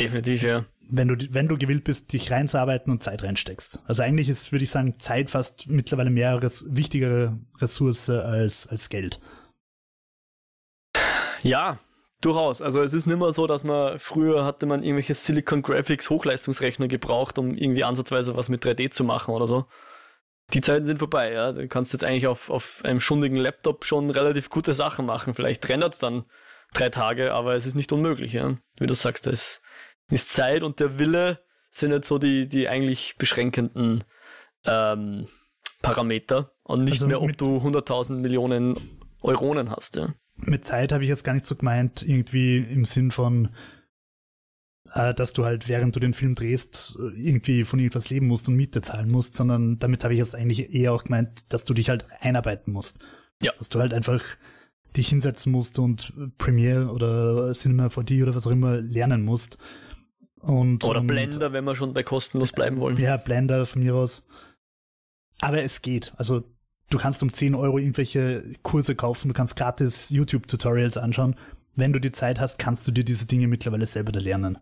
Definitiv, 0.00 0.42
ja. 0.42 0.64
Wenn 0.88 1.08
du, 1.08 1.16
wenn 1.34 1.48
du 1.48 1.58
gewillt 1.58 1.84
bist, 1.84 2.12
dich 2.12 2.30
reinzuarbeiten 2.30 2.92
und 2.92 3.02
Zeit 3.02 3.22
reinsteckst. 3.22 3.82
Also 3.86 4.02
eigentlich 4.02 4.28
ist, 4.28 4.52
würde 4.52 4.62
ich 4.62 4.70
sagen, 4.70 4.98
Zeit 4.98 5.30
fast 5.30 5.68
mittlerweile 5.68 6.10
mehr 6.10 6.42
res 6.42 6.64
wichtigere 6.68 7.38
Ressource 7.58 8.08
als, 8.08 8.66
als 8.68 8.88
Geld. 8.88 9.20
Ja, 11.42 11.78
durchaus. 12.20 12.62
Also 12.62 12.82
es 12.82 12.92
ist 12.92 13.06
nicht 13.06 13.18
mehr 13.18 13.32
so, 13.32 13.46
dass 13.46 13.62
man 13.64 13.98
früher 13.98 14.44
hatte 14.44 14.66
man 14.66 14.82
irgendwelche 14.82 15.14
Silicon 15.14 15.62
Graphics 15.62 16.10
Hochleistungsrechner 16.10 16.88
gebraucht, 16.88 17.38
um 17.38 17.56
irgendwie 17.56 17.84
ansatzweise 17.84 18.36
was 18.36 18.48
mit 18.48 18.64
3D 18.64 18.90
zu 18.90 19.04
machen 19.04 19.34
oder 19.34 19.46
so 19.46 19.66
die 20.52 20.60
Zeiten 20.60 20.86
sind 20.86 20.98
vorbei, 20.98 21.32
ja. 21.32 21.52
Du 21.52 21.66
kannst 21.68 21.92
jetzt 21.92 22.04
eigentlich 22.04 22.26
auf, 22.26 22.50
auf 22.50 22.80
einem 22.84 23.00
schundigen 23.00 23.36
Laptop 23.36 23.84
schon 23.84 24.10
relativ 24.10 24.50
gute 24.50 24.74
Sachen 24.74 25.06
machen. 25.06 25.34
Vielleicht 25.34 25.68
rendert 25.68 25.94
es 25.94 25.98
dann 25.98 26.24
drei 26.72 26.90
Tage, 26.90 27.32
aber 27.32 27.54
es 27.54 27.66
ist 27.66 27.74
nicht 27.74 27.92
unmöglich, 27.92 28.32
ja. 28.32 28.56
Wie 28.78 28.86
du 28.86 28.94
sagst, 28.94 29.26
es 29.26 29.60
ist 30.10 30.30
Zeit 30.30 30.62
und 30.62 30.78
der 30.78 30.98
Wille 30.98 31.40
sind 31.70 31.90
jetzt 31.90 32.08
so 32.08 32.18
die, 32.18 32.48
die 32.48 32.68
eigentlich 32.68 33.16
beschränkenden 33.18 34.04
ähm, 34.64 35.28
Parameter 35.82 36.52
und 36.62 36.84
nicht 36.84 36.94
also 36.94 37.06
mehr, 37.08 37.22
ob 37.22 37.36
du 37.36 37.58
100.000 37.58 38.12
Millionen 38.12 38.76
Euronen 39.20 39.70
hast, 39.70 39.96
ja. 39.96 40.14
Mit 40.38 40.64
Zeit 40.64 40.92
habe 40.92 41.02
ich 41.02 41.08
jetzt 41.08 41.24
gar 41.24 41.32
nicht 41.32 41.46
so 41.46 41.56
gemeint, 41.56 42.02
irgendwie 42.02 42.58
im 42.58 42.84
Sinn 42.84 43.10
von, 43.10 43.50
äh, 44.92 45.14
dass 45.14 45.32
du 45.32 45.44
halt, 45.44 45.68
während 45.68 45.96
du 45.96 46.00
den 46.00 46.14
Film 46.14 46.34
drehst, 46.34 46.98
irgendwie 47.16 47.64
von 47.64 47.78
irgendwas 47.78 48.10
leben 48.10 48.26
musst 48.26 48.48
und 48.48 48.56
Miete 48.56 48.82
zahlen 48.82 49.10
musst, 49.10 49.34
sondern 49.34 49.78
damit 49.78 50.04
habe 50.04 50.14
ich 50.14 50.18
jetzt 50.18 50.34
eigentlich 50.34 50.74
eher 50.74 50.92
auch 50.92 51.04
gemeint, 51.04 51.52
dass 51.52 51.64
du 51.64 51.74
dich 51.74 51.88
halt 51.88 52.06
einarbeiten 52.20 52.72
musst. 52.72 52.98
Ja. 53.42 53.52
Dass 53.58 53.68
du 53.68 53.80
halt 53.80 53.94
einfach 53.94 54.22
dich 54.96 55.08
hinsetzen 55.08 55.52
musst 55.52 55.78
und 55.78 56.12
Premiere 56.38 56.90
oder 56.90 57.52
Cinema 57.52 57.86
4D 57.86 58.22
oder 58.22 58.34
was 58.34 58.46
auch 58.46 58.50
immer 58.50 58.80
lernen 58.80 59.22
musst. 59.22 59.58
Und, 60.40 60.84
oder 60.84 61.00
und, 61.00 61.06
Blender, 61.06 61.52
wenn 61.52 61.64
wir 61.64 61.74
schon 61.74 61.92
bei 61.92 62.02
kostenlos 62.02 62.52
bleiben 62.52 62.78
wollen. 62.78 62.98
Ja, 62.98 63.16
Blender 63.16 63.66
von 63.66 63.82
mir 63.82 63.94
aus. 63.94 64.26
Aber 65.40 65.62
es 65.62 65.82
geht. 65.82 66.12
Also 66.16 66.44
du 66.90 66.98
kannst 66.98 67.22
um 67.22 67.32
10 67.32 67.54
Euro 67.54 67.78
irgendwelche 67.78 68.54
Kurse 68.62 68.94
kaufen, 68.94 69.28
du 69.28 69.34
kannst 69.34 69.56
gratis 69.56 70.10
YouTube-Tutorials 70.10 70.96
anschauen. 70.96 71.36
Wenn 71.74 71.92
du 71.92 72.00
die 72.00 72.12
Zeit 72.12 72.40
hast, 72.40 72.58
kannst 72.58 72.88
du 72.88 72.92
dir 72.92 73.04
diese 73.04 73.26
Dinge 73.26 73.48
mittlerweile 73.48 73.86
selber 73.86 74.12
da 74.12 74.20
lernen. 74.20 74.58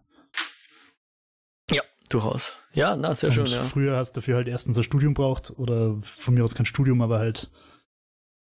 Durchaus. 2.08 2.54
Ja, 2.72 2.96
na, 2.96 3.14
sehr 3.14 3.30
und 3.30 3.34
schön, 3.34 3.46
ja. 3.46 3.62
Früher 3.62 3.96
hast 3.96 4.12
du 4.12 4.20
dafür 4.20 4.36
halt 4.36 4.48
erstens 4.48 4.76
ein 4.76 4.82
Studium 4.82 5.14
braucht 5.14 5.58
oder 5.58 5.96
von 6.02 6.34
mir 6.34 6.44
aus 6.44 6.54
kein 6.54 6.66
Studium, 6.66 7.00
aber 7.00 7.18
halt 7.18 7.50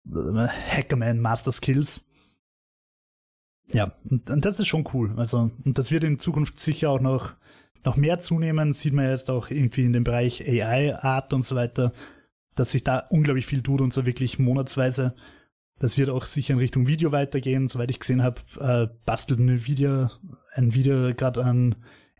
äh, 0.07 0.47
Hackerman 0.47 1.19
Master 1.19 1.51
Skills. 1.51 2.09
Ja, 3.71 3.93
und, 4.09 4.29
und, 4.29 4.45
das 4.45 4.59
ist 4.59 4.67
schon 4.67 4.87
cool. 4.93 5.13
Also, 5.17 5.51
und 5.63 5.77
das 5.77 5.91
wird 5.91 6.03
in 6.03 6.19
Zukunft 6.19 6.59
sicher 6.59 6.89
auch 6.89 6.99
noch, 6.99 7.33
noch 7.83 7.95
mehr 7.95 8.19
zunehmen. 8.19 8.73
Sieht 8.73 8.93
man 8.93 9.09
jetzt 9.09 9.31
auch 9.31 9.49
irgendwie 9.49 9.85
in 9.85 9.93
dem 9.93 10.03
Bereich 10.03 10.47
AI, 10.47 10.95
Art 10.95 11.33
und 11.33 11.43
so 11.43 11.55
weiter, 11.55 11.91
dass 12.55 12.71
sich 12.71 12.83
da 12.83 12.99
unglaublich 13.09 13.45
viel 13.45 13.61
tut 13.61 13.81
und 13.81 13.93
so 13.93 14.05
wirklich 14.05 14.39
monatsweise. 14.39 15.15
Das 15.77 15.97
wird 15.97 16.09
auch 16.09 16.23
sicher 16.23 16.53
in 16.53 16.59
Richtung 16.59 16.87
Video 16.87 17.11
weitergehen. 17.11 17.67
Soweit 17.67 17.91
ich 17.91 17.99
gesehen 17.99 18.23
habe, 18.23 18.41
äh, 18.59 18.87
bastelt 19.05 19.39
Video, 19.67 20.09
ein 20.53 20.73
Video 20.73 21.13
gerade 21.13 21.43
an 21.43 21.75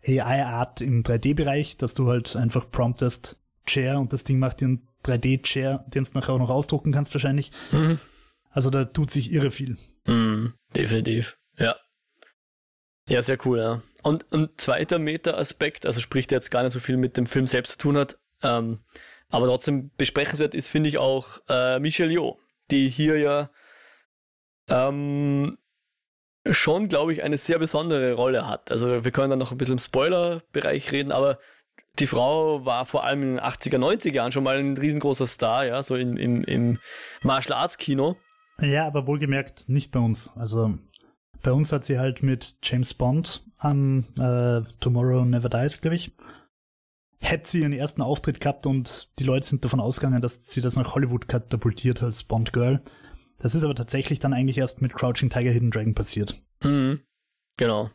AI-Art 0.06 0.82
im 0.82 1.04
3D-Bereich, 1.04 1.78
dass 1.78 1.94
du 1.94 2.10
halt 2.10 2.36
einfach 2.36 2.70
promptest 2.70 3.42
Chair 3.66 4.00
und 4.00 4.14
das 4.14 4.24
Ding 4.24 4.40
macht 4.40 4.62
dir 4.62 4.66
einen 4.66 4.88
3D-Chair, 5.04 5.86
den 5.88 6.04
du 6.04 6.12
nachher 6.14 6.34
auch 6.34 6.40
noch 6.40 6.50
ausdrucken 6.50 6.92
kannst 6.92 7.14
wahrscheinlich. 7.14 7.52
Mhm. 7.72 8.00
Also 8.50 8.70
da 8.70 8.86
tut 8.86 9.10
sich 9.10 9.32
irre 9.32 9.52
viel. 9.52 9.78
Mhm, 10.06 10.54
definitiv, 10.76 11.38
ja. 11.58 11.76
Ja, 13.08 13.22
sehr 13.22 13.38
cool, 13.46 13.60
ja. 13.60 13.82
Und 14.04 14.32
ein 14.32 14.50
zweiter 14.58 15.00
Meta-Aspekt, 15.00 15.86
also 15.86 16.00
spricht 16.00 16.32
jetzt 16.32 16.52
gar 16.52 16.64
nicht 16.64 16.74
so 16.74 16.80
viel 16.80 16.98
mit 16.98 17.18
dem 17.18 17.26
Film 17.26 17.48
selbst 17.48 17.74
zu 17.74 17.78
tun 17.78 17.98
hat, 17.98 18.18
ähm, 18.42 18.80
aber 19.30 19.48
trotzdem 19.48 19.92
besprechenswert 19.98 20.54
ist, 20.54 20.70
finde 20.70 20.90
ich 20.90 20.98
auch 20.98 21.40
äh, 21.50 21.80
Michelle 21.80 22.12
Yeoh, 22.12 22.38
die 22.72 22.90
hier 22.90 23.18
ja 23.20 23.50
ähm, 24.68 25.58
schon, 26.50 26.88
glaube 26.88 27.14
ich, 27.14 27.24
eine 27.24 27.38
sehr 27.38 27.60
besondere 27.60 28.14
Rolle 28.14 28.48
hat. 28.48 28.72
Also 28.72 29.04
wir 29.04 29.12
können 29.12 29.32
dann 29.32 29.40
noch 29.40 29.52
ein 29.52 29.58
bisschen 29.58 29.74
im 29.74 29.80
Spoiler-Bereich 29.80 30.92
reden, 30.92 31.12
aber 31.12 31.40
die 32.00 32.08
Frau 32.08 32.66
war 32.66 32.86
vor 32.86 33.04
allem 33.04 33.22
in 33.22 33.30
den 33.36 33.40
80er, 33.40 33.78
90er 33.78 34.14
Jahren 34.14 34.32
schon 34.32 34.44
mal 34.44 34.58
ein 34.58 34.78
riesengroßer 34.78 35.28
Star, 35.28 35.66
ja, 35.66 35.82
so 35.82 35.96
im, 35.96 36.18
im, 36.18 36.44
im 36.44 36.80
Martial 37.22 37.58
Arts 37.58 37.78
Kino. 37.78 38.18
Ja, 38.60 38.86
aber 38.86 39.08
wohlgemerkt 39.08 39.70
nicht 39.70 39.92
bei 39.92 40.00
uns. 40.00 40.32
Also 40.36 40.78
bei 41.42 41.52
uns 41.52 41.72
hat 41.72 41.84
sie 41.84 42.00
halt 42.00 42.22
mit 42.22 42.58
James 42.64 42.94
Bond 42.94 43.44
an 43.58 44.06
äh, 44.18 44.68
Tomorrow 44.80 45.26
Never 45.26 45.50
Dies, 45.50 45.82
glaube 45.82 45.96
ich, 45.96 46.12
hätte 47.30 47.50
sie 47.50 47.62
ihren 47.62 47.74
ersten 47.74 48.02
Auftritt 48.02 48.40
gehabt 48.40 48.66
und 48.66 49.20
die 49.20 49.24
Leute 49.24 49.48
sind 49.48 49.66
davon 49.66 49.80
ausgegangen, 49.80 50.22
dass 50.22 50.46
sie 50.48 50.62
das 50.62 50.76
nach 50.76 50.96
Hollywood 50.96 51.28
katapultiert 51.28 52.02
als 52.04 52.24
Bond 52.24 52.54
Girl. 52.54 52.82
Das 53.40 53.56
ist 53.56 53.64
aber 53.64 53.76
tatsächlich 53.76 54.20
dann 54.20 54.34
eigentlich 54.34 54.58
erst 54.58 54.82
mit 54.82 54.94
Crouching 54.94 55.30
Tiger 55.30 55.52
Hidden 55.52 55.72
Dragon 55.72 55.96
passiert. 55.96 56.36
Mhm. 56.64 57.02
Genau. 57.58 57.92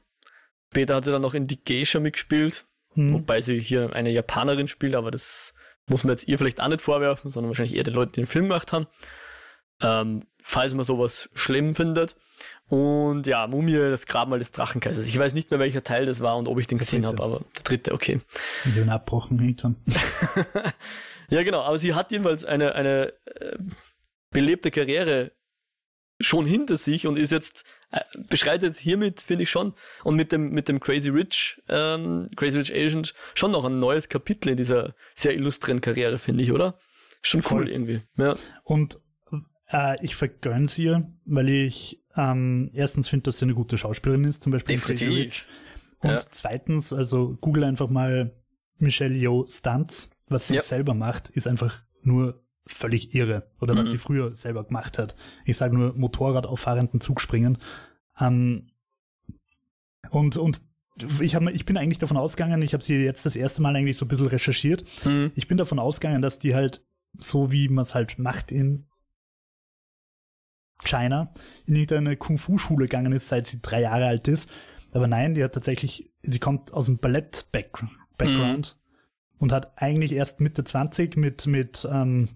Später 0.73 0.95
hat 0.95 1.05
sie 1.05 1.11
dann 1.11 1.23
noch 1.23 1.35
in 1.35 1.47
Die 1.47 1.63
Geisha 1.63 1.99
mitgespielt, 1.99 2.67
hm. 2.95 3.13
wobei 3.13 3.41
sie 3.41 3.59
hier 3.59 3.93
eine 3.93 4.11
Japanerin 4.11 4.69
spielt, 4.69 4.95
aber 4.95 5.11
das 5.11 5.55
muss 5.89 6.05
man 6.05 6.13
jetzt 6.13 6.29
ihr 6.29 6.39
vielleicht 6.39 6.61
auch 6.61 6.69
nicht 6.69 6.83
vorwerfen, 6.83 7.31
sondern 7.31 7.51
wahrscheinlich 7.51 7.77
eher 7.77 7.83
den 7.83 7.95
Leuten, 7.95 8.13
die 8.13 8.21
den 8.21 8.27
Film 8.27 8.45
gemacht 8.45 8.73
haben. 8.73 8.87
Ähm, 9.83 10.27
falls 10.43 10.75
man 10.75 10.85
sowas 10.85 11.29
schlimm 11.35 11.75
findet. 11.75 12.17
Und 12.71 13.27
ja, 13.27 13.49
Mumie, 13.49 13.75
das 13.75 14.07
Grabmal 14.07 14.39
des 14.39 14.53
Drachenkaisers. 14.53 15.05
Ich 15.05 15.19
weiß 15.19 15.35
nicht 15.35 15.51
mehr, 15.51 15.59
welcher 15.59 15.83
Teil 15.83 16.07
das 16.07 16.21
war 16.21 16.37
und 16.37 16.47
ob 16.47 16.59
ich 16.61 16.69
den 16.69 16.79
gesehen 16.79 17.05
habe, 17.05 17.21
aber 17.21 17.41
der 17.57 17.65
dritte, 17.65 17.93
okay. 17.93 18.21
Ich 18.65 18.79
habe 18.79 18.93
abbrochen 18.93 19.41
irgendwann. 19.41 19.75
ja, 21.31 21.43
genau, 21.43 21.63
aber 21.63 21.79
sie 21.79 21.95
hat 21.95 22.13
jedenfalls 22.13 22.45
eine, 22.45 22.77
eine 22.77 23.13
äh, 23.25 23.59
belebte 24.31 24.71
Karriere 24.71 25.33
schon 26.21 26.47
hinter 26.47 26.77
sich 26.77 27.09
und 27.09 27.19
ist 27.19 27.33
jetzt 27.33 27.65
äh, 27.91 27.99
beschreitet 28.29 28.77
hiermit, 28.77 29.21
finde 29.21 29.43
ich 29.43 29.51
schon, 29.51 29.75
und 30.05 30.15
mit 30.15 30.31
dem, 30.31 30.51
mit 30.51 30.69
dem 30.69 30.79
Crazy 30.79 31.11
Rich, 31.11 31.61
ähm, 31.69 32.29
Crazy 32.37 32.57
Rich 32.57 32.73
Agent 32.73 33.15
schon 33.35 33.51
noch 33.51 33.65
ein 33.65 33.81
neues 33.81 34.09
Kapitel 34.09 34.51
in 34.51 34.57
dieser 34.57 34.95
sehr 35.17 35.35
illustren 35.35 35.81
Karriere, 35.81 36.21
finde 36.21 36.45
ich, 36.45 36.53
oder? 36.53 36.79
Schon 37.21 37.41
cool 37.41 37.49
Voll. 37.49 37.69
irgendwie. 37.69 38.03
Ja. 38.17 38.35
Und 38.63 39.01
äh, 39.73 39.97
ich 40.05 40.15
vergönne 40.15 40.69
sie 40.69 40.85
ihr, 40.85 41.13
weil 41.25 41.49
ich 41.49 42.00
ähm, 42.17 42.71
erstens 42.73 43.09
finde, 43.09 43.25
dass 43.25 43.39
sie 43.39 43.45
eine 43.45 43.55
gute 43.55 43.79
Schauspielerin 43.79 44.25
ist, 44.25 44.43
zum 44.43 44.53
Beispiel 44.53 44.77
Definitiv. 44.77 45.07
Crazy 45.07 45.21
Rich. 45.23 45.45
Und 46.01 46.11
ja. 46.11 46.17
zweitens, 46.31 46.93
also 46.93 47.37
google 47.41 47.65
einfach 47.65 47.89
mal 47.89 48.33
Michelle 48.79 49.15
Yeoh 49.15 49.47
Stunts. 49.47 50.11
Was 50.29 50.49
sie 50.49 50.55
ja. 50.55 50.63
selber 50.63 50.95
macht, 50.95 51.29
ist 51.31 51.49
einfach 51.49 51.83
nur 52.03 52.43
völlig 52.67 53.15
irre. 53.15 53.49
Oder 53.61 53.77
was 53.77 53.87
mhm. 53.87 53.91
sie 53.91 53.99
früher 53.99 54.35
selber 54.35 54.65
gemacht 54.65 54.99
hat. 54.99 55.17
Ich 55.45 55.57
sage 55.57 55.77
nur 55.77 55.95
Motorrad 55.95 56.47
auf 56.47 56.61
fahrenden 56.61 57.01
Zug 57.01 57.21
springen. 57.21 57.59
Ähm, 58.19 58.69
und, 60.11 60.37
und 60.37 60.61
ich, 61.21 61.35
hab, 61.35 61.43
ich 61.49 61.67
bin 61.67 61.77
eigentlich 61.77 61.99
davon 61.99 62.17
ausgegangen, 62.17 62.63
ich 62.63 62.75
habe 62.75 62.85
sie 62.85 62.97
jetzt 62.97 63.27
das 63.27 63.37
erste 63.37 63.63
Mal 63.63 63.75
eigentlich 63.75 63.97
so 63.97 64.05
ein 64.05 64.09
bisschen 64.09 64.29
recherchiert. 64.29 64.85
Mhm. 65.05 65.33
Ich 65.35 65.49
bin 65.49 65.59
davon 65.59 65.79
ausgegangen, 65.79 66.23
dass 66.23 66.39
die 66.39 66.55
halt 66.55 66.85
so 67.19 67.51
wie 67.51 67.69
man 67.69 67.83
es 67.83 67.95
halt 67.95 68.19
macht 68.19 68.53
in 68.53 68.87
China 70.85 71.33
in 71.67 71.77
irgendeine 71.77 72.17
Kung-Fu-Schule 72.17 72.87
gegangen 72.87 73.13
ist, 73.13 73.29
seit 73.29 73.47
sie 73.47 73.61
drei 73.61 73.83
Jahre 73.83 74.07
alt 74.07 74.29
ist. 74.29 74.51
Aber 74.93 75.07
nein, 75.07 75.35
die 75.35 75.45
hat 75.45 75.53
tatsächlich, 75.53 76.13
die 76.23 76.39
kommt 76.39 76.73
aus 76.73 76.87
dem 76.87 76.99
Ballett-Background 76.99 77.91
mhm. 78.19 79.37
und 79.39 79.53
hat 79.53 79.73
eigentlich 79.77 80.13
erst 80.13 80.41
Mitte 80.41 80.65
20 80.65 81.17
mit, 81.17 81.47
mit 81.47 81.87
ähm, 81.91 82.29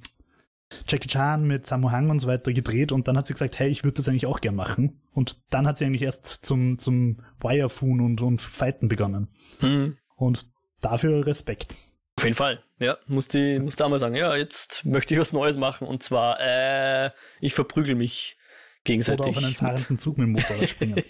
Jackie 0.89 1.09
Chan, 1.09 1.47
mit 1.47 1.67
Sammo 1.67 1.91
Hang 1.91 2.11
und 2.11 2.21
so 2.21 2.29
weiter 2.29 2.53
gedreht 2.53 2.93
und 2.93 3.09
dann 3.09 3.17
hat 3.17 3.27
sie 3.27 3.33
gesagt, 3.33 3.59
hey, 3.59 3.69
ich 3.69 3.85
würde 3.85 3.97
das 3.97 4.09
eigentlich 4.09 4.27
auch 4.27 4.41
gern 4.41 4.55
machen. 4.55 5.01
Und 5.13 5.53
dann 5.53 5.67
hat 5.67 5.79
sie 5.79 5.85
eigentlich 5.85 6.03
erst 6.03 6.27
zum, 6.45 6.79
zum 6.79 7.19
Wirefoon 7.41 8.01
und, 8.01 8.21
und 8.21 8.41
Fighten 8.41 8.89
begonnen. 8.89 9.29
Mhm. 9.61 9.97
Und 10.17 10.49
dafür 10.81 11.27
Respekt. 11.27 11.77
Auf 12.25 12.27
jeden 12.27 12.37
Fall, 12.37 12.65
ja. 12.79 12.97
Muss 13.07 13.29
die, 13.29 13.57
muss 13.61 13.77
da 13.77 13.87
mal 13.87 13.99
sagen, 13.99 14.17
ja, 14.17 14.35
jetzt 14.35 14.83
möchte 14.87 15.13
ich 15.13 15.21
was 15.21 15.35
Neues 15.35 15.59
machen 15.59 15.87
und 15.87 16.03
zwar, 16.03 16.41
äh, 16.41 17.11
ich 17.41 17.53
verprügel 17.53 17.95
mich 17.95 18.39
gegenseitig. 18.85 19.27
Oder 19.27 19.37
auf 19.37 19.45
einen 19.45 19.55
fahrenden 19.55 19.99
Zug 19.99 20.17
mit 20.17 20.27
dem 20.27 20.33
Motorrad 20.33 20.71
springen. 20.71 21.03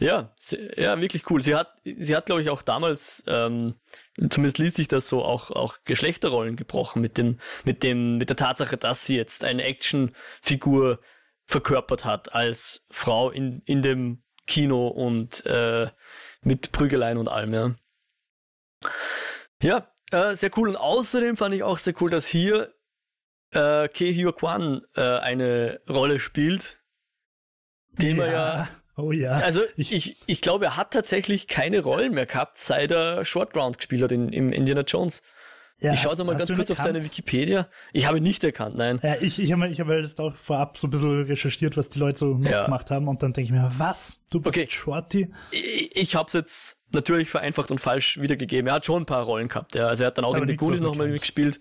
ja, 0.00 0.34
ja, 0.78 0.98
wirklich 0.98 1.28
cool. 1.30 1.42
Sie 1.42 1.54
hat, 1.54 1.74
sie 1.84 2.16
hat, 2.16 2.24
glaube 2.24 2.40
ich, 2.40 2.48
auch 2.48 2.62
damals, 2.62 3.22
ähm, 3.26 3.74
zumindest 4.16 4.56
ließ 4.56 4.74
sich 4.74 4.88
das 4.88 5.08
so 5.08 5.22
auch, 5.22 5.50
auch 5.50 5.76
Geschlechterrollen 5.84 6.56
gebrochen 6.56 7.02
mit 7.02 7.18
dem, 7.18 7.38
mit 7.64 7.82
dem, 7.82 8.16
mit 8.16 8.30
der 8.30 8.36
Tatsache, 8.36 8.78
dass 8.78 9.04
sie 9.04 9.16
jetzt 9.16 9.44
eine 9.44 9.64
Actionfigur 9.64 11.00
verkörpert 11.44 12.06
hat 12.06 12.34
als 12.34 12.86
Frau 12.88 13.30
in, 13.30 13.60
in 13.66 13.82
dem 13.82 14.22
Kino 14.46 14.88
und 14.88 15.44
äh, 15.44 15.90
mit 16.40 16.72
Prügeleien 16.72 17.18
und 17.18 17.28
allem, 17.28 17.52
ja. 17.52 17.74
Ja, 19.62 19.93
äh, 20.10 20.34
sehr 20.34 20.50
cool. 20.56 20.68
Und 20.68 20.76
außerdem 20.76 21.36
fand 21.36 21.54
ich 21.54 21.62
auch 21.62 21.78
sehr 21.78 21.94
cool, 22.00 22.10
dass 22.10 22.26
hier 22.26 22.74
äh, 23.50 23.88
Ke 23.88 24.12
Hyo 24.12 24.32
Kwan 24.32 24.82
äh, 24.96 25.00
eine 25.00 25.80
Rolle 25.88 26.18
spielt. 26.18 26.78
Den 27.92 28.16
ja. 28.16 28.26
ja. 28.26 28.68
Oh 28.96 29.10
ja. 29.10 29.32
Also 29.32 29.62
ich, 29.76 29.92
ich, 29.92 30.16
ich 30.26 30.40
glaube, 30.40 30.66
er 30.66 30.76
hat 30.76 30.92
tatsächlich 30.92 31.48
keine 31.48 31.80
Rollen 31.80 32.14
mehr 32.14 32.26
gehabt, 32.26 32.58
seit 32.58 32.92
er 32.92 33.24
Short 33.24 33.56
Round 33.56 33.78
gespielt 33.78 34.02
hat 34.02 34.12
in, 34.12 34.32
im 34.32 34.52
Indiana 34.52 34.82
Jones. 34.82 35.22
Ja, 35.80 35.92
ich 35.92 36.00
schaue 36.00 36.16
da 36.16 36.24
mal 36.24 36.36
ganz 36.36 36.54
kurz 36.54 36.70
auf 36.70 36.78
seine 36.78 37.04
Wikipedia. 37.04 37.68
Ich 37.92 38.06
habe 38.06 38.20
nicht 38.20 38.42
erkannt, 38.44 38.76
nein. 38.76 39.00
Ja, 39.02 39.16
ich, 39.20 39.40
ich 39.40 39.52
habe 39.52 39.68
ich 39.68 39.80
hab 39.80 39.88
jetzt 39.88 40.20
auch 40.20 40.34
vorab 40.34 40.78
so 40.78 40.86
ein 40.86 40.90
bisschen 40.90 41.22
recherchiert, 41.24 41.76
was 41.76 41.88
die 41.88 41.98
Leute 41.98 42.18
so 42.18 42.40
ja. 42.42 42.64
gemacht 42.64 42.90
haben 42.90 43.08
und 43.08 43.22
dann 43.22 43.32
denke 43.32 43.46
ich 43.46 43.52
mir, 43.52 43.70
was? 43.76 44.22
Du 44.30 44.40
bist 44.40 44.56
okay. 44.56 44.66
Shorty? 44.70 45.32
Ich, 45.50 45.96
ich 45.96 46.14
habe 46.14 46.28
es 46.28 46.32
jetzt 46.32 46.80
natürlich 46.92 47.28
vereinfacht 47.28 47.70
und 47.70 47.80
falsch 47.80 48.20
wiedergegeben. 48.20 48.68
Er 48.68 48.74
hat 48.74 48.86
schon 48.86 49.02
ein 49.02 49.06
paar 49.06 49.24
Rollen 49.24 49.48
gehabt, 49.48 49.74
ja. 49.74 49.88
Also 49.88 50.04
er 50.04 50.08
hat 50.08 50.18
dann 50.18 50.24
auch 50.24 50.36
in 50.36 50.46
The 50.46 50.56
Goonies 50.56 50.80
nochmal 50.80 51.10
gespielt, 51.10 51.58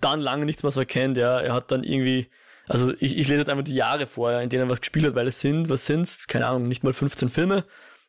dann 0.00 0.20
lange 0.20 0.44
nichts 0.44 0.62
mehr 0.62 0.72
so 0.72 0.80
erkennt, 0.80 1.16
ja. 1.16 1.40
Er 1.40 1.54
hat 1.54 1.70
dann 1.70 1.84
irgendwie, 1.84 2.28
also 2.66 2.92
ich, 2.94 3.16
ich 3.16 3.28
lese 3.28 3.36
jetzt 3.36 3.48
einfach 3.48 3.64
die 3.64 3.74
Jahre 3.74 4.06
vor, 4.06 4.32
in 4.40 4.48
denen 4.48 4.64
er 4.68 4.70
was 4.70 4.80
gespielt 4.80 5.06
hat, 5.06 5.14
weil 5.14 5.28
es 5.28 5.40
sind, 5.40 5.70
was 5.70 5.86
sind's? 5.86 6.26
Keine 6.26 6.46
Ahnung, 6.46 6.68
nicht 6.68 6.84
mal 6.84 6.92
15 6.92 7.28
Filme. 7.28 7.64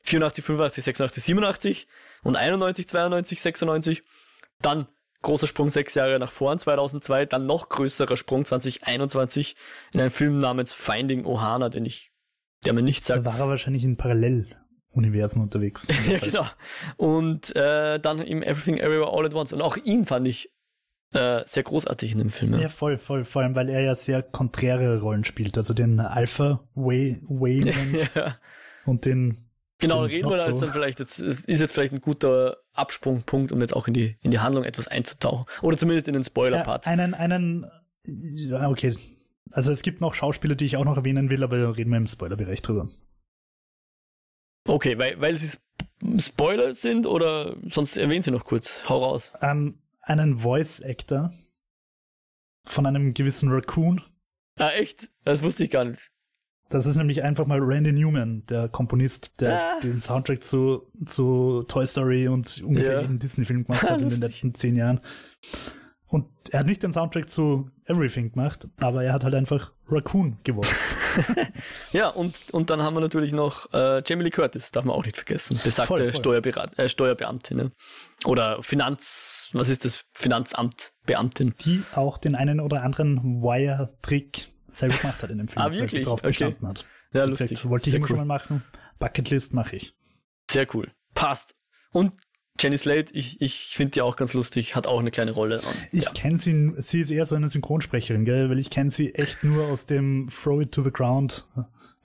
84, 0.06 0.44
85, 0.44 0.84
86, 0.84 1.24
87 1.24 1.88
und 2.24 2.36
91, 2.36 2.88
92, 2.88 3.42
96. 3.42 4.04
Dann 4.62 4.88
großer 5.24 5.48
Sprung 5.48 5.70
sechs 5.70 5.96
Jahre 5.96 6.20
nach 6.20 6.32
vorn, 6.32 6.60
2002, 6.60 7.26
dann 7.26 7.48
noch 7.48 7.70
größerer 7.70 8.16
Sprung 8.16 8.46
2021 8.46 9.56
in 9.94 10.02
einem 10.02 10.12
Film 10.12 10.38
namens 10.38 10.74
Finding 10.74 11.26
Ohana, 11.26 11.70
den 11.70 11.86
ich, 11.86 12.12
der 12.66 12.74
mir 12.74 12.84
nicht 12.84 13.04
sagt. 13.04 13.26
Da 13.26 13.26
war 13.26 13.40
er 13.40 13.50
wahrscheinlich 13.50 13.84
in 13.84 13.98
Paralleluniversen 13.98 15.42
unterwegs. 15.42 15.88
ja, 16.08 16.20
genau. 16.20 16.46
Und 16.98 17.56
äh, 17.56 18.00
dann 18.00 18.22
im 18.22 18.44
Everything 18.44 18.78
Everywhere 18.78 19.12
All 19.12 19.26
at 19.26 19.34
Once. 19.34 19.52
Und 19.52 19.62
auch 19.62 19.78
ihn 19.78 20.06
fand 20.06 20.28
ich 20.28 20.54
äh, 21.14 21.44
sehr 21.46 21.64
großartig 21.64 22.12
in 22.12 22.18
dem 22.18 22.30
Film. 22.30 22.54
Ja. 22.54 22.62
ja, 22.62 22.70
voll, 22.70 22.98
voll. 22.98 23.24
Vor 23.26 23.42
allem, 23.42 23.56
weil 23.56 23.70
er 23.70 23.82
ja 23.82 23.96
sehr 23.96 24.22
konträre 24.22 25.00
Rollen 25.00 25.24
spielt. 25.24 25.58
Also 25.58 25.74
den 25.74 26.00
Alpha 26.00 26.68
Way, 26.76 27.22
Wayland 27.24 28.10
ja. 28.16 28.38
und 28.86 29.06
den 29.06 29.43
Genau, 29.84 30.04
reden 30.04 30.30
wir 30.30 30.38
da 30.38 30.48
jetzt 30.48 30.62
dann 30.62 30.72
vielleicht, 30.72 31.00
jetzt 31.00 31.20
ist 31.20 31.48
jetzt 31.48 31.72
vielleicht 31.72 31.94
ein 31.94 32.02
guter 32.02 32.58
Absprungpunkt, 32.74 33.52
um 33.52 33.62
jetzt 33.62 33.76
auch 33.76 33.88
in 33.88 33.94
die, 33.94 34.18
in 34.22 34.32
die 34.32 34.40
Handlung 34.40 34.64
etwas 34.64 34.88
einzutauchen. 34.88 35.46
Oder 35.62 35.78
zumindest 35.78 36.08
in 36.08 36.14
den 36.14 36.24
Spoiler-Part. 36.24 36.86
Ja, 36.86 36.92
einen, 36.92 37.14
einen, 37.14 37.70
ja, 38.06 38.70
okay. 38.70 38.96
Also 39.52 39.72
es 39.72 39.82
gibt 39.82 40.02
noch 40.02 40.14
Schauspieler, 40.14 40.56
die 40.56 40.66
ich 40.66 40.78
auch 40.78 40.86
noch 40.86 40.98
erwähnen 40.98 41.30
will, 41.30 41.44
aber 41.44 41.58
da 41.58 41.70
reden 41.70 41.92
wir 41.92 41.98
im 41.98 42.08
Spoiler-Bereich 42.08 42.62
drüber. 42.62 42.88
Okay, 44.68 44.98
weil, 44.98 45.20
weil 45.20 45.36
sie 45.36 45.58
Spoiler 46.20 46.74
sind 46.74 47.06
oder 47.06 47.56
sonst 47.70 47.98
erwähnen 47.98 48.22
sie 48.22 48.32
noch 48.32 48.46
kurz. 48.46 48.88
Hau 48.88 49.04
raus. 49.04 49.32
Ähm, 49.42 49.82
einen 50.02 50.40
Voice-Actor 50.40 51.34
von 52.66 52.86
einem 52.86 53.14
gewissen 53.14 53.50
Raccoon. 53.52 54.02
Ah, 54.58 54.70
echt? 54.70 55.10
Das 55.26 55.42
wusste 55.42 55.64
ich 55.64 55.72
gar 55.72 55.86
nicht. 55.86 56.13
Das 56.70 56.86
ist 56.86 56.96
nämlich 56.96 57.24
einfach 57.24 57.46
mal 57.46 57.60
Randy 57.60 57.92
Newman, 57.92 58.44
der 58.50 58.68
Komponist, 58.68 59.40
der 59.42 59.60
ah. 59.60 59.80
den 59.82 60.02
Soundtrack 60.02 60.44
zu, 60.44 60.90
zu 61.06 61.64
Toy 61.68 61.86
Story 61.86 62.28
und 62.28 62.64
ungefähr 62.64 62.96
ja. 62.96 63.02
jeden 63.02 63.20
Disney-Film 63.20 63.66
gemacht 63.66 63.90
hat 63.90 64.02
in 64.02 64.10
den 64.10 64.22
letzten 64.22 64.56
zehn 64.56 64.76
Jahren. 64.76 65.00
Und 66.14 66.28
er 66.52 66.60
hat 66.60 66.68
nicht 66.68 66.84
den 66.84 66.94
Soundtrack 66.94 67.28
zu 67.28 67.72
Everything 67.86 68.34
gemacht, 68.34 68.68
aber 68.80 69.04
er 69.04 69.14
hat 69.14 69.24
halt 69.24 69.34
einfach 69.34 69.74
Raccoon 69.88 70.38
gewolzt. 70.44 70.96
ja, 71.92 72.10
und, 72.10 72.52
und 72.52 72.70
dann 72.70 72.84
haben 72.84 72.96
wir 72.96 73.02
natürlich 73.02 73.32
noch 73.32 73.74
äh, 73.74 74.04
Jamie 74.06 74.26
Lee 74.26 74.30
Curtis, 74.30 74.70
darf 74.70 74.86
man 74.86 74.96
auch 74.96 75.04
nicht 75.04 75.18
vergessen. 75.18 75.60
Besagte 75.64 75.88
voll, 75.88 76.08
voll. 76.10 76.20
Steuerberat 76.20 76.78
äh, 76.78 76.88
Steuerbeamtin. 76.88 77.58
Ne? 77.58 77.72
Oder 78.26 78.62
Finanz, 78.62 79.50
was 79.54 79.70
ist 79.70 79.86
das? 79.86 80.06
Finanzamt, 80.14 80.94
Beamtin. 81.08 81.56
Die 81.62 81.82
auch 81.96 82.20
den 82.20 82.36
einen 82.36 82.60
oder 82.60 82.84
anderen 82.84 83.42
Wire-Trick 83.42 84.53
selber 84.74 84.98
gemacht 84.98 85.24
hat 85.24 85.30
in 85.30 85.38
dem 85.38 85.48
Film, 85.50 85.66
ah, 85.66 85.72
weil 85.72 85.90
sie 85.90 86.02
drauf 86.02 86.20
okay. 86.20 86.28
bestanden 86.28 86.68
hat. 86.68 86.86
Ja, 87.14 87.26
lustig. 87.26 87.50
Gesagt, 87.50 87.70
wollte 87.70 87.90
ich 87.90 87.96
immer 87.96 88.04
cool. 88.04 88.08
schon 88.10 88.18
mal 88.18 88.26
machen. 88.26 88.64
Bucketlist 89.00 89.54
mache 89.54 89.76
ich. 89.76 89.96
Sehr 90.50 90.68
cool. 90.74 90.92
Passt. 91.14 91.56
Und 91.92 92.14
Jenny 92.60 92.78
Slate, 92.78 93.14
ich, 93.14 93.42
ich 93.42 93.74
finde 93.76 93.92
die 93.92 94.02
auch 94.02 94.16
ganz 94.16 94.34
lustig, 94.34 94.76
hat 94.76 94.86
auch 94.86 95.00
eine 95.00 95.10
kleine 95.10 95.32
Rolle. 95.32 95.58
Und, 95.58 95.88
ich 95.92 96.06
ja. 96.06 96.12
kenne 96.12 96.40
sie, 96.40 96.74
sie 96.78 97.02
ist 97.02 97.10
eher 97.10 97.26
so 97.26 97.36
eine 97.36 97.50
Synchronsprecherin, 97.50 98.26
gell? 98.26 98.50
weil 98.50 98.60
ich 98.60 98.70
kenne 98.70 98.92
sie 98.92 99.16
echt 99.16 99.44
nur 99.44 99.68
aus 99.68 99.86
dem 99.86 100.30
Throw 100.30 100.62
It 100.62 100.72
to 100.72 100.84
the 100.84 100.92
Ground 100.92 101.48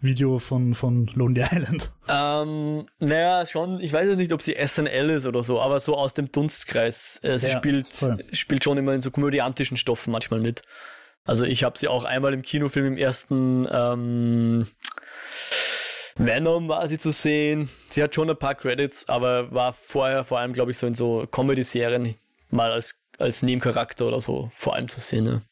Video 0.00 0.38
von, 0.38 0.74
von 0.74 1.06
Lonely 1.14 1.42
Island. 1.42 1.90
Ähm, 2.08 2.86
naja, 2.98 3.44
schon, 3.46 3.80
ich 3.80 3.92
weiß 3.92 4.08
jetzt 4.08 4.18
nicht, 4.18 4.32
ob 4.32 4.42
sie 4.42 4.54
SNL 4.54 5.10
ist 5.10 5.26
oder 5.26 5.42
so, 5.42 5.60
aber 5.60 5.80
so 5.80 5.96
aus 5.96 6.14
dem 6.14 6.30
Dunstkreis. 6.30 7.18
Äh, 7.22 7.38
sie 7.38 7.48
ja, 7.48 7.58
spielt, 7.58 7.88
spielt 8.32 8.64
schon 8.64 8.78
immer 8.78 8.94
in 8.94 9.00
so 9.00 9.10
komödiantischen 9.10 9.76
Stoffen 9.76 10.12
manchmal 10.12 10.40
mit. 10.40 10.62
Also 11.28 11.44
ich 11.44 11.62
habe 11.62 11.78
sie 11.78 11.88
auch 11.88 12.04
einmal 12.04 12.32
im 12.32 12.40
Kinofilm 12.40 12.86
im 12.86 12.96
ersten 12.96 13.68
ähm, 13.70 14.66
Venom 16.16 16.68
war 16.68 16.88
sie 16.88 16.98
zu 16.98 17.10
sehen. 17.10 17.68
Sie 17.90 18.02
hat 18.02 18.14
schon 18.14 18.30
ein 18.30 18.38
paar 18.38 18.54
Credits, 18.54 19.10
aber 19.10 19.52
war 19.52 19.74
vorher 19.74 20.24
vor 20.24 20.38
allem, 20.38 20.54
glaube 20.54 20.70
ich, 20.70 20.78
so 20.78 20.86
in 20.86 20.94
so 20.94 21.26
Comedy-Serien 21.30 22.16
mal 22.48 22.72
als, 22.72 22.98
als 23.18 23.42
Nebencharakter 23.42 24.06
oder 24.06 24.22
so 24.22 24.50
vor 24.54 24.74
allem 24.74 24.88
zu 24.88 25.00
sehen. 25.00 25.24
Ne? 25.24 25.42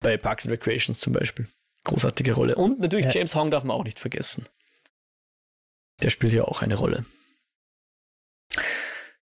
Bei 0.00 0.16
Parks 0.16 0.44
and 0.44 0.52
Recreations 0.52 1.00
zum 1.00 1.14
Beispiel. 1.14 1.48
Großartige 1.82 2.34
Rolle. 2.34 2.54
Und 2.54 2.78
natürlich 2.78 3.06
ja. 3.06 3.12
James 3.12 3.34
Hong 3.34 3.50
darf 3.50 3.64
man 3.64 3.76
auch 3.76 3.84
nicht 3.84 3.98
vergessen. 3.98 4.48
Der 6.00 6.10
spielt 6.10 6.32
hier 6.32 6.46
auch 6.46 6.62
eine 6.62 6.76
Rolle. 6.76 7.04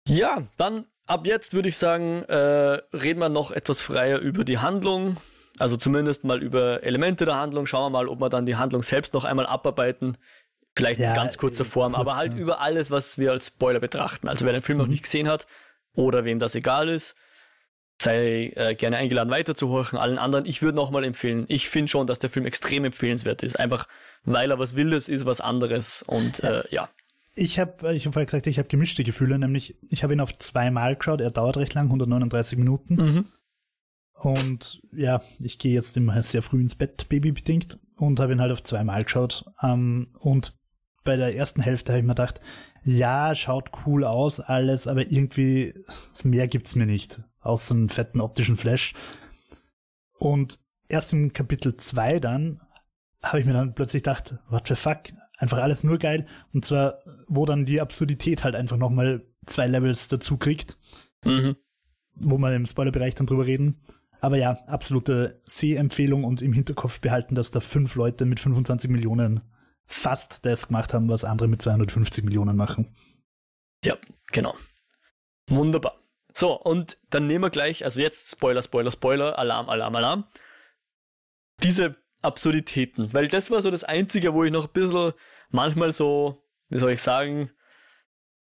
Ja, 0.09 0.49
dann 0.57 0.87
ab 1.07 1.27
jetzt 1.27 1.55
würde 1.55 1.69
ich 1.69 1.79
sagen, 1.79 2.23
äh, 2.25 2.37
reden 2.93 3.21
wir 3.21 3.29
noch 3.29 3.51
etwas 3.51 3.81
freier 3.81 4.19
über 4.19 4.45
die 4.45 4.59
Handlung. 4.59 5.17
Also 5.59 5.77
zumindest 5.77 6.25
mal 6.25 6.43
über 6.43 6.83
Elemente 6.83 7.25
der 7.25 7.37
Handlung. 7.37 7.67
Schauen 7.67 7.93
wir 7.93 7.99
mal, 7.99 8.09
ob 8.09 8.21
wir 8.21 8.29
dann 8.29 8.47
die 8.47 8.57
Handlung 8.57 8.83
selbst 8.83 9.15
noch 9.15 9.25
einmal 9.25 9.47
abarbeiten. 9.47 10.17
Vielleicht 10.75 11.01
ja, 11.01 11.11
in 11.11 11.15
ganz 11.15 11.37
kurzer 11.37 11.67
Form, 11.67 11.93
kurz, 11.93 12.01
aber 12.01 12.17
halt 12.17 12.35
über 12.35 12.61
alles, 12.61 12.91
was 12.91 13.19
wir 13.19 13.33
als 13.33 13.49
Spoiler 13.49 13.81
betrachten. 13.81 14.29
Also 14.29 14.47
wer 14.47 14.53
den 14.53 14.63
Film 14.63 14.79
mhm. 14.79 14.85
noch 14.85 14.89
nicht 14.89 15.03
gesehen 15.03 15.29
hat 15.29 15.47
oder 15.95 16.25
wem 16.25 16.39
das 16.39 16.55
egal 16.55 16.89
ist, 16.89 17.15
sei 18.01 18.53
äh, 18.57 18.75
gerne 18.75 18.97
eingeladen 18.97 19.31
weiterzuhorchen. 19.31 19.99
Allen 19.99 20.17
anderen, 20.17 20.47
ich 20.47 20.63
würde 20.63 20.77
nochmal 20.77 21.05
empfehlen. 21.05 21.45
Ich 21.49 21.69
finde 21.69 21.91
schon, 21.91 22.07
dass 22.07 22.19
der 22.19 22.31
Film 22.31 22.47
extrem 22.47 22.87
empfehlenswert 22.87 23.43
ist. 23.43 23.59
Einfach, 23.59 23.87
weil 24.25 24.51
er 24.51 24.59
was 24.59 24.75
Wildes 24.75 25.11
ist, 25.11 25.27
was 25.27 25.43
anderes 25.43 26.03
und 26.03 26.39
ja. 26.39 26.61
Äh, 26.61 26.65
ja. 26.71 26.89
Ich 27.35 27.59
habe 27.59 27.95
ich 27.95 28.07
hab 28.07 28.13
vorher 28.13 28.27
gesagt, 28.27 28.47
ich 28.47 28.59
habe 28.59 28.69
gemischte 28.69 29.05
Gefühle, 29.05 29.39
nämlich 29.39 29.77
ich 29.91 30.03
habe 30.03 30.13
ihn 30.13 30.21
auf 30.21 30.37
zweimal 30.39 30.97
geschaut. 30.97 31.21
Er 31.21 31.31
dauert 31.31 31.57
recht 31.57 31.75
lang, 31.75 31.87
139 31.87 32.59
Minuten. 32.59 32.95
Mhm. 32.95 33.27
Und 34.15 34.83
ja, 34.93 35.23
ich 35.41 35.59
gehe 35.59 35.73
jetzt 35.73 35.97
immer 35.97 36.23
sehr 36.23 36.43
früh 36.43 36.61
ins 36.61 36.75
Bett, 36.75 37.09
babybedingt, 37.09 37.79
und 37.97 38.21
habe 38.21 38.33
ihn 38.33 38.41
halt 38.41 38.53
auf 38.53 38.63
zweimal 38.63 39.05
geschaut. 39.05 39.45
Ähm, 39.63 40.09
und 40.19 40.57
bei 41.05 41.17
der 41.17 41.35
ersten 41.35 41.61
Hälfte 41.61 41.93
habe 41.93 42.01
ich 42.01 42.07
mir 42.07 42.15
gedacht, 42.15 42.41
ja, 42.85 43.35
schaut 43.35 43.71
cool 43.87 44.05
aus, 44.05 44.41
alles, 44.41 44.87
aber 44.87 45.11
irgendwie 45.11 45.75
mehr 46.25 46.49
gibt's 46.49 46.75
mir 46.75 46.87
nicht, 46.87 47.21
außer 47.41 47.75
einem 47.75 47.89
fetten 47.89 48.21
optischen 48.21 48.57
Flash. 48.57 48.95
Und 50.19 50.59
erst 50.89 51.13
im 51.13 51.33
Kapitel 51.33 51.77
2 51.77 52.21
dann 52.21 52.61
habe 53.23 53.41
ich 53.41 53.47
mir 53.47 53.53
dann 53.53 53.75
plötzlich 53.75 54.03
gedacht, 54.03 54.37
what 54.49 54.67
the 54.69 54.75
fuck, 54.75 55.13
einfach 55.43 55.59
alles 55.59 55.83
nur 55.83 55.99
geil. 55.99 56.27
Und 56.55 56.65
zwar, 56.65 57.03
wo 57.27 57.45
dann 57.45 57.67
die 57.67 57.81
Absurdität 57.81 58.45
halt 58.45 58.55
einfach 58.55 58.77
nochmal 58.77 59.27
zwei 59.45 59.67
Levels 59.67 60.07
dazu 60.07 60.39
kriegt, 60.39 60.79
mhm. 61.25 61.57
wo 62.15 62.39
wir 62.39 62.55
im 62.55 62.65
Spoilerbereich 62.65 63.17
dann 63.17 63.27
drüber 63.27 63.45
reden. 63.45 63.81
Aber 64.21 64.37
ja, 64.37 64.53
absolute 64.69 65.41
Sehempfehlung 65.43 66.23
und 66.23 66.43
im 66.43 66.53
Hinterkopf 66.53 67.01
behalten, 67.01 67.35
dass 67.35 67.51
da 67.51 67.59
fünf 67.59 67.97
Leute 67.97 68.25
mit 68.25 68.39
25 68.39 68.89
Millionen 68.89 69.41
fast 69.85 70.47
das 70.47 70.69
gemacht 70.69 70.95
haben, 70.95 71.09
was 71.09 71.25
andere 71.25 71.49
mit 71.49 71.61
250 71.61 72.25
Millionen 72.25 72.57
machen. 72.57 72.95
Ja, 73.85 73.97
genau. 74.31 74.55
Wunderbar. 75.51 75.99
So, 76.33 76.53
und 76.55 76.99
dann 77.11 77.27
nehmen 77.27 77.43
wir 77.43 77.51
gleich, 77.51 77.85
also 77.85 78.01
jetzt 78.01 78.31
Spoiler, 78.31 78.63
Spoiler, 78.63 78.93
Spoiler, 78.93 79.39
Alarm, 79.41 79.69
Alarm, 79.69 79.97
Alarm. 79.97 80.25
Diese 81.65 81.97
Absurditäten, 82.23 83.13
weil 83.13 83.29
das 83.29 83.51
war 83.51 83.63
so 83.63 83.71
das 83.71 83.85
Einzige, 83.85 84.35
wo 84.35 84.45
ich 84.45 84.53
noch 84.53 84.67
ein 84.67 84.73
bisschen 84.73 85.13
manchmal 85.51 85.93
so, 85.93 86.43
wie 86.69 86.79
soll 86.79 86.93
ich 86.93 87.03
sagen, 87.03 87.51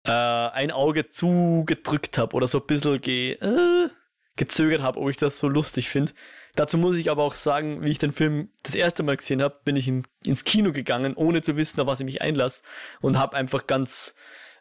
äh, 0.05 0.11
ein 0.11 0.71
Auge 0.71 1.09
zugedrückt 1.09 2.19
habe 2.19 2.35
oder 2.37 2.47
so 2.47 2.59
ein 2.59 2.67
bisschen 2.67 3.01
ge, 3.01 3.33
äh, 3.33 3.89
gezögert 4.37 4.83
habe, 4.83 5.01
ob 5.01 5.11
ich 5.11 5.17
das 5.17 5.39
so 5.39 5.49
lustig 5.49 5.89
finde. 5.89 6.13
Dazu 6.55 6.79
muss 6.79 6.97
ich 6.97 7.11
aber 7.11 7.23
auch 7.23 7.35
sagen, 7.35 7.83
wie 7.83 7.91
ich 7.91 7.99
den 7.99 8.13
Film 8.13 8.51
das 8.63 8.75
erste 8.75 9.03
Mal 9.03 9.17
gesehen 9.17 9.43
habe, 9.43 9.61
bin 9.65 9.77
ich 9.77 9.89
in, 9.89 10.05
ins 10.25 10.45
Kino 10.45 10.73
gegangen, 10.73 11.15
ohne 11.15 11.43
zu 11.43 11.57
wissen, 11.57 11.81
auf 11.81 11.87
was 11.87 12.01
ich 12.01 12.07
mich 12.07 12.23
einlasse 12.23 12.63
und 13.03 13.19
habe 13.19 13.37
einfach 13.37 13.67
ganz 13.67 14.15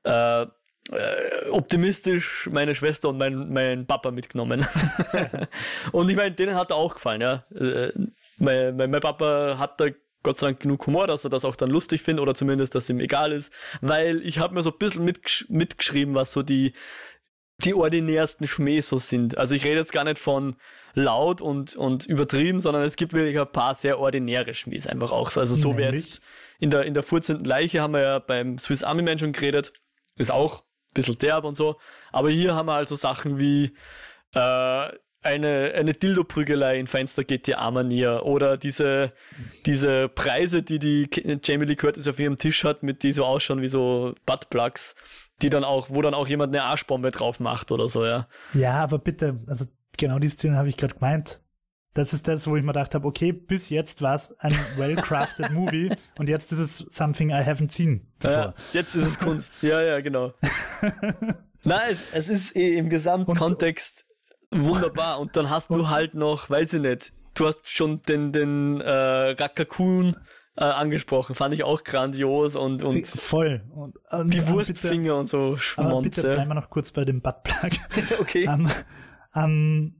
äh, 0.03 0.45
äh, 0.91 1.49
optimistisch 1.49 2.49
meine 2.51 2.75
Schwester 2.75 3.09
und 3.09 3.17
mein, 3.17 3.51
mein 3.51 3.87
Papa 3.87 4.11
mitgenommen. 4.11 4.67
und 5.91 6.09
ich 6.09 6.15
meine, 6.15 6.35
denen 6.35 6.55
hat 6.55 6.71
er 6.71 6.75
auch 6.75 6.95
gefallen, 6.95 7.21
ja. 7.21 7.45
Mein, 8.37 8.75
mein, 8.75 8.91
mein 8.91 9.01
Papa 9.01 9.57
hat 9.57 9.79
da 9.79 9.87
Gott 10.23 10.37
sei 10.37 10.47
Dank 10.47 10.59
genug 10.59 10.85
Humor, 10.87 11.05
dass 11.05 11.23
er 11.23 11.29
das 11.29 11.45
auch 11.45 11.55
dann 11.55 11.69
lustig 11.69 12.01
findet 12.01 12.23
oder 12.23 12.33
zumindest, 12.33 12.73
dass 12.73 12.89
ihm 12.89 12.99
egal 12.99 13.31
ist, 13.31 13.53
weil 13.81 14.25
ich 14.25 14.39
habe 14.39 14.55
mir 14.55 14.63
so 14.63 14.71
ein 14.71 14.77
bisschen 14.79 15.05
mitgesch 15.05 15.45
mitgeschrieben, 15.49 16.15
was 16.15 16.31
so 16.31 16.41
die, 16.41 16.73
die 17.63 17.75
ordinärsten 17.75 18.47
Schmähs 18.47 18.89
so 18.89 18.97
sind. 18.97 19.37
Also 19.37 19.53
ich 19.53 19.63
rede 19.63 19.77
jetzt 19.77 19.93
gar 19.93 20.03
nicht 20.03 20.17
von 20.17 20.55
laut 20.95 21.41
und, 21.41 21.75
und 21.75 22.07
übertrieben, 22.07 22.59
sondern 22.59 22.83
es 22.83 22.95
gibt 22.95 23.13
wirklich 23.13 23.39
ein 23.39 23.51
paar 23.51 23.75
sehr 23.75 23.99
ordinäre 23.99 24.55
Schmähs 24.55 24.87
einfach 24.87 25.11
auch 25.11 25.29
so. 25.29 25.41
Also 25.41 25.53
so 25.53 25.77
wie 25.77 25.83
jetzt 25.83 26.21
in 26.59 26.71
der, 26.71 26.83
in 26.83 26.95
der 26.95 27.03
14. 27.03 27.43
Leiche 27.43 27.81
haben 27.81 27.93
wir 27.93 28.01
ja 28.01 28.19
beim 28.19 28.57
Swiss 28.57 28.83
Army 28.83 29.03
Man 29.03 29.19
schon 29.19 29.31
geredet. 29.31 29.73
Ist 30.17 30.31
auch 30.31 30.61
ein 30.61 30.93
bisschen 30.95 31.19
derb 31.19 31.43
und 31.43 31.55
so. 31.55 31.77
Aber 32.11 32.29
hier 32.29 32.55
haben 32.55 32.67
wir 32.67 32.73
also 32.73 32.95
Sachen 32.95 33.37
wie 33.37 33.75
äh, 34.33 34.89
eine, 35.25 35.73
eine 35.75 35.93
Dildo-Prügelei 35.93 36.79
in 36.79 36.87
feinster 36.87 37.23
GTA-Manier 37.23 38.23
oder 38.23 38.57
diese, 38.57 39.09
diese 39.65 40.07
Preise, 40.07 40.63
die 40.63 40.79
die 40.79 41.09
Jamie 41.43 41.65
Lee 41.65 41.75
Curtis 41.75 42.07
auf 42.07 42.19
ihrem 42.19 42.37
Tisch 42.37 42.63
hat, 42.63 42.83
mit 42.83 43.03
die 43.03 43.11
so 43.11 43.25
ausschauen 43.25 43.61
wie 43.61 43.67
so 43.67 44.15
Buttplugs 44.25 44.95
die 45.41 45.49
dann 45.49 45.63
auch, 45.63 45.89
wo 45.89 46.01
dann 46.01 46.13
auch 46.13 46.27
jemand 46.27 46.55
eine 46.55 46.63
Arschbombe 46.63 47.11
drauf 47.11 47.39
macht 47.39 47.71
oder 47.71 47.89
so, 47.89 48.05
ja. 48.05 48.27
Ja, 48.53 48.81
aber 48.81 48.99
bitte, 48.99 49.39
also 49.47 49.65
genau 49.97 50.19
die 50.19 50.29
Szene 50.29 50.57
habe 50.57 50.69
ich 50.69 50.77
gerade 50.77 50.95
gemeint. 50.95 51.41
Das 51.93 52.11
ist 52.11 52.27
das, 52.27 52.45
wo 52.47 52.57
ich 52.57 52.63
mir 52.63 52.73
gedacht 52.73 52.93
habe, 52.93 53.07
okay, 53.07 53.31
bis 53.31 53.69
jetzt 53.69 54.01
war 54.01 54.15
es 54.15 54.37
ein 54.39 54.51
well-crafted 54.77 55.51
Movie 55.51 55.91
und 56.17 56.27
jetzt 56.27 56.51
ist 56.51 56.59
es 56.59 56.77
something 56.77 57.29
I 57.29 57.41
haven't 57.41 57.71
seen 57.71 58.07
before. 58.19 58.53
Ja, 58.73 58.79
jetzt 58.79 58.95
ist 58.95 59.07
es 59.07 59.19
Kunst. 59.19 59.53
ja, 59.61 59.81
ja, 59.81 60.01
genau. 60.01 60.33
Nein, 61.63 61.89
es, 61.89 62.13
es 62.13 62.29
ist 62.29 62.55
eh 62.55 62.77
im 62.77 62.89
Gesamtkontext 62.89 64.04
wunderbar 64.51 65.19
und 65.19 65.35
dann 65.35 65.49
hast 65.49 65.69
du 65.69 65.89
halt 65.89 66.13
noch, 66.13 66.49
weiß 66.49 66.73
ich 66.73 66.81
nicht, 66.81 67.13
du 67.35 67.47
hast 67.47 67.69
schon 67.69 68.01
den, 68.03 68.31
den 68.31 68.81
äh, 68.81 68.89
Rakakun 68.89 70.15
äh, 70.57 70.63
angesprochen. 70.63 71.35
Fand 71.35 71.53
ich 71.53 71.63
auch 71.63 71.83
grandios 71.83 72.55
und, 72.55 72.83
und 72.83 73.05
voll. 73.07 73.63
Und, 73.71 73.97
und 74.09 74.33
die 74.33 74.47
Wurstfinger 74.47 75.01
bitte, 75.01 75.15
und 75.15 75.29
so 75.29 75.57
Schmonze. 75.57 75.91
Aber 75.91 76.01
bitte 76.01 76.21
bleiben 76.21 76.49
wir 76.49 76.55
noch 76.55 76.69
kurz 76.69 76.91
bei 76.91 77.05
dem 77.05 77.21
Buttplug. 77.21 77.71
okay. 78.19 78.47
Um, 78.47 78.69
um, 79.33 79.95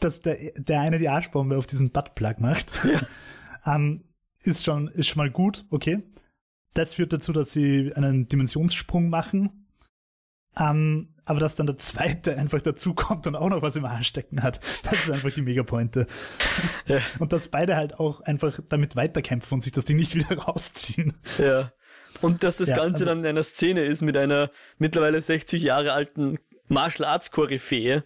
dass 0.00 0.20
der, 0.20 0.36
der 0.56 0.80
eine 0.80 0.98
die 0.98 1.08
Arschbombe 1.08 1.56
auf 1.56 1.66
diesen 1.66 1.90
Buttplug 1.90 2.40
macht, 2.40 2.66
ja. 2.84 3.74
um, 3.74 4.04
ist, 4.42 4.64
schon, 4.64 4.88
ist 4.88 5.08
schon 5.08 5.18
mal 5.18 5.30
gut, 5.30 5.66
okay. 5.70 6.02
Das 6.74 6.94
führt 6.94 7.12
dazu, 7.12 7.32
dass 7.32 7.52
sie 7.52 7.92
einen 7.94 8.28
Dimensionssprung 8.28 9.08
machen. 9.08 9.63
Um, 10.58 11.08
aber 11.24 11.40
dass 11.40 11.54
dann 11.54 11.66
der 11.66 11.78
zweite 11.78 12.36
einfach 12.38 12.60
dazukommt 12.60 13.26
und 13.26 13.36
auch 13.36 13.48
noch 13.48 13.62
was 13.62 13.76
im 13.76 13.84
Arsch 13.84 14.08
stecken 14.08 14.42
hat, 14.42 14.60
das 14.84 14.92
ist 14.94 15.10
einfach 15.10 15.32
die 15.32 15.42
Megapointe. 15.42 16.06
Ja. 16.86 16.98
Und 17.18 17.32
dass 17.32 17.48
beide 17.48 17.76
halt 17.76 17.98
auch 17.98 18.20
einfach 18.20 18.60
damit 18.68 18.94
weiterkämpfen 18.94 19.54
und 19.54 19.60
sich 19.62 19.72
das 19.72 19.86
Ding 19.86 19.96
nicht 19.96 20.14
wieder 20.14 20.36
rausziehen. 20.36 21.14
Ja. 21.38 21.72
Und 22.20 22.42
dass 22.42 22.58
das 22.58 22.68
ja, 22.68 22.76
Ganze 22.76 22.96
also, 22.96 23.04
dann 23.06 23.20
in 23.20 23.26
einer 23.26 23.42
Szene 23.42 23.84
ist 23.84 24.02
mit 24.02 24.18
einer 24.18 24.50
mittlerweile 24.76 25.22
60 25.22 25.62
Jahre 25.62 25.94
alten 25.94 26.38
Martial 26.68 27.08
Arts 27.08 27.30
Koryphäe. 27.30 28.04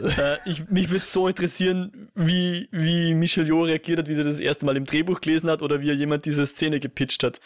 äh, 0.00 0.36
ich, 0.46 0.68
mich 0.68 0.90
würde 0.90 1.04
so 1.04 1.28
interessieren, 1.28 2.10
wie, 2.16 2.68
wie 2.72 3.14
Michel 3.14 3.46
Jo 3.46 3.62
reagiert 3.62 4.00
hat, 4.00 4.08
wie 4.08 4.16
sie 4.16 4.24
das 4.24 4.40
erste 4.40 4.66
Mal 4.66 4.76
im 4.76 4.84
Drehbuch 4.84 5.20
gelesen 5.20 5.48
hat 5.48 5.62
oder 5.62 5.80
wie 5.80 5.92
jemand 5.92 6.24
diese 6.24 6.44
Szene 6.44 6.80
gepitcht 6.80 7.22
hat. 7.22 7.40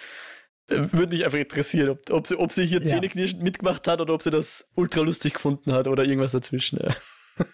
Äh, 0.69 0.93
würde 0.93 1.09
mich 1.09 1.25
einfach 1.25 1.39
interessieren, 1.39 1.91
ob, 1.91 2.11
ob, 2.11 2.27
sie, 2.27 2.37
ob 2.37 2.53
sie 2.53 2.67
hier 2.67 2.81
ja. 2.81 2.87
Zähneknirschend 2.87 3.43
mitgemacht 3.43 3.87
hat 3.87 4.01
oder 4.01 4.15
ob 4.15 4.23
sie 4.23 4.31
das 4.31 4.67
ultra 4.75 5.01
lustig 5.01 5.35
gefunden 5.35 5.73
hat 5.73 5.87
oder 5.87 6.05
irgendwas 6.05 6.33
dazwischen. 6.33 6.81
Ja. 6.83 6.97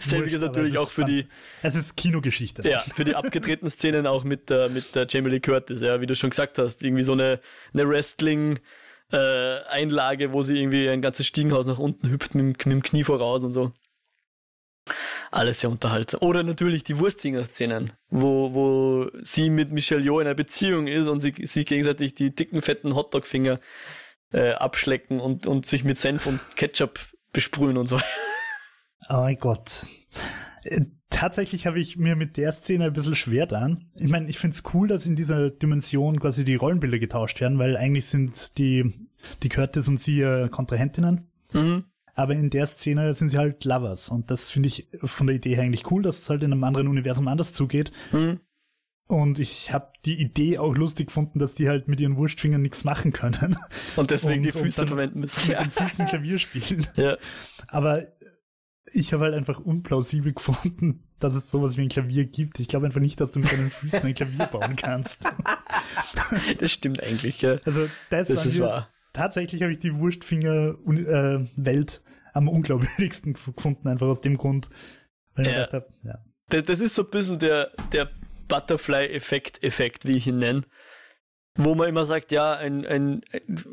Selbiges 0.00 0.34
ist 0.34 0.42
natürlich 0.42 0.78
auch 0.78 0.90
für 0.90 1.02
fun. 1.02 1.10
die. 1.10 1.26
Es 1.62 1.74
ist 1.74 1.96
Kinogeschichte. 1.96 2.68
Ja, 2.68 2.80
für 2.80 3.04
die 3.04 3.16
abgedrehten 3.16 3.68
Szenen 3.68 4.06
auch 4.06 4.24
mit, 4.24 4.50
äh, 4.50 4.68
mit 4.68 4.94
der 4.94 5.06
Jamie 5.08 5.30
Lee 5.30 5.40
Curtis, 5.40 5.80
ja, 5.80 6.00
wie 6.00 6.06
du 6.06 6.14
schon 6.14 6.30
gesagt 6.30 6.58
hast. 6.58 6.82
Irgendwie 6.82 7.02
so 7.02 7.12
eine, 7.12 7.40
eine 7.72 7.88
Wrestling-Einlage, 7.88 10.24
äh, 10.24 10.32
wo 10.32 10.42
sie 10.42 10.60
irgendwie 10.60 10.88
ein 10.88 11.02
ganzes 11.02 11.26
Stiegenhaus 11.26 11.66
nach 11.66 11.78
unten 11.78 12.10
hüpft 12.10 12.34
mit, 12.34 12.44
mit 12.44 12.66
dem 12.66 12.82
Knie 12.82 13.04
voraus 13.04 13.44
und 13.44 13.52
so. 13.52 13.72
Alles 15.30 15.60
sehr 15.60 15.70
unterhaltsam. 15.70 16.20
Oder 16.22 16.42
natürlich 16.42 16.84
die 16.84 16.98
Wurstfinger-Szenen, 16.98 17.92
wo, 18.10 18.52
wo 18.54 19.10
sie 19.22 19.50
mit 19.50 19.72
Michelle 19.72 20.02
Yeoh 20.02 20.20
in 20.20 20.26
einer 20.26 20.34
Beziehung 20.34 20.86
ist 20.86 21.06
und 21.06 21.20
sie, 21.20 21.34
sie 21.44 21.64
gegenseitig 21.64 22.14
die 22.14 22.34
dicken, 22.34 22.60
fetten 22.60 22.94
Hotdog-Finger 22.94 23.58
äh, 24.32 24.52
abschlecken 24.52 25.20
und, 25.20 25.46
und 25.46 25.66
sich 25.66 25.84
mit 25.84 25.98
Senf 25.98 26.26
und 26.26 26.40
Ketchup 26.56 27.00
besprühen 27.32 27.76
und 27.76 27.86
so. 27.86 28.00
Oh 29.08 29.22
mein 29.22 29.38
Gott. 29.38 29.86
Äh, 30.64 30.82
tatsächlich 31.10 31.66
habe 31.66 31.80
ich 31.80 31.96
mir 31.96 32.16
mit 32.16 32.36
der 32.36 32.52
Szene 32.52 32.86
ein 32.86 32.92
bisschen 32.92 33.16
schwer 33.16 33.46
getan. 33.46 33.90
Ich 33.96 34.08
meine, 34.08 34.28
ich 34.28 34.38
finde 34.38 34.54
es 34.54 34.62
cool, 34.72 34.88
dass 34.88 35.06
in 35.06 35.16
dieser 35.16 35.50
Dimension 35.50 36.20
quasi 36.20 36.44
die 36.44 36.54
Rollenbilder 36.54 36.98
getauscht 36.98 37.40
werden, 37.40 37.58
weil 37.58 37.76
eigentlich 37.76 38.06
sind 38.06 38.58
die, 38.58 39.08
die 39.42 39.48
Curtis 39.48 39.88
und 39.88 39.98
sie 39.98 40.18
ja 40.18 40.48
Kontrahentinnen. 40.48 41.28
Mhm. 41.52 41.84
Aber 42.20 42.34
in 42.34 42.50
der 42.50 42.66
Szene 42.66 43.14
sind 43.14 43.30
sie 43.30 43.38
halt 43.38 43.64
Lovers. 43.64 44.10
Und 44.10 44.30
das 44.30 44.50
finde 44.50 44.66
ich 44.66 44.88
von 45.02 45.26
der 45.26 45.36
Idee 45.36 45.54
her 45.54 45.64
eigentlich 45.64 45.90
cool, 45.90 46.02
dass 46.02 46.18
es 46.18 46.28
halt 46.28 46.42
in 46.42 46.52
einem 46.52 46.62
anderen 46.64 46.86
Universum 46.86 47.28
anders 47.28 47.54
zugeht. 47.54 47.92
Mhm. 48.12 48.40
Und 49.06 49.38
ich 49.38 49.72
habe 49.72 49.90
die 50.04 50.20
Idee 50.20 50.58
auch 50.58 50.76
lustig 50.76 51.06
gefunden, 51.06 51.38
dass 51.38 51.54
die 51.54 51.66
halt 51.66 51.88
mit 51.88 51.98
ihren 51.98 52.18
Wurstfingern 52.18 52.60
nichts 52.60 52.84
machen 52.84 53.12
können. 53.12 53.56
Und 53.96 54.10
deswegen 54.10 54.40
und, 54.40 54.42
die 54.44 54.52
Füße 54.52 54.86
verwenden 54.86 55.20
müssen. 55.20 55.48
Mit 55.48 55.56
ja. 55.56 55.64
den 55.64 55.70
Füßen 55.88 56.06
Klavier 56.06 56.38
spielen. 56.38 56.86
Ja. 56.96 57.16
Aber 57.68 58.06
ich 58.92 59.14
habe 59.14 59.24
halt 59.24 59.34
einfach 59.34 59.58
unplausibel 59.58 60.34
gefunden, 60.34 61.08
dass 61.20 61.34
es 61.34 61.50
sowas 61.50 61.78
wie 61.78 61.82
ein 61.82 61.88
Klavier 61.88 62.26
gibt. 62.26 62.60
Ich 62.60 62.68
glaube 62.68 62.84
einfach 62.84 63.00
nicht, 63.00 63.18
dass 63.18 63.32
du 63.32 63.40
mit 63.40 63.50
deinen 63.50 63.70
Füßen 63.70 64.04
ein 64.04 64.14
Klavier 64.14 64.44
bauen 64.44 64.76
kannst. 64.76 65.20
das 66.58 66.70
stimmt 66.70 67.02
eigentlich, 67.02 67.40
ja. 67.40 67.56
Also 67.64 67.88
das, 68.10 68.28
das 68.28 68.44
ist 68.44 68.60
wahr. 68.60 68.90
Tatsächlich 69.12 69.62
habe 69.62 69.72
ich 69.72 69.78
die 69.78 69.96
Wurstfinger-Welt 69.96 72.02
äh, 72.04 72.10
am 72.32 72.48
unglaubwürdigsten 72.48 73.34
gefunden, 73.34 73.88
einfach 73.88 74.06
aus 74.06 74.20
dem 74.20 74.36
Grund, 74.36 74.68
weil 75.34 75.46
ich 75.46 75.52
ja. 75.52 75.64
gedacht 75.64 75.74
habe, 75.74 75.86
ja. 76.04 76.18
Das, 76.48 76.64
das, 76.64 76.80
ist 76.80 76.94
so 76.94 77.02
ein 77.02 77.10
bisschen 77.10 77.38
der, 77.38 77.72
der 77.92 78.10
Butterfly-Effekt-Effekt, 78.48 80.06
wie 80.06 80.16
ich 80.16 80.26
ihn 80.26 80.38
nenne. 80.38 80.62
Wo 81.56 81.74
man 81.74 81.88
immer 81.88 82.06
sagt, 82.06 82.32
ja, 82.32 82.54
ein, 82.54 82.86
ein, 82.86 83.22
ein 83.32 83.64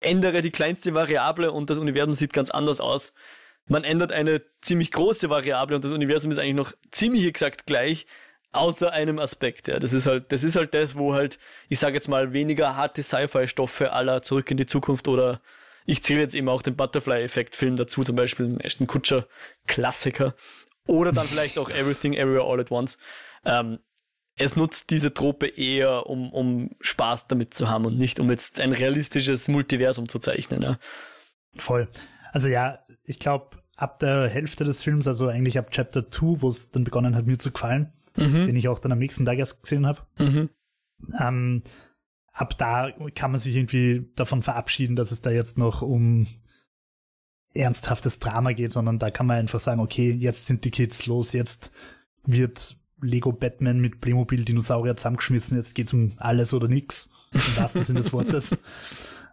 ändere 0.00 0.42
die 0.42 0.50
kleinste 0.50 0.94
Variable 0.94 1.52
und 1.52 1.70
das 1.70 1.78
Universum 1.78 2.14
sieht 2.14 2.32
ganz 2.32 2.50
anders 2.50 2.80
aus 2.80 3.12
man 3.68 3.84
ändert 3.84 4.12
eine 4.12 4.42
ziemlich 4.60 4.92
große 4.92 5.28
Variable 5.28 5.76
und 5.76 5.84
das 5.84 5.92
Universum 5.92 6.30
ist 6.30 6.38
eigentlich 6.38 6.54
noch 6.54 6.72
ziemlich 6.90 7.26
exakt 7.26 7.66
gleich, 7.66 8.06
außer 8.56 8.92
einem 8.92 9.18
Aspekt. 9.18 9.68
Ja. 9.68 9.78
Das 9.78 9.92
ist 9.92 10.06
halt, 10.06 10.32
das 10.32 10.42
ist 10.42 10.56
halt 10.56 10.74
das, 10.74 10.96
wo 10.96 11.14
halt, 11.14 11.38
ich 11.68 11.78
sage 11.78 11.94
jetzt 11.94 12.08
mal, 12.08 12.32
weniger 12.32 12.76
harte 12.76 13.02
Sci-Fi-Stoffe 13.02 13.92
aller 13.92 14.22
Zurück 14.22 14.50
in 14.50 14.56
die 14.56 14.66
Zukunft 14.66 15.08
oder 15.08 15.40
ich 15.86 16.02
zähle 16.02 16.20
jetzt 16.20 16.34
eben 16.34 16.48
auch 16.48 16.62
den 16.62 16.76
Butterfly-Effekt-Film 16.76 17.76
dazu, 17.76 18.02
zum 18.02 18.16
Beispiel 18.16 18.46
den 18.46 18.60
Ashton 18.60 18.86
Kutscher 18.86 19.26
Klassiker. 19.66 20.34
Oder 20.86 21.12
dann 21.12 21.26
vielleicht 21.26 21.58
auch 21.58 21.70
Everything 21.70 22.14
Everywhere 22.14 22.44
All 22.44 22.60
at 22.60 22.70
Once. 22.70 22.98
Ähm, 23.44 23.78
es 24.38 24.56
nutzt 24.56 24.90
diese 24.90 25.14
Trope 25.14 25.46
eher, 25.46 26.06
um, 26.06 26.32
um 26.32 26.70
Spaß 26.80 27.28
damit 27.28 27.54
zu 27.54 27.68
haben 27.68 27.86
und 27.86 27.96
nicht 27.96 28.20
um 28.20 28.30
jetzt 28.30 28.60
ein 28.60 28.72
realistisches 28.72 29.48
Multiversum 29.48 30.08
zu 30.08 30.18
zeichnen. 30.18 30.62
Ja. 30.62 30.78
Voll. 31.56 31.88
Also 32.32 32.48
ja, 32.48 32.80
ich 33.04 33.18
glaube, 33.18 33.56
ab 33.76 33.98
der 33.98 34.28
Hälfte 34.28 34.64
des 34.64 34.82
Films, 34.82 35.06
also 35.06 35.28
eigentlich 35.28 35.58
ab 35.58 35.70
Chapter 35.70 36.10
2, 36.10 36.42
wo 36.42 36.48
es 36.48 36.70
dann 36.70 36.84
begonnen 36.84 37.16
hat, 37.16 37.26
mir 37.26 37.38
zu 37.38 37.50
gefallen, 37.50 37.92
mhm. 38.16 38.44
den 38.46 38.56
ich 38.56 38.68
auch 38.68 38.78
dann 38.78 38.92
am 38.92 38.98
nächsten 38.98 39.24
Tag 39.24 39.38
erst 39.38 39.62
gesehen 39.62 39.86
habe, 39.86 40.02
mhm. 40.18 40.50
ähm, 41.20 41.62
ab 42.32 42.56
da 42.58 42.90
kann 43.14 43.30
man 43.30 43.40
sich 43.40 43.56
irgendwie 43.56 44.10
davon 44.16 44.42
verabschieden, 44.42 44.96
dass 44.96 45.12
es 45.12 45.22
da 45.22 45.30
jetzt 45.30 45.58
noch 45.58 45.82
um 45.82 46.26
ernsthaftes 47.54 48.18
Drama 48.18 48.52
geht, 48.52 48.72
sondern 48.72 48.98
da 48.98 49.10
kann 49.10 49.26
man 49.26 49.38
einfach 49.38 49.60
sagen, 49.60 49.80
okay, 49.80 50.10
jetzt 50.10 50.46
sind 50.46 50.64
die 50.64 50.70
Kids 50.70 51.06
los, 51.06 51.32
jetzt 51.32 51.72
wird 52.24 52.76
Lego 53.00 53.32
Batman 53.32 53.80
mit 53.80 54.00
Playmobil 54.00 54.44
Dinosaurier 54.44 54.96
zusammengeschmissen, 54.96 55.56
jetzt 55.56 55.74
geht's 55.74 55.94
um 55.94 56.12
alles 56.18 56.52
oder 56.52 56.68
nix, 56.68 57.10
im 57.32 57.56
wahrsten 57.56 57.84
Sinne 57.84 58.00
des 58.00 58.12
Wortes. 58.12 58.56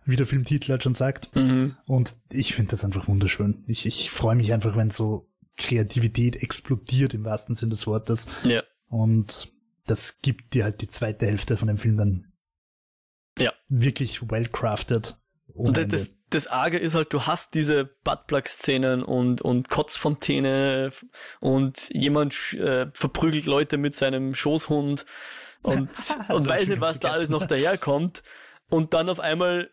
wie 0.05 0.15
der 0.15 0.25
Filmtitel 0.25 0.71
halt 0.71 0.83
schon 0.83 0.95
sagt. 0.95 1.35
Mhm. 1.35 1.75
Und 1.87 2.15
ich 2.31 2.53
finde 2.53 2.71
das 2.71 2.83
einfach 2.83 3.07
wunderschön. 3.07 3.63
Ich, 3.67 3.85
ich 3.85 4.11
freue 4.11 4.35
mich 4.35 4.53
einfach, 4.53 4.75
wenn 4.75 4.89
so 4.89 5.29
Kreativität 5.57 6.41
explodiert 6.41 7.13
im 7.13 7.25
wahrsten 7.25 7.55
Sinn 7.55 7.69
des 7.69 7.87
Wortes. 7.87 8.27
Ja. 8.43 8.63
Und 8.93 9.51
das 9.87 10.19
gibt 10.19 10.53
dir 10.53 10.65
halt 10.65 10.81
die 10.81 10.87
zweite 10.87 11.25
Hälfte 11.25 11.57
von 11.57 11.67
dem 11.67 11.79
Film 11.79 11.97
dann 11.97 12.31
ja. 13.39 13.51
wirklich 13.67 14.29
well 14.29 14.47
crafted. 14.47 15.15
Und 15.47 15.77
das, 15.77 15.87
das, 15.87 16.13
das 16.29 16.47
Arge 16.47 16.77
ist 16.77 16.93
halt, 16.93 17.11
du 17.11 17.23
hast 17.23 17.55
diese 17.55 17.85
Buttplug-Szenen 18.03 19.01
und, 19.01 19.41
und 19.41 19.69
Kotzfontäne 19.69 20.91
und 21.39 21.89
jemand 21.89 22.53
äh, 22.53 22.85
verprügelt 22.93 23.47
Leute 23.47 23.77
mit 23.77 23.95
seinem 23.95 24.35
Schoßhund 24.35 25.07
und, 25.63 25.89
und 26.29 26.47
weiß 26.47 26.67
nicht, 26.67 26.79
was 26.79 26.99
da 26.99 27.13
alles 27.13 27.29
noch 27.29 27.47
daherkommt. 27.47 28.21
Und 28.69 28.93
dann 28.93 29.09
auf 29.09 29.19
einmal 29.19 29.71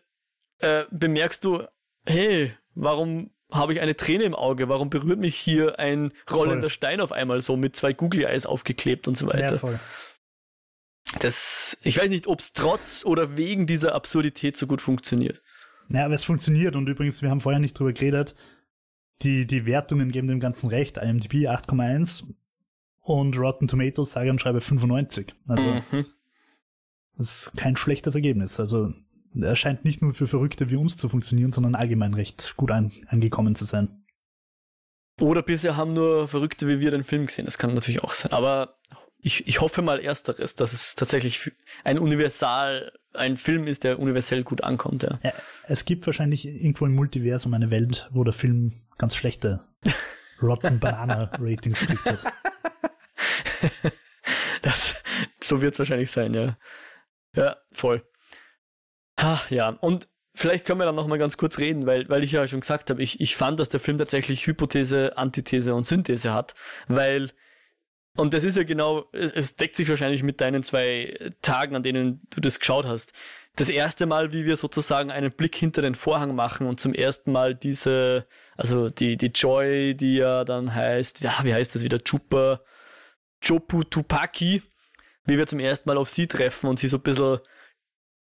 äh, 0.57 0.85
bemerkst 0.89 1.45
du, 1.45 1.67
hey, 2.07 2.57
warum 2.73 3.29
habe 3.51 3.73
ich 3.73 3.81
eine 3.81 3.95
Träne 3.95 4.23
im 4.23 4.35
Auge? 4.35 4.69
Warum 4.69 4.89
berührt 4.89 5.19
mich 5.19 5.35
hier 5.35 5.79
ein 5.79 6.13
rollender 6.29 6.63
voll. 6.63 6.69
Stein 6.69 7.01
auf 7.01 7.11
einmal 7.11 7.41
so 7.41 7.57
mit 7.57 7.75
zwei 7.75 7.93
Googly 7.93 8.23
Eyes 8.23 8.45
aufgeklebt 8.45 9.07
und 9.07 9.17
so 9.17 9.27
weiter? 9.27 9.51
Ja, 9.51 9.57
voll. 9.57 9.79
Das, 11.19 11.77
ich 11.83 11.97
weiß 11.97 12.09
nicht, 12.09 12.27
ob 12.27 12.39
es 12.39 12.53
trotz 12.53 13.05
oder 13.05 13.35
wegen 13.35 13.67
dieser 13.67 13.93
Absurdität 13.93 14.55
so 14.57 14.67
gut 14.67 14.81
funktioniert. 14.81 15.41
Ja, 15.89 16.05
aber 16.05 16.13
es 16.13 16.23
funktioniert 16.23 16.75
und 16.75 16.87
übrigens, 16.87 17.21
wir 17.21 17.29
haben 17.29 17.41
vorher 17.41 17.59
nicht 17.59 17.77
drüber 17.77 17.91
geredet, 17.91 18.35
die, 19.21 19.45
die 19.45 19.65
Wertungen 19.65 20.11
geben 20.11 20.27
dem 20.27 20.39
Ganzen 20.39 20.69
recht. 20.69 20.97
IMDb 20.97 21.47
8,1 21.47 22.33
und 23.01 23.37
Rotten 23.37 23.67
Tomatoes 23.67 24.11
sage 24.11 24.29
und 24.29 24.39
schreibe 24.39 24.61
95. 24.61 25.35
Also, 25.47 25.69
mhm. 25.69 26.05
das 27.17 27.47
ist 27.47 27.57
kein 27.57 27.75
schlechtes 27.75 28.15
Ergebnis. 28.15 28.59
Also, 28.59 28.93
er 29.39 29.55
scheint 29.55 29.85
nicht 29.85 30.01
nur 30.01 30.13
für 30.13 30.27
Verrückte 30.27 30.69
wie 30.69 30.75
uns 30.75 30.97
zu 30.97 31.09
funktionieren, 31.09 31.51
sondern 31.51 31.75
allgemein 31.75 32.13
recht 32.13 32.55
gut 32.57 32.71
an, 32.71 32.91
angekommen 33.07 33.55
zu 33.55 33.65
sein. 33.65 34.03
Oder 35.19 35.43
bisher 35.43 35.77
haben 35.77 35.93
nur 35.93 36.27
Verrückte 36.27 36.67
wie 36.67 36.79
wir 36.79 36.91
den 36.91 37.03
Film 37.03 37.27
gesehen. 37.27 37.45
Das 37.45 37.57
kann 37.57 37.73
natürlich 37.73 38.03
auch 38.03 38.13
sein. 38.13 38.31
Aber 38.31 38.79
ich, 39.19 39.47
ich 39.47 39.61
hoffe 39.61 39.81
mal 39.81 39.99
ersteres, 39.99 40.55
dass 40.55 40.73
es 40.73 40.95
tatsächlich 40.95 41.51
ein 41.83 41.99
Universal, 41.99 42.91
ein 43.13 43.37
Film 43.37 43.67
ist, 43.67 43.83
der 43.83 43.99
universell 43.99 44.43
gut 44.43 44.63
ankommt. 44.63 45.03
Ja. 45.03 45.19
ja 45.23 45.33
es 45.67 45.85
gibt 45.85 46.05
wahrscheinlich 46.07 46.45
irgendwo 46.45 46.85
im 46.85 46.95
Multiversum 46.95 47.53
eine 47.53 47.69
Welt, 47.69 48.09
wo 48.11 48.23
der 48.23 48.33
Film 48.33 48.73
ganz 48.97 49.15
schlechte 49.15 49.59
Rotten 50.41 50.79
Banana 50.79 51.31
Ratings 51.39 51.85
kriegt 51.85 52.05
hat. 52.05 52.33
Das, 54.63 54.95
so 55.41 55.61
wird 55.61 55.73
es 55.73 55.79
wahrscheinlich 55.79 56.11
sein, 56.11 56.33
ja. 56.33 56.57
Ja, 57.35 57.57
voll. 57.71 58.03
Ha, 59.19 59.41
ja, 59.49 59.69
und 59.69 60.07
vielleicht 60.33 60.65
können 60.65 60.79
wir 60.79 60.85
dann 60.85 60.95
nochmal 60.95 61.19
ganz 61.19 61.37
kurz 61.37 61.57
reden, 61.57 61.85
weil, 61.85 62.07
weil 62.09 62.23
ich 62.23 62.31
ja 62.31 62.47
schon 62.47 62.61
gesagt 62.61 62.89
habe, 62.89 63.01
ich, 63.01 63.19
ich 63.19 63.35
fand, 63.35 63.59
dass 63.59 63.69
der 63.69 63.79
Film 63.79 63.97
tatsächlich 63.97 64.47
Hypothese, 64.47 65.17
Antithese 65.17 65.75
und 65.75 65.85
Synthese 65.85 66.33
hat, 66.33 66.55
weil, 66.87 67.31
und 68.17 68.33
das 68.33 68.43
ist 68.43 68.57
ja 68.57 68.63
genau, 68.63 69.05
es, 69.11 69.55
deckt 69.55 69.75
sich 69.75 69.89
wahrscheinlich 69.89 70.23
mit 70.23 70.41
deinen 70.41 70.63
zwei 70.63 71.33
Tagen, 71.41 71.75
an 71.75 71.83
denen 71.83 72.21
du 72.29 72.41
das 72.41 72.59
geschaut 72.59 72.85
hast. 72.85 73.13
Das 73.57 73.69
erste 73.69 74.05
Mal, 74.05 74.31
wie 74.31 74.45
wir 74.45 74.55
sozusagen 74.55 75.11
einen 75.11 75.31
Blick 75.31 75.55
hinter 75.55 75.81
den 75.81 75.95
Vorhang 75.95 76.35
machen 76.35 76.67
und 76.67 76.79
zum 76.79 76.93
ersten 76.93 77.33
Mal 77.33 77.53
diese, 77.53 78.25
also 78.55 78.89
die, 78.89 79.17
die 79.17 79.27
Joy, 79.27 79.93
die 79.93 80.15
ja 80.15 80.45
dann 80.45 80.73
heißt, 80.73 81.19
ja, 81.19 81.37
wie 81.43 81.53
heißt 81.53 81.75
das 81.75 81.83
wieder, 81.83 81.99
Chupa, 82.01 82.61
Chopu 83.45 83.83
Tupaki, 83.83 84.61
wie 85.25 85.37
wir 85.37 85.47
zum 85.47 85.59
ersten 85.59 85.89
Mal 85.89 85.97
auf 85.97 86.09
sie 86.09 86.27
treffen 86.27 86.69
und 86.69 86.79
sie 86.79 86.87
so 86.87 86.97
ein 86.97 87.03
bisschen 87.03 87.39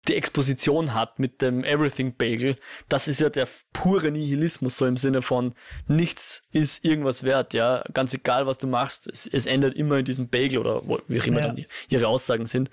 die 0.09 0.14
Exposition 0.14 0.95
hat 0.95 1.19
mit 1.19 1.42
dem 1.42 1.64
Everything 1.64 2.14
Bagel, 2.16 2.57
das 2.88 3.09
ist 3.09 3.21
ja 3.21 3.29
der 3.29 3.49
pure 3.73 4.11
Nihilismus, 4.11 4.77
so 4.77 4.87
im 4.87 4.97
Sinne 4.97 5.23
von 5.23 5.55
nichts 5.88 6.47
ist 6.53 6.85
irgendwas 6.85 7.25
wert, 7.25 7.55
ja. 7.55 7.85
Ganz 7.92 8.14
egal, 8.14 8.47
was 8.47 8.59
du 8.59 8.66
machst, 8.66 9.09
es, 9.09 9.27
es 9.27 9.47
endet 9.47 9.75
immer 9.75 9.99
in 9.99 10.05
diesem 10.05 10.29
Bagel 10.29 10.59
oder 10.59 10.83
wie 11.09 11.21
auch 11.21 11.27
immer 11.27 11.40
ja. 11.40 11.47
dann 11.49 11.64
ihre 11.88 12.09
Aussagen 12.09 12.47
sind. 12.47 12.71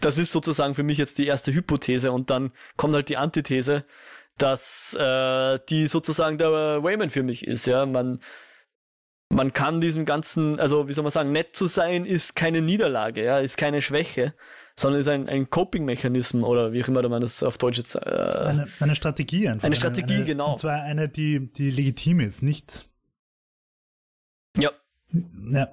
Das 0.00 0.18
ist 0.18 0.32
sozusagen 0.32 0.74
für 0.74 0.82
mich 0.82 0.98
jetzt 0.98 1.18
die 1.18 1.26
erste 1.26 1.52
Hypothese 1.52 2.12
und 2.12 2.30
dann 2.30 2.52
kommt 2.76 2.94
halt 2.94 3.08
die 3.08 3.16
Antithese, 3.16 3.84
dass 4.38 4.94
äh, 4.94 5.58
die 5.68 5.86
sozusagen 5.86 6.38
der 6.38 6.82
Wayman 6.82 7.10
für 7.10 7.22
mich 7.22 7.46
ist, 7.46 7.66
ja. 7.66 7.86
Man, 7.86 8.20
man 9.28 9.52
kann 9.52 9.80
diesem 9.80 10.04
ganzen, 10.04 10.58
also 10.58 10.88
wie 10.88 10.92
soll 10.92 11.04
man 11.04 11.10
sagen, 11.10 11.32
nett 11.32 11.54
zu 11.54 11.66
sein 11.66 12.04
ist 12.04 12.34
keine 12.34 12.62
Niederlage, 12.62 13.24
ja, 13.24 13.38
ist 13.38 13.56
keine 13.56 13.82
Schwäche 13.82 14.32
sondern 14.80 15.00
ist 15.00 15.08
ein, 15.08 15.28
ein 15.28 15.50
Coping-Mechanismus 15.50 16.48
oder 16.48 16.72
wie 16.72 16.82
auch 16.82 16.88
immer 16.88 17.06
man 17.08 17.20
das 17.20 17.42
auf 17.42 17.58
Deutsch 17.58 17.78
jetzt. 17.78 17.94
Äh, 17.94 17.98
eine, 17.98 18.68
eine 18.80 18.94
Strategie 18.94 19.48
einfach. 19.48 19.66
Eine 19.66 19.76
Strategie, 19.76 20.16
eine, 20.16 20.24
genau. 20.24 20.52
Und 20.52 20.58
zwar 20.58 20.82
eine, 20.82 21.08
die, 21.08 21.52
die 21.52 21.70
legitim 21.70 22.20
ist, 22.20 22.42
nicht. 22.42 22.88
Ja. 24.56 24.70
Ja. 25.50 25.72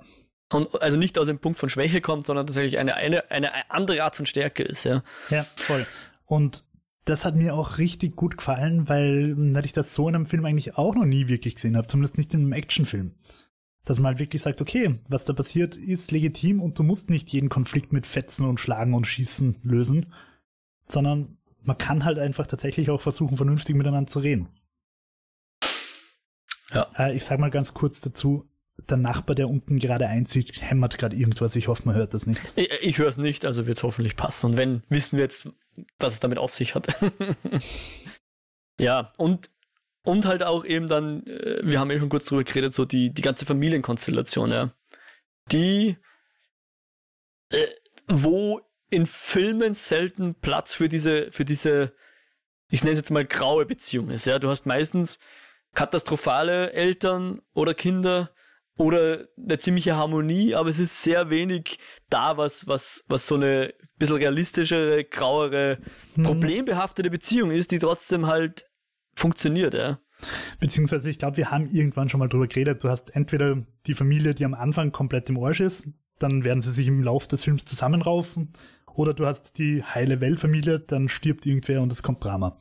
Und 0.51 0.81
also 0.81 0.97
nicht 0.97 1.17
aus 1.17 1.27
dem 1.27 1.39
Punkt 1.39 1.59
von 1.59 1.69
Schwäche 1.69 2.01
kommt, 2.01 2.25
sondern 2.25 2.47
tatsächlich 2.47 2.77
eine, 2.77 2.95
eine, 2.95 3.29
eine 3.31 3.69
andere 3.69 4.03
Art 4.03 4.15
von 4.15 4.25
Stärke 4.25 4.63
ist, 4.63 4.85
ja. 4.85 5.03
Ja, 5.29 5.45
voll. 5.57 5.85
Und 6.25 6.63
das 7.05 7.25
hat 7.25 7.35
mir 7.35 7.53
auch 7.53 7.77
richtig 7.77 8.15
gut 8.15 8.37
gefallen, 8.37 8.89
weil, 8.89 9.35
weil 9.53 9.65
ich 9.65 9.73
das 9.73 9.93
so 9.93 10.07
in 10.09 10.15
einem 10.15 10.25
Film 10.25 10.45
eigentlich 10.45 10.77
auch 10.77 10.95
noch 10.95 11.05
nie 11.05 11.27
wirklich 11.27 11.55
gesehen 11.55 11.77
habe, 11.77 11.87
zumindest 11.87 12.17
nicht 12.17 12.33
in 12.33 12.41
einem 12.41 12.53
Actionfilm 12.53 13.13
dass 13.87 13.99
man 13.99 14.07
halt 14.07 14.19
wirklich 14.19 14.41
sagt, 14.41 14.61
okay, 14.61 14.99
was 15.07 15.23
da 15.23 15.31
passiert, 15.31 15.77
ist 15.77 16.11
legitim 16.11 16.61
und 16.61 16.77
du 16.77 16.83
musst 16.83 17.09
nicht 17.09 17.29
jeden 17.29 17.47
Konflikt 17.47 17.93
mit 17.93 18.05
Fetzen 18.05 18.45
und 18.45 18.59
Schlagen 18.59 18.93
und 18.93 19.07
Schießen 19.07 19.61
lösen, 19.63 20.13
sondern 20.89 21.37
man 21.63 21.77
kann 21.77 22.03
halt 22.03 22.19
einfach 22.19 22.47
tatsächlich 22.47 22.89
auch 22.89 22.99
versuchen, 22.99 23.37
vernünftig 23.37 23.75
miteinander 23.75 24.09
zu 24.09 24.19
reden. 24.19 24.49
Ja. 26.73 26.91
Äh, 26.97 27.15
ich 27.15 27.23
sag 27.23 27.39
mal 27.39 27.49
ganz 27.49 27.73
kurz 27.73 28.01
dazu, 28.01 28.49
der 28.89 28.97
Nachbar, 28.97 29.35
der 29.35 29.49
unten 29.49 29.79
gerade 29.79 30.07
einzieht, 30.07 30.61
hämmert 30.61 30.97
gerade 30.97 31.15
irgendwas. 31.15 31.55
Ich 31.55 31.69
hoffe, 31.69 31.83
man 31.85 31.95
hört 31.95 32.13
das 32.13 32.27
nicht. 32.27 32.41
Ich, 32.57 32.69
ich 32.81 32.97
höre 32.97 33.07
es 33.07 33.17
nicht, 33.17 33.45
also 33.45 33.67
wird 33.67 33.77
es 33.77 33.83
hoffentlich 33.83 34.17
passen. 34.17 34.47
Und 34.47 34.57
wenn, 34.57 34.83
wissen 34.89 35.15
wir 35.17 35.23
jetzt, 35.23 35.49
was 35.97 36.13
es 36.13 36.19
damit 36.19 36.39
auf 36.39 36.53
sich 36.53 36.75
hat. 36.75 36.87
ja, 38.79 39.13
und 39.17 39.49
und 40.07 40.25
halt 40.25 40.41
auch 40.41 40.63
eben 40.63 40.87
dann, 40.87 41.25
äh, 41.27 41.59
wir 41.63 41.81
haben 41.81 41.91
ja 41.91 41.99
schon 41.99 42.07
kurz 42.07 42.25
drüber 42.25 42.45
geredet, 42.45 42.73
so 42.73 42.85
die, 42.85 43.13
die 43.13 43.21
ganze 43.21 43.45
Familienkonstellation, 43.45 44.51
ja. 44.51 44.71
Die, 45.51 45.97
äh, 47.49 47.67
wo 48.07 48.61
in 48.89 49.05
Filmen 49.05 49.73
selten 49.73 50.35
Platz 50.35 50.73
für 50.73 50.87
diese, 50.87 51.29
für 51.31 51.43
diese, 51.43 51.91
ich 52.69 52.83
nenne 52.83 52.93
es 52.93 52.99
jetzt 52.99 53.11
mal 53.11 53.25
graue 53.25 53.65
Beziehung 53.65 54.09
ist, 54.09 54.25
ja. 54.25 54.39
Du 54.39 54.47
hast 54.47 54.65
meistens 54.65 55.19
katastrophale 55.75 56.71
Eltern 56.71 57.41
oder 57.53 57.73
Kinder 57.73 58.31
oder 58.77 59.27
eine 59.37 59.59
ziemliche 59.59 59.97
Harmonie, 59.97 60.55
aber 60.55 60.69
es 60.69 60.79
ist 60.79 61.03
sehr 61.03 61.29
wenig 61.29 61.79
da, 62.09 62.37
was, 62.37 62.65
was, 62.65 63.03
was 63.09 63.27
so 63.27 63.35
eine 63.35 63.73
bisschen 63.97 64.15
realistischere, 64.15 65.03
grauere, 65.03 65.79
hm. 66.13 66.23
problembehaftete 66.23 67.09
Beziehung 67.09 67.51
ist, 67.51 67.71
die 67.71 67.79
trotzdem 67.79 68.27
halt 68.27 68.67
funktioniert, 69.17 69.73
ja. 69.73 69.99
Beziehungsweise, 70.59 71.09
ich 71.09 71.19
glaube, 71.19 71.37
wir 71.37 71.51
haben 71.51 71.67
irgendwann 71.67 72.09
schon 72.09 72.19
mal 72.19 72.27
drüber 72.27 72.47
geredet. 72.47 72.83
Du 72.83 72.89
hast 72.89 73.15
entweder 73.15 73.63
die 73.85 73.93
Familie, 73.93 74.33
die 74.33 74.45
am 74.45 74.53
Anfang 74.53 74.91
komplett 74.91 75.29
im 75.29 75.37
Arsch 75.43 75.59
ist, 75.59 75.89
dann 76.19 76.43
werden 76.43 76.61
sie 76.61 76.71
sich 76.71 76.87
im 76.87 77.03
Laufe 77.03 77.27
des 77.27 77.43
Films 77.43 77.65
zusammenraufen, 77.65 78.49
oder 78.97 79.13
du 79.13 79.27
hast 79.27 79.59
die 79.59 79.83
heile 79.83 80.21
Wellfamilie, 80.21 80.79
dann 80.79 81.07
stirbt 81.07 81.45
irgendwer 81.45 81.83
und 81.83 81.91
es 81.91 82.01
kommt 82.01 82.25
Drama. 82.25 82.59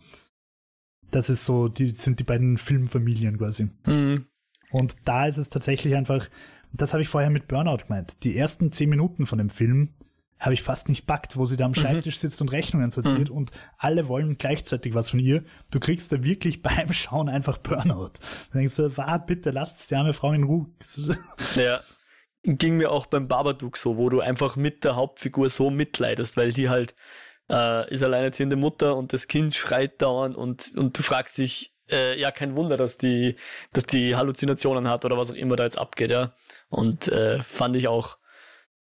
Das 1.11 1.31
ist 1.31 1.47
so, 1.47 1.69
die 1.69 1.89
sind 1.95 2.21
die 2.21 2.25
beiden 2.25 2.59
Filmfamilien 2.59 3.39
quasi. 3.39 3.71
Mhm. 3.87 4.27
Und 4.71 5.09
da 5.09 5.27
ist 5.27 5.39
es 5.39 5.49
tatsächlich 5.49 5.95
einfach, 5.95 6.29
das 6.75 6.93
habe 6.93 7.01
ich 7.01 7.09
vorher 7.09 7.31
mit 7.31 7.49
Burnout 7.49 7.85
gemeint. 7.87 8.23
Die 8.23 8.37
ersten 8.37 8.71
zehn 8.71 8.91
Minuten 8.91 9.25
von 9.25 9.39
dem 9.39 9.49
Film 9.49 9.95
habe 10.39 10.55
ich 10.55 10.63
fast 10.63 10.89
nicht 10.89 11.07
packt, 11.07 11.37
wo 11.37 11.45
sie 11.45 11.57
da 11.57 11.65
am 11.65 11.71
mhm. 11.71 11.77
Schreibtisch 11.77 12.19
sitzt 12.19 12.41
und 12.41 12.53
Rechnungen 12.53 12.91
sortiert 12.91 13.31
mhm. 13.31 13.37
und 13.37 13.51
alle 13.79 14.09
wollen 14.09 14.37
gleichzeitig 14.39 14.95
was 14.95 15.11
von 15.11 15.21
ihr. 15.21 15.45
Du 15.71 15.81
kriegst 15.81 16.13
da 16.13 16.23
wirklich 16.23 16.63
beim 16.63 16.93
Schauen 16.93 17.29
einfach 17.29 17.59
Burnout. 17.59 18.13
Dann 18.53 18.61
denkst 18.61 18.77
du, 18.77 18.97
war 18.97 19.25
bitte 19.25 19.51
lasst 19.51 19.91
die 19.91 19.95
arme 19.95 20.13
Frau 20.13 20.33
in 20.33 20.45
Ruhe. 20.45 20.67
Ja. 21.57 21.81
Ging 22.43 22.77
mir 22.77 22.93
auch 22.93 23.07
beim 23.07 23.27
Babadook 23.27 23.77
so, 23.77 23.97
wo 23.97 24.09
du 24.09 24.21
einfach 24.21 24.55
mit 24.55 24.85
der 24.85 24.95
Hauptfigur 24.95 25.51
so 25.51 25.71
mitleidest, 25.71 26.37
weil 26.37 26.53
die 26.53 26.69
halt 26.69 26.95
äh, 27.51 27.93
ist 27.93 28.03
alleinerziehende 28.03 28.57
Mutter 28.57 28.97
und 28.97 29.13
das 29.13 29.27
Kind 29.27 29.55
schreit 29.55 30.01
dauernd 30.01 30.37
und, 30.37 30.73
und 30.77 30.97
du 30.97 31.03
fragst 31.03 31.39
dich, 31.39 31.75
äh, 31.91 32.19
ja, 32.19 32.31
kein 32.31 32.57
Wunder, 32.57 32.77
dass 32.77 32.99
die, 32.99 33.37
dass 33.73 33.87
die 33.87 34.17
Halluzinationen 34.17 34.89
hat 34.89 35.05
oder 35.05 35.17
was 35.17 35.31
auch 35.31 35.37
immer 35.37 35.57
da 35.57 35.65
jetzt 35.65 35.79
abgeht, 35.79 36.11
ja. 36.11 36.33
Und 36.69 37.09
äh, 37.09 37.43
fand 37.43 37.77
ich 37.77 37.89
auch, 37.89 38.19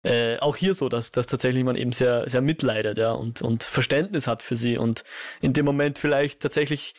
äh, 0.07 0.39
auch 0.39 0.55
hier 0.55 0.75
so, 0.75 0.89
dass, 0.89 1.11
dass 1.11 1.27
tatsächlich 1.27 1.65
man 1.65 1.75
eben 1.75 1.91
sehr, 1.91 2.29
sehr 2.29 2.41
mitleidet, 2.41 2.97
ja, 2.97 3.11
und, 3.11 3.43
und 3.43 3.65
Verständnis 3.65 4.29
hat 4.29 4.43
für 4.43 4.55
sie 4.55 4.79
und 4.79 5.03
in 5.41 5.53
dem 5.53 5.65
Moment 5.65 5.99
vielleicht 5.99 6.41
tatsächlich 6.41 6.95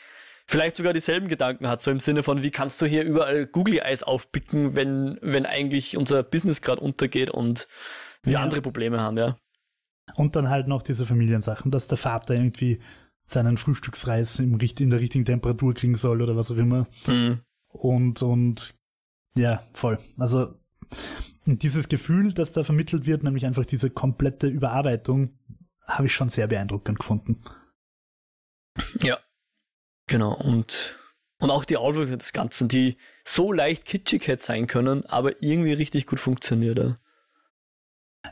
vielleicht 0.45 0.75
sogar 0.75 0.91
dieselben 0.91 1.29
Gedanken 1.29 1.67
hat, 1.69 1.81
so 1.81 1.89
im 1.89 2.01
Sinne 2.01 2.21
von, 2.21 2.43
wie 2.43 2.51
kannst 2.51 2.81
du 2.81 2.85
hier 2.85 3.03
überall 3.03 3.47
Google-Eyes 3.47 4.03
aufpicken, 4.03 4.75
wenn, 4.75 5.19
wenn 5.21 5.45
eigentlich 5.45 5.95
unser 5.95 6.21
Business 6.21 6.61
gerade 6.61 6.81
untergeht 6.81 7.29
und 7.29 7.69
wir 8.23 8.33
ja. 8.33 8.41
andere 8.41 8.61
Probleme 8.61 8.99
haben, 8.99 9.17
ja. 9.17 9.37
Und 10.15 10.35
dann 10.35 10.49
halt 10.49 10.67
noch 10.67 10.83
diese 10.83 11.05
Familiensachen, 11.05 11.71
dass 11.71 11.87
der 11.87 11.97
Vater 11.97 12.33
irgendwie 12.33 12.81
seinen 13.23 13.57
Frühstücksreis 13.57 14.39
im, 14.39 14.59
in 14.59 14.89
der 14.89 14.99
richtigen 14.99 15.25
Temperatur 15.25 15.73
kriegen 15.73 15.95
soll 15.95 16.21
oder 16.21 16.35
was 16.35 16.51
auch 16.51 16.57
immer. 16.57 16.87
Mhm. 17.07 17.39
Und, 17.69 18.21
und 18.21 18.75
ja, 19.37 19.63
voll. 19.73 19.97
Also 20.17 20.55
dieses 21.47 21.89
Gefühl, 21.89 22.33
das 22.33 22.51
da 22.51 22.63
vermittelt 22.63 23.05
wird, 23.05 23.23
nämlich 23.23 23.45
einfach 23.45 23.65
diese 23.65 23.89
komplette 23.89 24.47
Überarbeitung, 24.47 25.37
habe 25.85 26.07
ich 26.07 26.13
schon 26.13 26.29
sehr 26.29 26.47
beeindruckend 26.47 26.99
gefunden. 26.99 27.41
Ja, 29.01 29.19
Genau, 30.07 30.33
und, 30.33 30.97
und 31.39 31.51
auch 31.51 31.65
die 31.65 31.77
Auswirkungen 31.77 32.19
des 32.19 32.31
Ganzen, 32.31 32.69
die 32.69 32.97
so 33.25 33.51
leicht 33.51 33.85
kitschig 33.85 34.25
hätte 34.27 34.43
sein 34.43 34.65
können, 34.65 35.05
aber 35.05 35.43
irgendwie 35.43 35.73
richtig 35.73 36.07
gut 36.07 36.19
funktioniert. 36.19 36.79
Ja. 36.79 36.97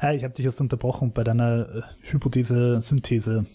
Ja, 0.01 0.13
ich 0.13 0.24
habe 0.24 0.34
dich 0.34 0.45
erst 0.45 0.61
unterbrochen 0.61 1.13
bei 1.13 1.24
deiner 1.24 1.70
äh, 1.70 1.82
Hypothese-Synthese. 2.11 3.45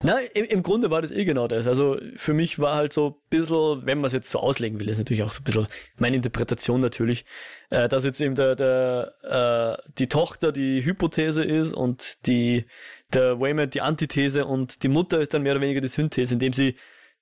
Na, 0.00 0.20
im, 0.20 0.44
im 0.44 0.62
Grunde 0.62 0.90
war 0.90 1.02
das 1.02 1.10
eh 1.10 1.24
genau 1.24 1.48
das. 1.48 1.66
Also 1.66 1.98
für 2.16 2.32
mich 2.32 2.60
war 2.60 2.76
halt 2.76 2.92
so 2.92 3.08
ein 3.08 3.14
bisschen, 3.30 3.84
wenn 3.84 3.98
man 3.98 4.06
es 4.06 4.12
jetzt 4.12 4.30
so 4.30 4.38
auslegen 4.38 4.78
will, 4.78 4.88
ist 4.88 4.98
natürlich 4.98 5.24
auch 5.24 5.30
so 5.30 5.40
ein 5.40 5.44
bisschen 5.44 5.66
meine 5.96 6.14
Interpretation 6.14 6.80
natürlich, 6.80 7.24
äh, 7.70 7.88
dass 7.88 8.04
jetzt 8.04 8.20
eben 8.20 8.36
der, 8.36 8.54
der, 8.54 9.78
äh, 9.82 9.90
die 9.98 10.06
Tochter 10.06 10.52
die 10.52 10.84
Hypothese 10.84 11.42
ist 11.42 11.72
und 11.74 12.26
die, 12.28 12.66
der 13.12 13.40
Wayman 13.40 13.70
die 13.70 13.80
Antithese 13.80 14.46
und 14.46 14.84
die 14.84 14.88
Mutter 14.88 15.18
ist 15.20 15.34
dann 15.34 15.42
mehr 15.42 15.52
oder 15.52 15.62
weniger 15.62 15.80
die 15.80 15.88
Synthese, 15.88 16.34
indem 16.34 16.52
sie 16.52 16.76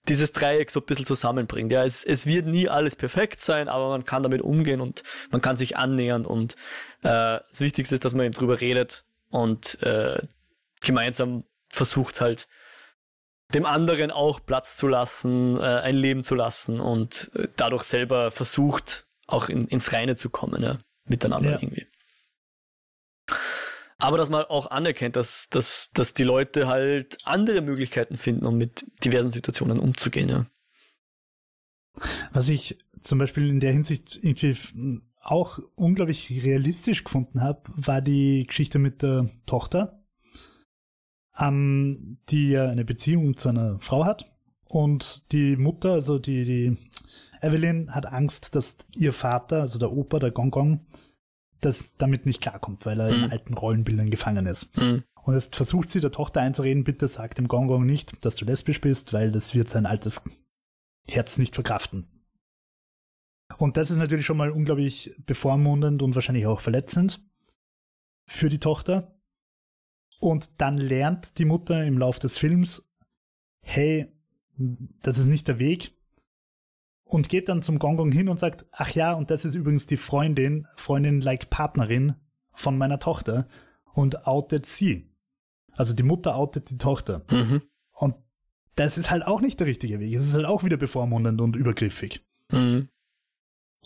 dieses 0.06 0.32
Dreieck 0.32 0.70
so 0.70 0.80
ein 0.80 0.86
bisschen 0.86 1.06
zusammenbringt. 1.06 1.72
Ja, 1.72 1.82
es, 1.82 2.04
es 2.04 2.26
wird 2.26 2.46
nie 2.46 2.68
alles 2.68 2.94
perfekt 2.94 3.40
sein, 3.40 3.68
aber 3.68 3.88
man 3.88 4.04
kann 4.04 4.22
damit 4.22 4.42
umgehen 4.42 4.82
und 4.82 5.02
man 5.30 5.40
kann 5.40 5.56
sich 5.56 5.78
annähern 5.78 6.26
und 6.26 6.56
äh, 7.02 7.40
das 7.48 7.60
Wichtigste 7.60 7.94
ist, 7.94 8.04
dass 8.04 8.12
man 8.14 8.26
eben 8.26 8.34
drüber 8.34 8.60
redet 8.60 9.06
und 9.30 9.82
äh, 9.82 10.20
gemeinsam 10.82 11.44
versucht 11.70 12.20
halt 12.20 12.48
dem 13.54 13.66
anderen 13.66 14.10
auch 14.10 14.40
Platz 14.44 14.76
zu 14.76 14.88
lassen, 14.88 15.58
äh, 15.58 15.62
ein 15.62 15.96
Leben 15.96 16.24
zu 16.24 16.34
lassen 16.34 16.80
und 16.80 17.30
äh, 17.34 17.48
dadurch 17.56 17.84
selber 17.84 18.30
versucht, 18.30 19.06
auch 19.26 19.48
in, 19.48 19.66
ins 19.68 19.92
Reine 19.92 20.16
zu 20.16 20.30
kommen, 20.30 20.62
ja, 20.62 20.78
miteinander 21.04 21.50
ja. 21.50 21.56
irgendwie 21.56 21.86
aber 23.98 24.18
dass 24.18 24.28
man 24.28 24.44
auch 24.44 24.70
anerkennt, 24.70 25.16
dass, 25.16 25.48
dass, 25.48 25.90
dass 25.92 26.14
die 26.14 26.22
Leute 26.22 26.68
halt 26.68 27.16
andere 27.24 27.60
Möglichkeiten 27.62 28.16
finden, 28.16 28.46
um 28.46 28.56
mit 28.56 28.84
diversen 29.04 29.32
Situationen 29.32 29.78
umzugehen. 29.78 30.28
Ja. 30.28 30.46
Was 32.32 32.48
ich 32.48 32.78
zum 33.00 33.18
Beispiel 33.18 33.48
in 33.48 33.60
der 33.60 33.72
Hinsicht 33.72 34.18
irgendwie 34.22 34.56
auch 35.20 35.58
unglaublich 35.74 36.44
realistisch 36.44 37.04
gefunden 37.04 37.40
habe, 37.40 37.62
war 37.74 38.02
die 38.02 38.44
Geschichte 38.46 38.78
mit 38.78 39.02
der 39.02 39.30
Tochter, 39.46 39.95
ähm, 41.38 42.18
die 42.28 42.50
ja 42.50 42.68
eine 42.68 42.84
Beziehung 42.84 43.36
zu 43.36 43.48
einer 43.48 43.78
Frau 43.80 44.04
hat. 44.04 44.32
Und 44.68 45.32
die 45.32 45.56
Mutter, 45.56 45.92
also 45.92 46.18
die, 46.18 46.44
die 46.44 46.76
Evelyn, 47.40 47.94
hat 47.94 48.06
Angst, 48.06 48.54
dass 48.54 48.76
ihr 48.94 49.12
Vater, 49.12 49.60
also 49.60 49.78
der 49.78 49.92
Opa, 49.92 50.18
der 50.18 50.32
Gong 50.32 50.50
Gong, 50.50 50.86
das 51.60 51.96
damit 51.96 52.26
nicht 52.26 52.40
klarkommt, 52.40 52.84
weil 52.84 53.00
er 53.00 53.12
mhm. 53.12 53.24
in 53.24 53.30
alten 53.30 53.54
Rollenbildern 53.54 54.10
gefangen 54.10 54.46
ist. 54.46 54.76
Mhm. 54.76 55.04
Und 55.22 55.34
jetzt 55.34 55.56
versucht 55.56 55.90
sie 55.90 56.00
der 56.00 56.12
Tochter 56.12 56.40
einzureden, 56.40 56.84
bitte 56.84 57.08
sag 57.08 57.34
dem 57.34 57.48
Gong 57.48 57.66
Gong 57.66 57.84
nicht, 57.84 58.24
dass 58.24 58.36
du 58.36 58.44
lesbisch 58.44 58.80
bist, 58.80 59.12
weil 59.12 59.32
das 59.32 59.54
wird 59.54 59.68
sein 59.68 59.86
altes 59.86 60.22
Herz 61.08 61.38
nicht 61.38 61.54
verkraften. 61.54 62.06
Und 63.58 63.76
das 63.76 63.90
ist 63.90 63.96
natürlich 63.96 64.26
schon 64.26 64.36
mal 64.36 64.50
unglaublich 64.50 65.14
bevormundend 65.24 66.02
und 66.02 66.14
wahrscheinlich 66.14 66.46
auch 66.46 66.60
verletzend 66.60 67.20
für 68.28 68.48
die 68.48 68.58
Tochter. 68.58 69.15
Und 70.18 70.60
dann 70.60 70.78
lernt 70.78 71.38
die 71.38 71.44
Mutter 71.44 71.84
im 71.84 71.98
Lauf 71.98 72.18
des 72.18 72.38
Films, 72.38 72.90
hey, 73.60 74.06
das 75.02 75.18
ist 75.18 75.26
nicht 75.26 75.48
der 75.48 75.58
Weg, 75.58 75.92
und 77.04 77.28
geht 77.28 77.48
dann 77.48 77.62
zum 77.62 77.78
Gongong 77.78 78.10
hin 78.10 78.28
und 78.28 78.38
sagt, 78.38 78.66
ach 78.72 78.90
ja, 78.90 79.12
und 79.12 79.30
das 79.30 79.44
ist 79.44 79.54
übrigens 79.54 79.86
die 79.86 79.96
Freundin, 79.96 80.66
Freundin 80.76 81.20
like 81.20 81.50
Partnerin 81.50 82.14
von 82.52 82.76
meiner 82.76 82.98
Tochter 82.98 83.46
und 83.94 84.26
outet 84.26 84.66
sie. 84.66 85.08
Also 85.72 85.94
die 85.94 86.02
Mutter 86.02 86.36
outet 86.36 86.70
die 86.70 86.78
Tochter. 86.78 87.24
Mhm. 87.30 87.62
Und 87.92 88.16
das 88.74 88.98
ist 88.98 89.10
halt 89.10 89.24
auch 89.24 89.40
nicht 89.40 89.60
der 89.60 89.68
richtige 89.68 90.00
Weg. 90.00 90.14
Es 90.14 90.24
ist 90.24 90.34
halt 90.34 90.46
auch 90.46 90.64
wieder 90.64 90.76
bevormundend 90.76 91.40
und 91.40 91.54
übergriffig. 91.54 92.26
Mhm. 92.50 92.88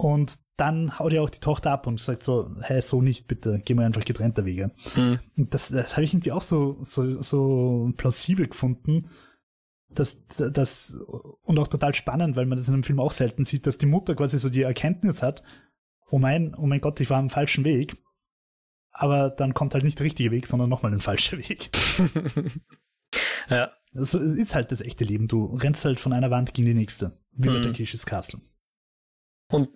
Und 0.02 0.38
dann 0.56 0.98
haut 0.98 1.12
ihr 1.12 1.22
auch 1.22 1.30
die 1.30 1.40
Tochter 1.40 1.72
ab 1.72 1.86
und 1.86 2.00
sagt 2.00 2.22
so, 2.22 2.50
hey, 2.60 2.80
so 2.80 3.02
nicht, 3.02 3.28
bitte, 3.28 3.58
gehen 3.58 3.78
wir 3.78 3.84
einfach 3.84 4.04
getrennter 4.04 4.46
Wege. 4.46 4.70
Mhm. 4.96 5.20
Und 5.36 5.52
das, 5.52 5.68
das 5.68 5.92
habe 5.92 6.04
ich 6.04 6.14
irgendwie 6.14 6.32
auch 6.32 6.42
so, 6.42 6.78
so, 6.82 7.20
so 7.20 7.92
plausibel 7.96 8.46
gefunden 8.46 9.08
das, 9.92 10.24
das, 10.36 11.00
und 11.42 11.58
auch 11.58 11.68
total 11.68 11.94
spannend, 11.94 12.36
weil 12.36 12.46
man 12.46 12.56
das 12.56 12.68
in 12.68 12.74
einem 12.74 12.84
Film 12.84 13.00
auch 13.00 13.12
selten 13.12 13.44
sieht, 13.44 13.66
dass 13.66 13.78
die 13.78 13.86
Mutter 13.86 14.14
quasi 14.14 14.38
so 14.38 14.48
die 14.48 14.62
Erkenntnis 14.62 15.22
hat, 15.22 15.42
oh 16.10 16.18
mein, 16.18 16.54
oh 16.54 16.66
mein 16.66 16.80
Gott, 16.80 17.00
ich 17.00 17.10
war 17.10 17.18
am 17.18 17.30
falschen 17.30 17.64
Weg. 17.64 17.96
Aber 18.92 19.30
dann 19.30 19.54
kommt 19.54 19.74
halt 19.74 19.84
nicht 19.84 19.98
der 19.98 20.06
richtige 20.06 20.30
Weg, 20.30 20.46
sondern 20.46 20.68
nochmal 20.68 20.92
ein 20.92 21.00
falscher 21.00 21.38
Weg. 21.38 21.70
ja. 23.50 23.72
Also, 23.94 24.18
es 24.20 24.34
ist 24.34 24.54
halt 24.54 24.70
das 24.70 24.80
echte 24.80 25.04
Leben. 25.04 25.26
Du 25.26 25.46
rennst 25.56 25.84
halt 25.84 25.98
von 25.98 26.12
einer 26.12 26.30
Wand 26.30 26.54
gegen 26.54 26.66
die 26.66 26.74
nächste. 26.74 27.18
Wie 27.36 27.48
mhm. 27.48 27.54
bei 27.54 27.60
Takeshis 27.60 28.06
Castle. 28.06 28.40
Und, 29.50 29.68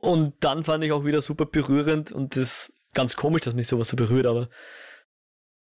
und 0.00 0.34
dann 0.40 0.64
fand 0.64 0.84
ich 0.84 0.92
auch 0.92 1.04
wieder 1.04 1.22
super 1.22 1.46
berührend 1.46 2.12
und 2.12 2.36
das 2.36 2.42
ist 2.42 2.72
ganz 2.94 3.16
komisch, 3.16 3.42
dass 3.42 3.54
mich 3.54 3.66
sowas 3.66 3.88
so 3.88 3.96
berührt, 3.96 4.26
aber 4.26 4.48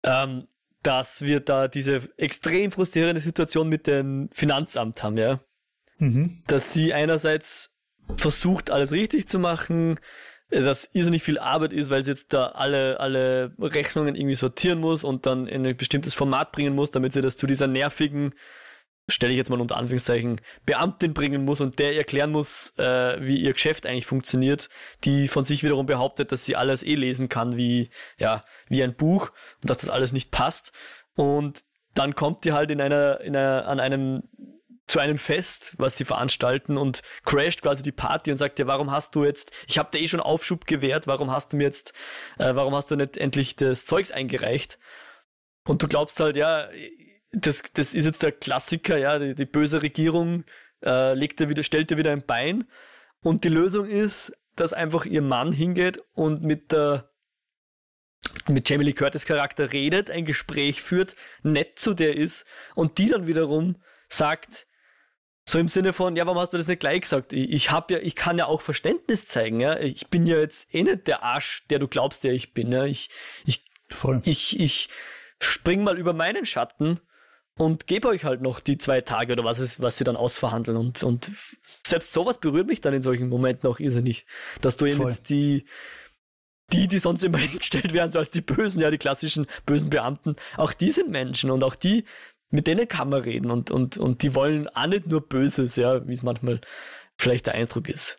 ähm, 0.04 0.48
dass 0.84 1.22
wir 1.22 1.40
da 1.40 1.68
diese 1.68 2.10
extrem 2.18 2.72
frustrierende 2.72 3.22
Situation 3.22 3.70
mit 3.70 3.88
dem 3.88 4.30
Finanzamt 4.32 5.02
haben, 5.02 5.18
ja. 5.18 5.40
Mhm. 5.98 6.44
Dass 6.48 6.74
sie 6.74 6.94
einerseits 6.94 7.74
versucht, 8.18 8.70
alles 8.70 8.92
richtig 8.92 9.28
zu 9.28 9.40
machen, 9.40 10.00
dass 10.50 10.90
irrsinnig 10.94 11.24
viel 11.24 11.40
Arbeit 11.40 11.74
ist, 11.74 11.90
weil 11.90 12.04
sie 12.04 12.12
jetzt 12.12 12.34
da 12.34 12.48
alle, 12.48 13.00
alle 13.00 13.56
Rechnungen 13.60 14.16
irgendwie 14.16 14.36
sortieren 14.36 14.80
muss 14.80 15.04
und 15.04 15.26
dann 15.26 15.48
in 15.48 15.66
ein 15.66 15.78
bestimmtes 15.78 16.14
Format 16.14 16.52
bringen 16.52 16.76
muss, 16.76 16.92
damit 16.92 17.14
sie 17.14 17.22
das 17.22 17.38
zu 17.38 17.48
dieser 17.48 17.68
nervigen 17.68 18.34
stelle 19.08 19.34
ich 19.34 19.38
jetzt 19.38 19.50
mal 19.50 19.60
unter 19.60 19.78
Anführungszeichen, 19.78 20.40
Beamtin 20.66 21.14
bringen 21.14 21.44
muss 21.44 21.62
und 21.62 21.78
der 21.80 21.96
erklären 21.96 22.32
muss, 22.32 22.74
äh, 22.78 23.18
wie 23.22 23.38
ihr 23.38 23.54
Geschäft 23.54 23.86
eigentlich 23.86 24.06
funktioniert, 24.06 24.70
die 25.04 25.28
von 25.28 25.44
sich 25.44 25.64
wiederum 25.64 25.86
behauptet, 25.86 26.32
dass 26.32 26.46
sie 26.46 26.56
alles 26.56 26.84
eh 26.84 26.96
lesen 26.96 27.28
kann 27.30 27.58
wie, 27.58 27.90
ja, 28.18 28.44
wie 28.70 28.82
ein 28.82 28.96
Buch 28.96 29.32
und 29.62 29.70
dass 29.70 29.80
das 29.80 29.90
alles 29.90 30.14
nicht 30.14 30.32
passt. 30.32 30.72
Und 31.16 31.64
dann 31.94 32.16
kommt 32.16 32.46
die 32.46 32.54
halt 32.54 32.72
in 32.72 32.82
einer, 32.82 33.20
in 33.22 33.36
einer, 33.36 33.68
an 33.68 33.80
einem 33.80 34.24
zu 34.88 35.00
einem 35.00 35.18
Fest, 35.18 35.76
was 35.78 35.98
sie 35.98 36.06
veranstalten 36.06 36.78
und 36.78 37.04
crasht 37.26 37.62
quasi 37.62 37.84
die 37.84 37.94
Party 37.94 38.32
und 38.32 38.38
sagt 38.38 38.60
ja, 38.60 38.68
warum 38.68 38.92
hast 38.92 39.16
du 39.16 39.24
jetzt, 39.24 39.52
ich 39.68 39.78
habe 39.78 39.90
dir 39.92 40.00
eh 40.00 40.08
schon 40.08 40.20
Aufschub 40.20 40.66
gewährt, 40.66 41.08
warum 41.08 41.32
hast 41.32 41.54
du 41.54 41.58
mir 41.58 41.64
jetzt, 41.64 41.94
äh, 42.38 42.54
warum 42.56 42.76
hast 42.76 42.92
du 42.92 42.96
nicht 42.96 43.16
endlich 43.16 43.56
das 43.56 43.86
Zeugs 43.86 44.12
eingereicht? 44.12 44.80
Und 45.66 45.82
du 45.82 45.88
glaubst 45.88 46.20
halt, 46.20 46.36
ja, 46.36 46.68
das, 47.34 47.64
das 47.74 47.94
ist 47.94 48.06
jetzt 48.06 48.24
der 48.24 48.32
Klassiker, 48.32 48.98
ja, 48.98 49.20
die, 49.20 49.36
die 49.36 49.46
böse 49.46 49.82
Regierung 49.82 50.46
äh, 50.84 51.14
legt 51.14 51.40
dir 51.40 51.50
wieder, 51.50 51.64
stellt 51.64 51.90
dir 51.90 51.98
wieder 51.98 52.12
ein 52.12 52.26
Bein 52.26 52.66
und 53.22 53.44
die 53.44 53.50
Lösung 53.50 53.88
ist, 53.88 54.34
dass 54.56 54.74
einfach 54.74 55.06
ihr 55.06 55.22
Mann 55.22 55.52
hingeht 55.52 56.02
und 56.14 56.44
mit 56.44 56.72
der 56.72 57.10
mit 58.48 58.70
Jamie 58.70 58.86
Lee 58.86 58.94
Curtis 58.94 59.26
Charakter 59.26 59.74
redet, 59.74 60.10
ein 60.10 60.24
Gespräch 60.24 60.82
führt, 60.82 61.16
nett 61.42 61.78
zu 61.78 61.94
der 61.94 62.16
ist 62.16 62.48
und 62.74 62.98
die 62.98 63.10
dann 63.10 63.28
wiederum 63.28 63.76
sagt, 64.08 64.66
so 65.46 65.60
im 65.60 65.68
Sinne 65.68 65.92
von, 65.92 66.16
ja, 66.16 66.26
warum 66.26 66.40
hast 66.40 66.54
du 66.54 66.58
das 66.58 66.68
nicht 66.68 66.80
gleich 66.80 67.02
gesagt? 67.02 67.34
Ich, 67.34 67.52
ich 67.52 67.72
hab 67.72 67.92
ja, 67.92 68.00
ich 68.00 68.16
kann 68.16 68.38
ja 68.38 68.46
auch 68.46 68.62
Verständnis 68.62 69.28
zeigen, 69.28 69.60
ja. 69.60 69.78
Ich 69.78 70.08
bin 70.08 70.26
ja 70.26 70.38
jetzt 70.38 70.74
eh 70.74 70.84
nicht 70.84 71.08
der 71.08 71.22
Arsch, 71.22 71.66
der 71.70 71.80
du 71.80 71.88
glaubst, 71.90 72.24
der 72.24 72.32
ich 72.32 72.54
bin, 72.54 72.72
ja. 72.72 72.86
Ich, 72.86 73.10
ich, 73.46 73.66
Voll. 73.90 74.22
ich, 74.24 74.58
ich 74.58 74.88
spring 75.42 75.84
mal 75.84 75.98
über 75.98 76.14
meinen 76.14 76.46
Schatten 76.46 77.02
und 77.58 77.86
gebe 77.88 78.08
euch 78.08 78.26
halt 78.26 78.42
noch 78.42 78.60
die 78.60 78.78
zwei 78.78 79.02
Tage 79.02 79.34
oder 79.34 79.44
was 79.44 79.60
ist, 79.60 79.80
was 79.80 79.98
sie 79.98 80.04
dann 80.04 80.16
ausverhandeln. 80.16 80.78
Und, 80.78 81.04
und 81.04 81.32
selbst 81.64 82.14
sowas 82.14 82.40
berührt 82.40 82.68
mich 82.68 82.82
dann 82.82 82.94
in 82.94 83.02
solchen 83.02 83.30
Momenten 83.30 83.70
auch 83.70 83.80
irrsinnig, 83.80 84.26
dass 84.62 84.78
du 84.78 84.86
eben 84.86 85.02
jetzt 85.04 85.30
die, 85.30 85.66
die, 86.72 86.88
die 86.88 87.00
sonst 87.00 87.24
immer 87.24 87.38
hingestellt 87.40 87.94
werden, 87.94 88.12
so 88.12 88.20
als 88.20 88.32
die 88.32 88.42
Bösen, 88.42 88.82
ja, 88.82 88.90
die 88.90 88.98
klassischen 88.98 89.46
bösen 89.66 89.90
Beamten, 89.90 90.36
auch 90.58 90.74
die 90.74 90.92
sind 90.92 91.12
Menschen 91.12 91.52
und 91.52 91.64
auch 91.64 91.76
die, 91.76 92.06
mit 92.50 92.68
denen 92.68 92.88
kann 92.88 93.10
man 93.10 93.22
reden 93.22 93.52
und, 93.52 93.72
und, 93.72 93.98
und 93.98 94.24
die 94.24 94.34
wollen 94.36 94.68
auch 94.70 94.88
nicht 94.88 95.08
nur 95.08 95.22
Böses, 95.22 95.76
ja, 95.76 96.08
wie 96.08 96.14
es 96.14 96.24
manchmal 96.24 96.62
vielleicht 97.18 97.48
der 97.48 97.56
Eindruck 97.56 97.90
ist. 97.90 98.18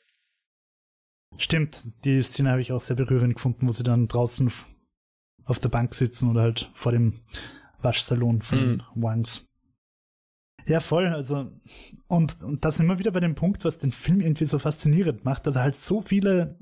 Stimmt, 1.37 2.05
die 2.05 2.22
Szene 2.22 2.51
habe 2.51 2.61
ich 2.61 2.72
auch 2.72 2.80
sehr 2.80 2.95
berührend 2.95 3.35
gefunden, 3.35 3.66
wo 3.66 3.72
sie 3.72 3.82
dann 3.82 4.07
draußen 4.07 4.53
auf 5.45 5.59
der 5.59 5.68
Bank 5.68 5.95
sitzen 5.95 6.30
oder 6.30 6.43
halt 6.43 6.70
vor 6.74 6.93
dem 6.93 7.14
Waschsalon 7.85 8.43
von 8.43 8.76
mm. 8.76 8.82
Wangs. 8.95 9.49
Ja, 10.66 10.80
voll. 10.80 11.09
Also, 11.09 11.53
und, 12.09 12.43
und 12.43 12.64
das 12.64 12.80
immer 12.80 12.99
wieder 12.99 13.11
bei 13.11 13.20
dem 13.20 13.35
Punkt, 13.35 13.64
was 13.64 13.76
den 13.78 13.93
Film 13.93 14.20
irgendwie 14.20 14.47
so 14.47 14.59
faszinierend 14.59 15.24
macht, 15.24 15.47
dass 15.47 15.57
er 15.57 15.62
halt 15.62 15.76
so 15.76 16.01
viele 16.01 16.59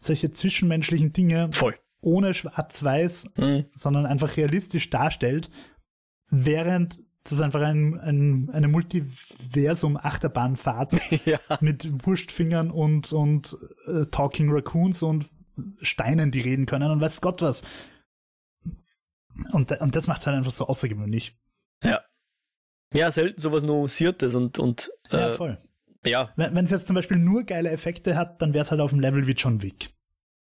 solche 0.00 0.32
zwischenmenschlichen 0.32 1.12
Dinge 1.12 1.50
voll. 1.52 1.76
ohne 2.00 2.34
Schwarz-Weiß, 2.34 3.30
mm. 3.36 3.58
sondern 3.74 4.06
einfach 4.06 4.36
realistisch 4.36 4.90
darstellt, 4.90 5.50
während 6.30 7.02
das 7.24 7.40
einfach 7.40 7.60
ein, 7.60 7.98
ein, 8.00 8.50
eine 8.50 8.68
Multiversum-Achterbahnfahrt 8.68 10.92
ja. 11.26 11.40
mit 11.60 12.06
Wurstfingern 12.06 12.70
und, 12.70 13.12
und 13.12 13.56
äh, 13.86 14.04
Talking 14.10 14.50
Raccoons 14.50 15.02
und 15.02 15.26
Steinen, 15.82 16.30
die 16.30 16.40
reden 16.40 16.64
können 16.66 16.90
und 16.90 17.00
weiß 17.00 17.20
Gott 17.20 17.42
was. 17.42 17.64
Und, 19.52 19.72
und 19.80 19.96
das 19.96 20.06
macht 20.06 20.26
halt 20.26 20.36
einfach 20.36 20.50
so 20.50 20.66
außergewöhnlich. 20.66 21.36
Ja. 21.82 22.02
Ja, 22.92 23.10
selten 23.10 23.40
sowas 23.40 23.62
Nuanciertes 23.62 24.34
und, 24.34 24.58
und 24.58 24.90
äh, 25.10 25.16
ja, 25.18 25.30
voll. 25.30 25.58
Ja. 26.04 26.32
Wenn 26.36 26.64
es 26.64 26.70
jetzt 26.70 26.86
zum 26.86 26.94
Beispiel 26.94 27.18
nur 27.18 27.44
geile 27.44 27.70
Effekte 27.70 28.16
hat, 28.16 28.40
dann 28.40 28.54
wäre 28.54 28.64
es 28.64 28.70
halt 28.70 28.80
auf 28.80 28.90
dem 28.90 29.00
Level 29.00 29.26
wie 29.26 29.32
John 29.32 29.62
Wick. 29.62 29.90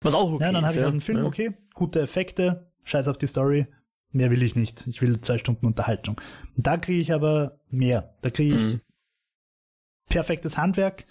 Was 0.00 0.14
auch 0.14 0.32
okay 0.32 0.44
Ja, 0.44 0.52
dann 0.52 0.62
habe 0.62 0.72
ich 0.72 0.76
ja. 0.76 0.84
halt 0.84 0.92
einen 0.92 1.00
Film, 1.00 1.18
ja. 1.18 1.24
okay, 1.24 1.52
gute 1.74 2.00
Effekte, 2.00 2.72
scheiß 2.84 3.08
auf 3.08 3.18
die 3.18 3.26
Story, 3.26 3.66
mehr 4.10 4.30
will 4.30 4.42
ich 4.42 4.56
nicht. 4.56 4.86
Ich 4.86 5.02
will 5.02 5.20
zwei 5.20 5.38
Stunden 5.38 5.66
Unterhaltung. 5.66 6.20
Und 6.56 6.66
da 6.66 6.76
kriege 6.76 7.00
ich 7.00 7.12
aber 7.12 7.60
mehr. 7.70 8.12
Da 8.22 8.30
kriege 8.30 8.54
ich 8.54 8.62
mhm. 8.62 8.80
perfektes 10.08 10.56
Handwerk 10.56 11.06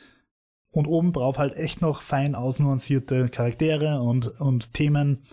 und 0.72 0.88
obendrauf 0.88 1.38
halt 1.38 1.56
echt 1.56 1.82
noch 1.82 2.02
fein 2.02 2.36
ausnuancierte 2.36 3.30
Charaktere 3.30 4.02
und, 4.02 4.28
und 4.40 4.74
Themen, 4.74 5.24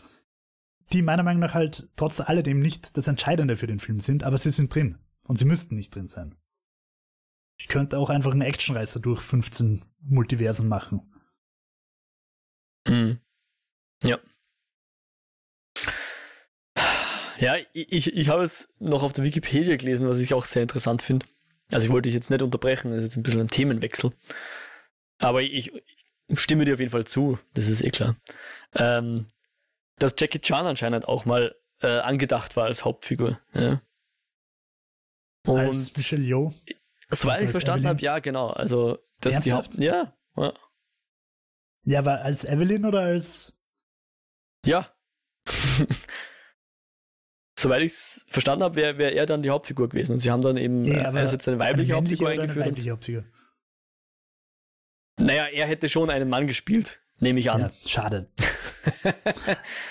die 0.93 1.03
meiner 1.03 1.22
Meinung 1.22 1.41
nach 1.41 1.55
halt 1.55 1.89
trotz 1.97 2.20
alledem 2.20 2.61
nicht 2.61 2.97
das 2.97 3.09
Entscheidende 3.09 3.57
für 3.57 3.66
den 3.66 3.78
Film 3.78 4.01
sind, 4.01 4.24
aber 4.24 4.39
sie 4.39 4.51
sind 4.51 4.74
drin. 4.74 4.99
Und 5.26 5.39
sie 5.39 5.45
müssten 5.45 5.76
nicht 5.76 5.95
drin 5.95 6.09
sein. 6.09 6.34
Ich 7.59 7.68
könnte 7.68 7.99
auch 7.99 8.09
einfach 8.09 8.32
einen 8.32 8.43
Actionreißer 8.43 9.01
durch 9.01 9.20
15 9.20 9.82
Multiversen 10.01 10.68
machen. 10.68 11.03
Mhm. 12.86 13.20
Ja. 14.03 14.18
Ja, 17.39 17.57
ich, 17.72 18.12
ich 18.12 18.28
habe 18.28 18.45
es 18.45 18.68
noch 18.78 19.03
auf 19.03 19.12
der 19.12 19.24
Wikipedia 19.24 19.76
gelesen, 19.76 20.09
was 20.09 20.18
ich 20.18 20.34
auch 20.34 20.45
sehr 20.45 20.62
interessant 20.62 21.03
finde. 21.03 21.26
Also 21.70 21.86
ich 21.86 21.93
wollte 21.93 22.09
dich 22.09 22.14
jetzt 22.14 22.30
nicht 22.30 22.43
unterbrechen, 22.43 22.91
das 22.91 22.99
ist 22.99 23.05
jetzt 23.05 23.16
ein 23.16 23.22
bisschen 23.22 23.41
ein 23.43 23.49
Themenwechsel. 23.49 24.12
Aber 25.18 25.43
ich, 25.43 25.72
ich 26.26 26.41
stimme 26.41 26.64
dir 26.64 26.74
auf 26.74 26.80
jeden 26.80 26.91
Fall 26.91 27.07
zu, 27.07 27.39
das 27.55 27.68
ist 27.68 27.82
eh 27.82 27.91
klar. 27.91 28.16
Ähm, 28.74 29.26
dass 29.99 30.14
Jackie 30.16 30.40
Chan 30.40 30.66
anscheinend 30.66 31.07
auch 31.09 31.24
mal 31.24 31.55
äh, 31.80 31.99
angedacht 31.99 32.57
war 32.57 32.64
als 32.64 32.84
Hauptfigur. 32.84 33.40
Ja. 33.53 33.80
Und 35.46 35.59
als 35.59 35.96
Michelle 35.96 36.22
Yeoh? 36.22 36.53
Soweit 37.11 37.40
ich 37.40 37.51
verstanden 37.51 37.86
habe, 37.86 38.01
ja, 38.01 38.18
genau. 38.18 38.49
Also, 38.51 38.99
dass 39.20 39.34
Ernsthaft? 39.34 39.74
die 39.78 39.90
Haupt... 39.90 40.14
Ja, 40.36 40.42
ja. 40.42 40.53
Ja, 41.84 42.01
aber 42.01 42.22
als 42.22 42.44
Evelyn 42.44 42.84
oder 42.84 43.01
als... 43.01 43.57
Ja. 44.66 44.92
Soweit 47.59 47.82
ich 47.82 47.92
es 47.92 48.24
verstanden 48.28 48.62
habe, 48.62 48.76
wäre 48.76 48.99
wär 48.99 49.14
er 49.14 49.26
dann 49.26 49.42
die 49.42 49.51
Hauptfigur 49.51 49.88
gewesen. 49.88 50.12
Und 50.12 50.18
sie 50.20 50.30
haben 50.30 50.42
dann 50.42 50.57
eben 50.59 50.84
ja, 50.84 51.11
äh, 51.11 51.24
jetzt 51.24 51.49
eine 51.49 51.59
weibliche 51.59 51.92
eine 51.92 52.03
Hauptfigur 52.03 52.28
eingeführt. 52.28 52.57
Eine 52.59 52.66
weibliche 52.66 52.90
Hauptfigur? 52.90 53.24
Naja, 55.18 55.46
er 55.46 55.66
hätte 55.66 55.88
schon 55.88 56.11
einen 56.11 56.28
Mann 56.28 56.46
gespielt, 56.46 57.01
nehme 57.18 57.40
ich 57.40 57.51
an. 57.51 57.62
Ja, 57.62 57.70
schade. 57.84 58.30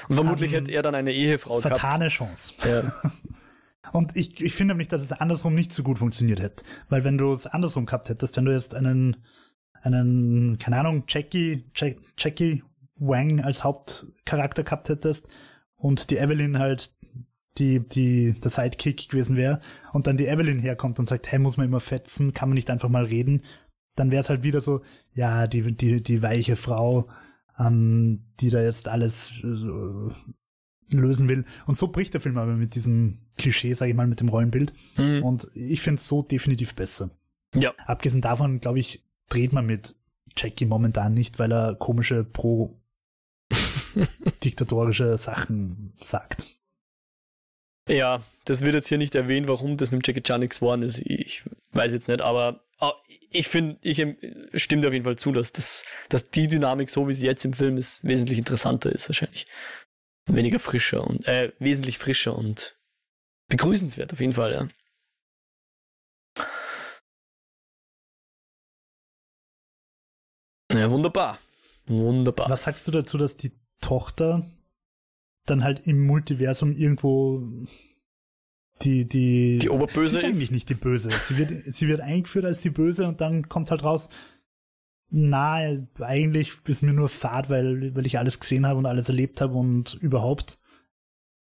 Und 0.09 0.15
vermutlich 0.15 0.51
um, 0.51 0.57
hätte 0.57 0.71
er 0.71 0.81
dann 0.81 0.95
eine 0.95 1.11
Ehefrau 1.11 1.59
vertane 1.59 2.05
gehabt. 2.05 2.13
Chance. 2.13 2.53
Ja. 2.67 2.93
Und 3.93 4.17
ich, 4.17 4.41
ich 4.41 4.53
finde 4.53 4.73
nämlich, 4.73 4.89
dass 4.89 5.01
es 5.01 5.13
andersrum 5.13 5.55
nicht 5.55 5.71
so 5.71 5.81
gut 5.81 5.99
funktioniert 5.99 6.41
hätte. 6.41 6.65
Weil 6.89 7.03
wenn 7.03 7.17
du 7.17 7.31
es 7.31 7.47
andersrum 7.47 7.85
gehabt 7.85 8.09
hättest, 8.09 8.35
wenn 8.35 8.45
du 8.45 8.51
jetzt 8.51 8.75
einen, 8.75 9.17
einen, 9.81 10.57
keine 10.57 10.79
Ahnung, 10.79 11.03
Jackie, 11.07 11.65
Jackie 12.17 12.63
Wang 12.95 13.41
als 13.41 13.63
Hauptcharakter 13.63 14.63
gehabt 14.63 14.89
hättest 14.89 15.29
und 15.77 16.09
die 16.09 16.17
Evelyn 16.17 16.59
halt 16.59 16.91
die, 17.57 17.79
die, 17.79 18.33
der 18.33 18.51
Sidekick 18.51 19.09
gewesen 19.09 19.35
wäre 19.35 19.61
und 19.93 20.07
dann 20.07 20.17
die 20.17 20.27
Evelyn 20.27 20.59
herkommt 20.59 20.99
und 20.99 21.07
sagt, 21.07 21.31
hey, 21.31 21.39
muss 21.39 21.57
man 21.57 21.67
immer 21.67 21.79
fetzen, 21.79 22.33
kann 22.33 22.49
man 22.49 22.55
nicht 22.55 22.69
einfach 22.69 22.89
mal 22.89 23.05
reden, 23.05 23.41
dann 23.95 24.11
wäre 24.11 24.21
es 24.21 24.29
halt 24.29 24.43
wieder 24.43 24.61
so, 24.61 24.81
ja, 25.13 25.47
die, 25.47 25.75
die, 25.75 26.03
die 26.03 26.21
weiche 26.21 26.55
Frau, 26.55 27.07
ähm, 27.59 28.23
die 28.39 28.49
da 28.49 28.61
jetzt 28.61 28.87
alles 28.87 29.39
so 29.41 30.11
lösen 30.91 31.29
will. 31.29 31.45
Und 31.65 31.77
so 31.77 31.87
bricht 31.89 32.13
der 32.13 32.21
Film 32.21 32.37
aber 32.37 32.53
mit 32.53 32.75
diesem 32.75 33.19
Klischee, 33.37 33.73
sage 33.73 33.91
ich 33.91 33.97
mal, 33.97 34.07
mit 34.07 34.19
dem 34.19 34.29
Rollenbild. 34.29 34.73
Mhm. 34.97 35.23
Und 35.23 35.47
ich 35.53 35.81
finde 35.81 35.99
es 35.99 36.07
so 36.07 36.21
definitiv 36.21 36.75
besser. 36.75 37.09
Ja. 37.53 37.73
Abgesehen 37.85 38.21
davon, 38.21 38.59
glaube 38.59 38.79
ich, 38.79 39.03
dreht 39.29 39.53
man 39.53 39.65
mit 39.65 39.95
Jackie 40.35 40.65
momentan 40.65 41.13
nicht, 41.13 41.39
weil 41.39 41.51
er 41.51 41.75
komische 41.75 42.23
pro-diktatorische 42.23 45.17
Sachen 45.17 45.93
sagt. 45.97 46.45
Ja, 47.89 48.21
das 48.45 48.61
wird 48.61 48.75
jetzt 48.75 48.87
hier 48.87 48.97
nicht 48.97 49.15
erwähnt, 49.15 49.47
warum 49.47 49.77
das 49.77 49.91
mit 49.91 50.05
Jackie 50.05 50.21
Chan 50.21 50.41
nichts 50.41 50.59
geworden 50.59 50.81
ist. 50.81 50.99
Ich 50.99 51.45
weiß 51.71 51.93
jetzt 51.93 52.09
nicht, 52.09 52.21
aber 52.21 52.61
ich 53.29 53.47
finde, 53.47 53.77
ich 53.81 53.97
stimme 54.61 54.81
dir 54.81 54.87
auf 54.87 54.93
jeden 54.93 55.05
Fall 55.05 55.17
zu, 55.17 55.31
dass, 55.31 55.51
das, 55.51 55.83
dass 56.09 56.29
die 56.29 56.47
Dynamik, 56.47 56.89
so 56.89 57.07
wie 57.07 57.13
sie 57.13 57.25
jetzt 57.25 57.45
im 57.45 57.53
Film 57.53 57.77
ist, 57.77 58.03
wesentlich 58.03 58.37
interessanter 58.37 58.91
ist 58.91 59.09
wahrscheinlich. 59.09 59.45
Weniger 60.27 60.59
frischer 60.59 61.05
und 61.05 61.25
äh, 61.27 61.53
wesentlich 61.59 61.97
frischer 61.97 62.35
und 62.35 62.77
begrüßenswert 63.49 64.13
auf 64.13 64.19
jeden 64.19 64.33
Fall, 64.33 64.53
ja. 64.53 64.67
Ja, 70.71 70.91
wunderbar. 70.91 71.39
Wunderbar. 71.85 72.49
Was 72.49 72.63
sagst 72.63 72.87
du 72.87 72.91
dazu, 72.91 73.17
dass 73.17 73.37
die 73.37 73.57
Tochter 73.79 74.45
dann 75.45 75.63
halt 75.63 75.87
im 75.87 76.05
Multiversum 76.05 76.73
irgendwo 76.73 77.47
die, 78.81 79.07
die, 79.07 79.59
die 79.59 79.69
Oberböse 79.69 80.09
sie 80.09 80.17
ist. 80.17 80.23
eigentlich 80.23 80.51
nicht 80.51 80.69
die 80.69 80.75
Böse. 80.75 81.09
Sie 81.23 81.37
wird, 81.37 81.51
sie 81.65 81.87
wird 81.87 82.01
eingeführt 82.01 82.45
als 82.45 82.61
die 82.61 82.69
Böse 82.69 83.07
und 83.07 83.21
dann 83.21 83.49
kommt 83.49 83.71
halt 83.71 83.83
raus, 83.83 84.09
na, 85.09 85.59
eigentlich 86.01 86.53
ist 86.65 86.83
mir 86.83 86.93
nur 86.93 87.09
Fahrt, 87.09 87.49
weil, 87.49 87.95
weil 87.95 88.05
ich 88.05 88.17
alles 88.17 88.39
gesehen 88.39 88.65
habe 88.65 88.77
und 88.77 88.85
alles 88.85 89.07
erlebt 89.07 89.41
habe 89.41 89.53
und 89.53 89.95
überhaupt. 89.95 90.59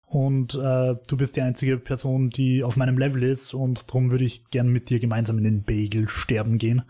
Und 0.04 0.54
äh, 0.54 0.94
du 1.08 1.16
bist 1.16 1.36
die 1.36 1.42
einzige 1.42 1.78
Person, 1.78 2.30
die 2.30 2.62
auf 2.62 2.76
meinem 2.76 2.98
Level 2.98 3.22
ist 3.22 3.54
und 3.54 3.88
darum 3.88 4.10
würde 4.10 4.24
ich 4.24 4.44
gern 4.50 4.68
mit 4.68 4.88
dir 4.88 5.00
gemeinsam 5.00 5.38
in 5.38 5.44
den 5.44 5.64
Bagel 5.64 6.06
sterben 6.06 6.58
gehen. 6.58 6.82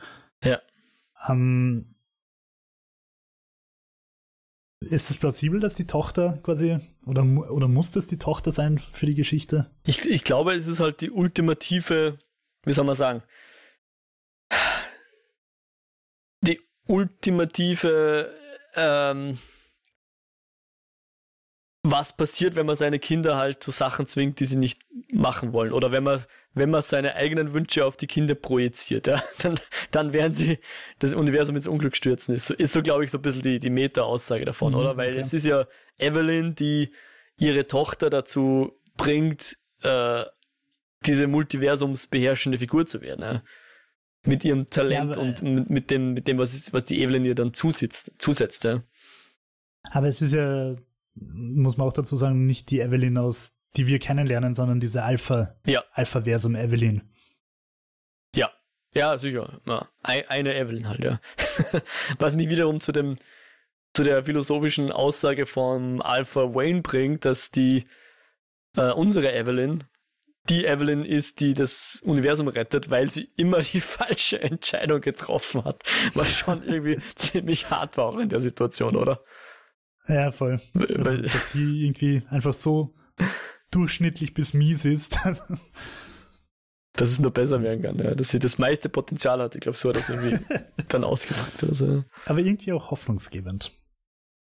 Ja. 0.45 0.61
Ähm, 1.28 1.95
ist 4.81 5.11
es 5.11 5.18
plausibel, 5.18 5.59
dass 5.59 5.74
die 5.74 5.87
Tochter 5.87 6.39
quasi, 6.43 6.79
oder, 7.07 7.22
oder 7.22 7.66
muss 7.66 7.91
das 7.91 8.07
die 8.07 8.18
Tochter 8.18 8.53
sein 8.53 8.79
für 8.79 9.07
die 9.07 9.14
Geschichte? 9.14 9.70
Ich, 9.85 10.05
ich 10.05 10.22
glaube, 10.22 10.55
es 10.55 10.66
ist 10.66 10.81
halt 10.81 11.01
die 11.01 11.11
ultimative, 11.11 12.18
wie 12.64 12.72
soll 12.72 12.85
man 12.85 12.95
sagen, 12.95 13.22
die 16.43 16.61
ultimative 16.87 18.35
ähm, 18.74 19.39
was 21.91 22.16
passiert, 22.16 22.57
wenn 22.57 22.66
man 22.66 22.76
seine 22.76 22.99
Kinder 22.99 23.37
halt 23.37 23.62
zu 23.62 23.70
Sachen 23.70 24.07
zwingt, 24.07 24.41
die 24.41 24.47
sie 24.47 24.57
nicht 24.57 24.80
machen 25.12 25.53
wollen. 25.53 25.72
Oder 25.72 25.93
wenn 25.93 26.03
man, 26.03 26.24
wenn 26.55 26.70
man 26.70 26.82
seine 26.82 27.14
eigenen 27.14 27.53
Wünsche 27.53 27.84
auf 27.84 27.97
die 27.97 28.07
Kinder 28.07 28.34
projiziert, 28.34 29.07
ja, 29.07 29.22
dann, 29.39 29.61
dann 29.91 30.12
werden 30.12 30.34
sie 30.34 30.59
das 30.99 31.14
Universum 31.14 31.57
ins 31.57 31.68
Unglück 31.68 31.97
stürzen. 31.97 32.34
Ist 32.34 32.47
so, 32.47 32.55
ist 32.55 32.72
so 32.72 32.82
glaube 32.82 33.05
ich, 33.05 33.11
so 33.11 33.18
ein 33.18 33.22
bisschen 33.22 33.43
die, 33.43 33.61
die 33.61 33.70
Meta-Aussage 33.70 34.45
davon, 34.45 34.72
mhm, 34.72 34.78
oder? 34.78 34.97
Weil 34.97 35.11
okay. 35.11 35.20
es 35.20 35.32
ist 35.32 35.47
ja 35.47 35.66
Evelyn, 35.99 36.55
die 36.55 36.93
ihre 37.39 37.66
Tochter 37.66 38.11
dazu 38.11 38.72
bringt, 38.97 39.57
äh, 39.82 40.24
diese 41.05 41.26
multiversumsbeherrschende 41.26 42.59
Figur 42.59 42.87
zu 42.87 43.01
werden. 43.01 43.22
Ja? 43.22 43.43
Mit 44.24 44.45
ihrem 44.45 44.68
Talent 44.70 45.16
ja, 45.16 45.22
und 45.22 45.43
mit, 45.43 45.70
mit, 45.70 45.91
dem, 45.91 46.14
mit 46.14 46.26
dem 46.26 46.39
was, 46.39 46.72
was 46.72 46.84
die 46.84 47.01
Evelyn 47.01 47.24
ihr 47.24 47.34
dann 47.34 47.55
zusitzt, 47.55 48.12
zusetzt. 48.18 48.64
Ja? 48.64 48.82
Aber 49.93 50.09
es 50.09 50.20
ist 50.20 50.32
ja 50.32 50.74
muss 51.16 51.76
man 51.76 51.86
auch 51.86 51.92
dazu 51.92 52.16
sagen, 52.16 52.46
nicht 52.46 52.70
die 52.70 52.80
Evelyn 52.80 53.18
aus, 53.18 53.56
die 53.76 53.86
wir 53.86 53.98
kennenlernen, 53.98 54.54
sondern 54.54 54.80
diese 54.80 55.02
Alpha, 55.02 55.54
ja. 55.66 55.84
Alpha-Versum 55.92 56.54
Evelyn. 56.54 57.02
Ja, 58.34 58.50
ja, 58.94 59.18
sicher. 59.18 59.60
Ja. 59.66 59.88
Eine 60.02 60.54
Evelyn 60.54 60.88
halt, 60.88 61.04
ja. 61.04 61.20
Was 62.18 62.34
mich 62.34 62.48
wiederum 62.48 62.80
zu 62.80 62.92
dem, 62.92 63.16
zu 63.94 64.04
der 64.04 64.24
philosophischen 64.24 64.92
Aussage 64.92 65.46
von 65.46 66.02
Alpha 66.02 66.54
Wayne 66.54 66.82
bringt, 66.82 67.24
dass 67.24 67.50
die, 67.50 67.86
äh, 68.76 68.92
unsere 68.92 69.32
Evelyn, 69.34 69.84
die 70.48 70.64
Evelyn 70.64 71.04
ist, 71.04 71.40
die 71.40 71.54
das 71.54 72.00
Universum 72.04 72.48
rettet, 72.48 72.88
weil 72.88 73.10
sie 73.10 73.30
immer 73.36 73.60
die 73.60 73.80
falsche 73.82 74.40
Entscheidung 74.40 75.00
getroffen 75.00 75.64
hat. 75.64 75.82
Was 76.14 76.32
schon 76.32 76.62
irgendwie 76.62 76.98
ziemlich 77.16 77.70
hart 77.70 77.96
war 77.96 78.06
auch 78.06 78.18
in 78.18 78.28
der 78.28 78.40
Situation, 78.40 78.96
oder? 78.96 79.22
Ja, 80.09 80.32
voll. 80.32 80.61
Dass, 80.74 81.22
dass 81.22 81.52
sie 81.52 81.84
irgendwie 81.84 82.22
einfach 82.30 82.54
so 82.54 82.94
durchschnittlich 83.70 84.34
bis 84.34 84.54
mies 84.54 84.84
ist. 84.84 85.18
dass 86.92 87.11
es 87.11 87.18
nur 87.18 87.30
besser 87.30 87.62
werden 87.62 87.82
kann, 87.82 87.98
ja. 87.98 88.14
dass 88.14 88.30
sie 88.30 88.38
das 88.38 88.59
meiste 88.59 88.88
Potenzial 88.88 89.40
hat. 89.40 89.54
Ich 89.54 89.61
glaube, 89.61 89.76
so 89.76 89.90
hat 89.90 89.96
das 89.96 90.09
irgendwie 90.09 90.38
dann 90.88 91.04
ausgemacht. 91.04 91.62
Also. 91.62 92.04
Aber 92.24 92.38
irgendwie 92.40 92.72
auch 92.72 92.90
hoffnungsgebend. 92.90 93.72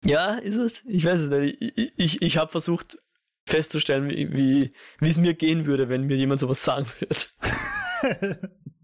Ja, 0.03 0.35
ist 0.35 0.55
es? 0.55 0.83
Ich 0.85 1.05
weiß 1.05 1.19
es 1.21 1.29
nicht. 1.29 1.61
Ich, 1.61 1.93
ich, 1.95 2.21
ich 2.21 2.37
habe 2.37 2.51
versucht 2.51 2.97
festzustellen, 3.45 4.09
wie, 4.09 4.33
wie, 4.33 4.73
wie 4.99 5.09
es 5.09 5.17
mir 5.17 5.33
gehen 5.33 5.65
würde, 5.65 5.89
wenn 5.89 6.05
mir 6.05 6.17
jemand 6.17 6.39
sowas 6.39 6.63
sagen 6.63 6.87
würde. 6.99 8.51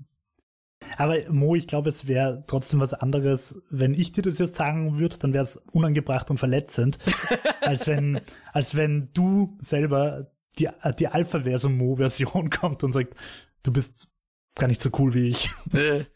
Aber 0.97 1.17
Mo, 1.29 1.55
ich 1.55 1.67
glaube, 1.67 1.89
es 1.89 2.07
wäre 2.07 2.43
trotzdem 2.47 2.79
was 2.79 2.93
anderes, 2.93 3.61
wenn 3.69 3.93
ich 3.93 4.11
dir 4.11 4.21
das 4.21 4.39
jetzt 4.39 4.55
sagen 4.55 4.99
würde, 4.99 5.17
dann 5.17 5.33
wäre 5.33 5.43
es 5.43 5.57
unangebracht 5.71 6.29
und 6.29 6.37
verletzend, 6.37 6.97
als 7.61 7.87
wenn, 7.87 8.21
als 8.53 8.75
wenn 8.75 9.09
du 9.13 9.57
selber 9.59 10.31
die, 10.59 10.69
die 10.99 11.07
Alpha-Versum-Mo-Version 11.07 12.49
kommt 12.51 12.83
und 12.83 12.93
sagt, 12.93 13.15
du 13.63 13.73
bist 13.73 14.09
gar 14.55 14.67
nicht 14.67 14.81
so 14.81 14.89
cool 14.97 15.13
wie 15.13 15.29
ich. 15.29 15.49
Ja. 15.73 16.05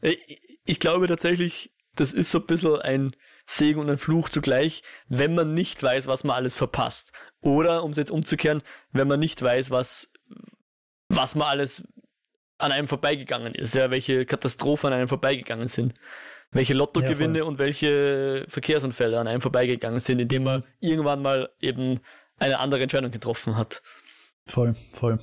Ich, 0.00 0.40
ich 0.64 0.78
glaube 0.78 1.08
tatsächlich, 1.08 1.74
das 1.96 2.12
ist 2.12 2.30
so 2.30 2.38
ein 2.38 2.46
bisschen 2.46 2.76
ein 2.76 3.16
Segen 3.46 3.80
und 3.80 3.90
ein 3.90 3.98
Fluch 3.98 4.28
zugleich, 4.28 4.82
wenn 5.08 5.34
man 5.34 5.54
nicht 5.54 5.82
weiß, 5.82 6.06
was 6.06 6.24
man 6.24 6.36
alles 6.36 6.54
verpasst. 6.54 7.12
Oder, 7.40 7.82
um 7.82 7.90
es 7.90 7.96
jetzt 7.96 8.10
umzukehren, 8.10 8.62
wenn 8.92 9.08
man 9.08 9.18
nicht 9.18 9.40
weiß, 9.40 9.70
was, 9.70 10.12
was 11.08 11.34
man 11.34 11.48
alles 11.48 11.82
an 12.58 12.72
einem 12.72 12.88
vorbeigegangen 12.88 13.54
ist, 13.54 13.74
ja, 13.74 13.90
welche 13.90 14.24
Katastrophen 14.26 14.88
an 14.88 14.98
einem 14.98 15.08
vorbeigegangen 15.08 15.68
sind, 15.68 15.94
welche 16.50 16.74
Lottogewinne 16.74 17.38
ja, 17.38 17.44
und 17.44 17.58
welche 17.58 18.44
Verkehrsunfälle 18.48 19.18
an 19.18 19.28
einem 19.28 19.40
vorbeigegangen 19.40 20.00
sind, 20.00 20.20
indem 20.20 20.44
man 20.44 20.64
irgendwann 20.80 21.22
mal 21.22 21.50
eben 21.60 22.00
eine 22.38 22.58
andere 22.58 22.82
Entscheidung 22.82 23.10
getroffen 23.10 23.56
hat. 23.56 23.82
Voll, 24.46 24.74
voll. 24.92 25.18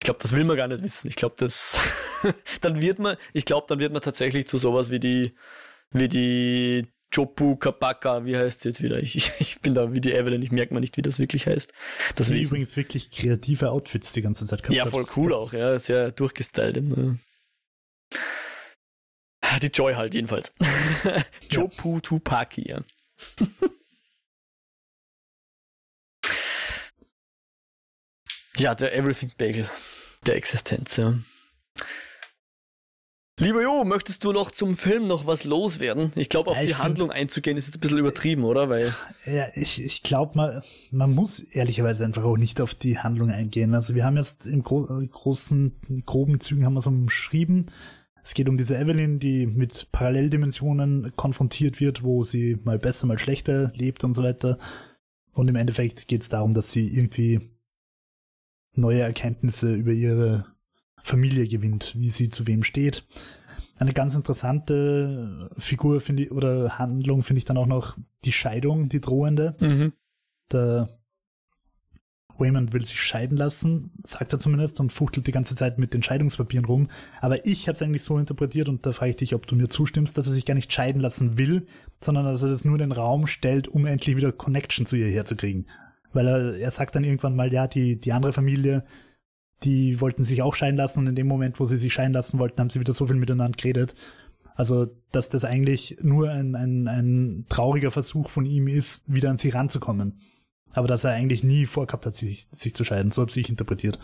Ich 0.00 0.06
glaube, 0.06 0.20
das 0.20 0.34
will 0.34 0.44
man 0.44 0.56
gar 0.56 0.68
nicht 0.68 0.82
wissen. 0.82 1.08
Ich 1.08 1.16
glaube, 1.16 1.36
das 1.38 1.80
dann 2.60 2.80
wird 2.80 2.98
man, 2.98 3.16
ich 3.32 3.44
glaube, 3.44 3.66
dann 3.68 3.80
wird 3.80 3.92
man 3.92 4.02
tatsächlich 4.02 4.46
zu 4.46 4.58
sowas 4.58 4.90
wie 4.90 5.00
die 5.00 5.34
wie 5.90 6.08
die 6.08 6.86
Chopu 7.14 7.56
Kapaka, 7.56 8.24
wie 8.24 8.36
heißt 8.36 8.58
es 8.58 8.64
jetzt 8.64 8.82
wieder? 8.82 8.98
Ich, 8.98 9.30
ich, 9.38 9.60
bin 9.60 9.74
da 9.74 9.92
wie 9.92 10.00
die 10.00 10.12
Evelyn, 10.12 10.42
ich 10.42 10.50
merke 10.50 10.74
mal 10.74 10.80
nicht, 10.80 10.96
wie 10.96 11.02
das 11.02 11.20
wirklich 11.20 11.46
heißt. 11.46 11.72
Das 12.16 12.28
die 12.28 12.42
übrigens 12.42 12.76
wirklich 12.76 13.10
kreative 13.10 13.70
Outfits 13.70 14.12
die 14.12 14.22
ganze 14.22 14.46
Zeit 14.46 14.62
gehabt 14.62 14.76
Ja, 14.76 14.86
voll 14.86 15.06
cool 15.16 15.32
auch, 15.32 15.52
ja, 15.52 15.78
sehr 15.78 16.10
durchgestylt. 16.10 16.82
Ne? 16.82 17.20
Die 19.62 19.66
Joy 19.68 19.94
halt 19.94 20.14
jedenfalls. 20.14 20.52
Chopu 21.54 21.94
ja. 21.94 22.00
Tupaki, 22.00 22.68
ja. 22.68 22.82
ja, 28.56 28.74
der 28.74 28.96
Everything 28.96 29.30
Bagel 29.38 29.70
der 30.26 30.34
Existenz, 30.36 30.96
ja. 30.96 31.14
Lieber 33.40 33.62
Jo, 33.62 33.82
möchtest 33.82 34.22
du 34.22 34.30
noch 34.30 34.52
zum 34.52 34.76
Film 34.76 35.08
noch 35.08 35.26
was 35.26 35.42
loswerden? 35.42 36.12
Ich 36.14 36.28
glaube, 36.28 36.52
auf 36.52 36.56
ja, 36.56 36.62
die 36.62 36.74
Handlung 36.76 37.10
einzugehen 37.10 37.56
ist 37.56 37.66
jetzt 37.66 37.78
ein 37.78 37.80
bisschen 37.80 37.98
übertrieben, 37.98 38.44
oder? 38.44 38.68
Weil 38.68 38.94
ja, 39.26 39.48
ich, 39.54 39.82
ich 39.82 40.04
glaube, 40.04 40.36
man, 40.36 40.62
man 40.92 41.12
muss 41.12 41.40
ehrlicherweise 41.40 42.04
einfach 42.04 42.22
auch 42.22 42.36
nicht 42.36 42.60
auf 42.60 42.76
die 42.76 43.00
Handlung 43.00 43.30
eingehen. 43.30 43.74
Also 43.74 43.96
wir 43.96 44.04
haben 44.04 44.16
jetzt 44.16 44.46
im 44.46 44.62
Gro 44.62 44.86
großen, 44.86 46.02
groben 46.06 46.38
Zügen 46.38 46.64
haben 46.64 46.74
wir 46.74 46.80
so 46.80 46.90
umschrieben. 46.90 47.72
Es 48.22 48.34
geht 48.34 48.48
um 48.48 48.56
diese 48.56 48.78
Evelyn, 48.78 49.18
die 49.18 49.46
mit 49.46 49.90
Paralleldimensionen 49.90 51.12
konfrontiert 51.16 51.80
wird, 51.80 52.04
wo 52.04 52.22
sie 52.22 52.60
mal 52.62 52.78
besser, 52.78 53.08
mal 53.08 53.18
schlechter 53.18 53.72
lebt 53.74 54.04
und 54.04 54.14
so 54.14 54.22
weiter. 54.22 54.58
Und 55.34 55.48
im 55.48 55.56
Endeffekt 55.56 56.06
geht 56.06 56.22
es 56.22 56.28
darum, 56.28 56.54
dass 56.54 56.70
sie 56.70 56.86
irgendwie 56.86 57.40
neue 58.74 59.00
Erkenntnisse 59.00 59.74
über 59.74 59.90
ihre 59.90 60.53
Familie 61.04 61.46
gewinnt, 61.46 61.94
wie 61.96 62.10
sie 62.10 62.30
zu 62.30 62.46
wem 62.46 62.64
steht. 62.64 63.06
Eine 63.78 63.92
ganz 63.92 64.14
interessante 64.14 65.50
Figur 65.58 66.00
finde 66.00 66.24
ich, 66.24 66.32
oder 66.32 66.78
Handlung 66.78 67.22
finde 67.22 67.38
ich 67.38 67.44
dann 67.44 67.58
auch 67.58 67.66
noch 67.66 67.96
die 68.24 68.32
Scheidung, 68.32 68.88
die 68.88 69.00
drohende. 69.00 69.54
Mhm. 69.60 69.92
Der 70.50 70.88
Waymond 72.38 72.72
will 72.72 72.84
sich 72.84 73.00
scheiden 73.00 73.36
lassen, 73.36 73.90
sagt 74.02 74.32
er 74.32 74.38
zumindest, 74.38 74.80
und 74.80 74.92
fuchtelt 74.92 75.26
die 75.26 75.32
ganze 75.32 75.56
Zeit 75.56 75.78
mit 75.78 75.92
den 75.92 76.02
Scheidungspapieren 76.02 76.64
rum. 76.64 76.88
Aber 77.20 77.46
ich 77.46 77.68
habe 77.68 77.76
es 77.76 77.82
eigentlich 77.82 78.02
so 78.02 78.18
interpretiert, 78.18 78.68
und 78.68 78.86
da 78.86 78.92
frage 78.92 79.10
ich 79.10 79.16
dich, 79.16 79.34
ob 79.34 79.46
du 79.46 79.56
mir 79.56 79.68
zustimmst, 79.68 80.16
dass 80.16 80.26
er 80.26 80.32
sich 80.32 80.46
gar 80.46 80.54
nicht 80.54 80.72
scheiden 80.72 81.00
lassen 81.00 81.36
will, 81.36 81.66
sondern 82.00 82.24
dass 82.24 82.42
er 82.42 82.48
das 82.48 82.64
nur 82.64 82.76
in 82.76 82.80
den 82.80 82.92
Raum 82.92 83.26
stellt, 83.26 83.68
um 83.68 83.86
endlich 83.86 84.16
wieder 84.16 84.32
Connection 84.32 84.86
zu 84.86 84.96
ihr 84.96 85.10
herzukriegen. 85.10 85.68
Weil 86.12 86.28
er, 86.28 86.58
er 86.58 86.70
sagt 86.70 86.94
dann 86.94 87.04
irgendwann 87.04 87.36
mal, 87.36 87.52
ja, 87.52 87.66
die, 87.66 88.00
die 88.00 88.12
andere 88.12 88.32
Familie 88.32 88.84
die 89.62 90.00
wollten 90.00 90.24
sich 90.24 90.42
auch 90.42 90.54
scheiden 90.54 90.76
lassen 90.76 91.00
und 91.00 91.06
in 91.06 91.14
dem 91.14 91.26
Moment, 91.26 91.60
wo 91.60 91.64
sie 91.64 91.76
sich 91.76 91.92
scheiden 91.92 92.12
lassen 92.12 92.38
wollten, 92.38 92.60
haben 92.60 92.70
sie 92.70 92.80
wieder 92.80 92.92
so 92.92 93.06
viel 93.06 93.16
miteinander 93.16 93.56
geredet. 93.56 93.94
Also, 94.56 94.88
dass 95.10 95.28
das 95.28 95.44
eigentlich 95.44 95.98
nur 96.02 96.30
ein, 96.30 96.54
ein, 96.54 96.86
ein 96.86 97.46
trauriger 97.48 97.90
Versuch 97.90 98.28
von 98.28 98.44
ihm 98.44 98.68
ist, 98.68 99.02
wieder 99.06 99.30
an 99.30 99.38
sie 99.38 99.48
ranzukommen. 99.48 100.20
Aber 100.72 100.88
dass 100.88 101.04
er 101.04 101.12
eigentlich 101.12 101.44
nie 101.44 101.66
vorgehabt 101.66 102.04
hat, 102.04 102.14
sich, 102.14 102.48
sich 102.50 102.74
zu 102.74 102.84
scheiden. 102.84 103.10
So 103.10 103.22
habe 103.22 103.32
ich 103.34 103.48
interpretiert. 103.48 103.98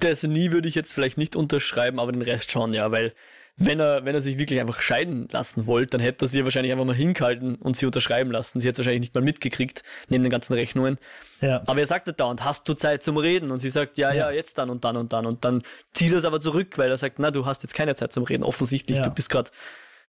Das 0.00 0.22
nie 0.22 0.50
würde 0.50 0.68
ich 0.68 0.74
jetzt 0.74 0.92
vielleicht 0.92 1.18
nicht 1.18 1.36
unterschreiben, 1.36 2.00
aber 2.00 2.12
den 2.12 2.22
Rest 2.22 2.50
schon, 2.50 2.72
ja, 2.72 2.90
weil 2.90 3.14
wenn 3.62 3.78
er, 3.78 4.06
wenn 4.06 4.14
er 4.14 4.22
sich 4.22 4.38
wirklich 4.38 4.58
einfach 4.58 4.80
scheiden 4.80 5.28
lassen 5.30 5.66
wollte, 5.66 5.98
dann 5.98 6.00
hätte 6.00 6.24
er 6.24 6.28
sie 6.28 6.42
wahrscheinlich 6.44 6.72
einfach 6.72 6.86
mal 6.86 6.94
hingehalten 6.94 7.56
und 7.56 7.76
sie 7.76 7.84
unterschreiben 7.84 8.30
lassen. 8.30 8.58
Sie 8.58 8.66
hätte 8.66 8.80
es 8.80 8.86
wahrscheinlich 8.86 9.02
nicht 9.02 9.14
mal 9.14 9.20
mitgekriegt, 9.20 9.82
neben 10.08 10.24
den 10.24 10.30
ganzen 10.30 10.54
Rechnungen. 10.54 10.96
Ja. 11.42 11.62
Aber 11.66 11.78
er 11.78 11.86
sagt 11.86 12.06
nicht 12.06 12.18
dauernd, 12.18 12.42
hast 12.42 12.66
du 12.66 12.72
Zeit 12.72 13.02
zum 13.02 13.18
Reden? 13.18 13.50
Und 13.50 13.58
sie 13.58 13.68
sagt, 13.68 13.98
ja, 13.98 14.12
ja, 14.12 14.30
ja, 14.30 14.30
jetzt 14.30 14.56
dann 14.56 14.70
und 14.70 14.84
dann 14.84 14.96
und 14.96 15.12
dann. 15.12 15.26
Und 15.26 15.44
dann 15.44 15.62
zieht 15.92 16.12
er 16.12 16.18
es 16.18 16.24
aber 16.24 16.40
zurück, 16.40 16.78
weil 16.78 16.90
er 16.90 16.96
sagt, 16.96 17.18
na, 17.18 17.30
du 17.30 17.44
hast 17.44 17.62
jetzt 17.62 17.74
keine 17.74 17.94
Zeit 17.94 18.14
zum 18.14 18.24
Reden. 18.24 18.44
Offensichtlich, 18.44 18.96
ja. 18.96 19.04
du 19.04 19.10
bist 19.10 19.28
gerade 19.28 19.50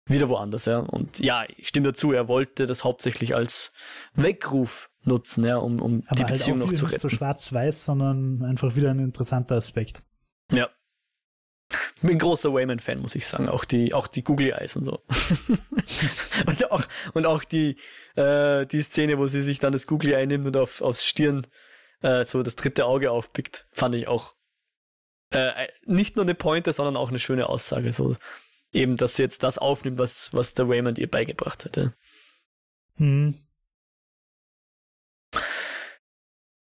wieder 0.06 0.30
woanders, 0.30 0.66
ja. 0.66 0.78
Und 0.78 1.18
ja, 1.18 1.44
ich 1.58 1.68
stimme 1.68 1.88
dazu, 1.88 2.12
er 2.12 2.28
wollte 2.28 2.68
das 2.68 2.84
hauptsächlich 2.84 3.36
als 3.36 3.74
Weckruf 4.14 4.92
nutzen, 5.04 5.46
ja, 5.46 5.58
um, 5.58 5.82
um 5.82 6.02
die 6.02 6.24
halt 6.24 6.34
Beziehung 6.34 6.60
noch 6.60 6.72
zu 6.74 6.86
retten. 6.86 6.94
Nicht 6.94 7.02
so 7.02 7.10
schwarz-weiß, 7.10 7.86
sondern 7.86 8.44
einfach 8.44 8.76
wieder 8.76 8.92
ein 8.92 9.00
interessanter 9.00 9.56
Aspekt. 9.56 10.04
Ja, 10.52 10.70
bin 12.01 12.11
ein 12.11 12.19
großer 12.19 12.53
Wayman-Fan, 12.53 12.99
muss 12.99 13.15
ich 13.15 13.28
sagen. 13.28 13.49
Auch 13.49 13.65
die, 13.65 13.93
auch 13.93 14.07
die 14.07 14.24
Googly 14.24 14.51
Eyes 14.51 14.76
und 14.76 14.86
so. 14.86 15.01
und 16.45 16.72
auch, 16.72 16.84
und 17.13 17.26
auch 17.26 17.43
die, 17.43 17.78
äh, 18.15 18.65
die 18.65 18.82
Szene, 18.82 19.17
wo 19.17 19.28
sie 19.28 19.41
sich 19.41 19.59
dann 19.59 19.74
das 19.74 19.88
Googly 19.88 20.13
Eye 20.13 20.28
nimmt 20.28 20.47
und 20.47 20.57
auf, 20.57 20.82
aufs 20.82 21.05
Stirn 21.05 21.47
äh, 22.01 22.24
so 22.24 22.43
das 22.43 22.55
dritte 22.55 22.86
Auge 22.86 23.11
aufpickt, 23.11 23.65
fand 23.72 23.95
ich 23.95 24.07
auch 24.07 24.36
äh, 25.32 25.67
nicht 25.86 26.15
nur 26.15 26.26
eine 26.26 26.36
Pointe, 26.36 26.74
sondern 26.74 26.97
auch 26.97 27.09
eine 27.09 27.19
schöne 27.19 27.47
Aussage. 27.47 27.93
So 27.93 28.15
eben, 28.74 28.97
dass 28.97 29.15
sie 29.15 29.24
jetzt 29.24 29.43
das 29.43 29.57
aufnimmt, 29.57 29.97
was, 29.97 30.34
was 30.34 30.53
der 30.53 30.69
Wayman 30.69 30.95
ihr 30.95 31.09
beigebracht 31.09 31.65
hat. 31.65 31.78
Ja. 31.78 31.93
Hm. 32.97 33.36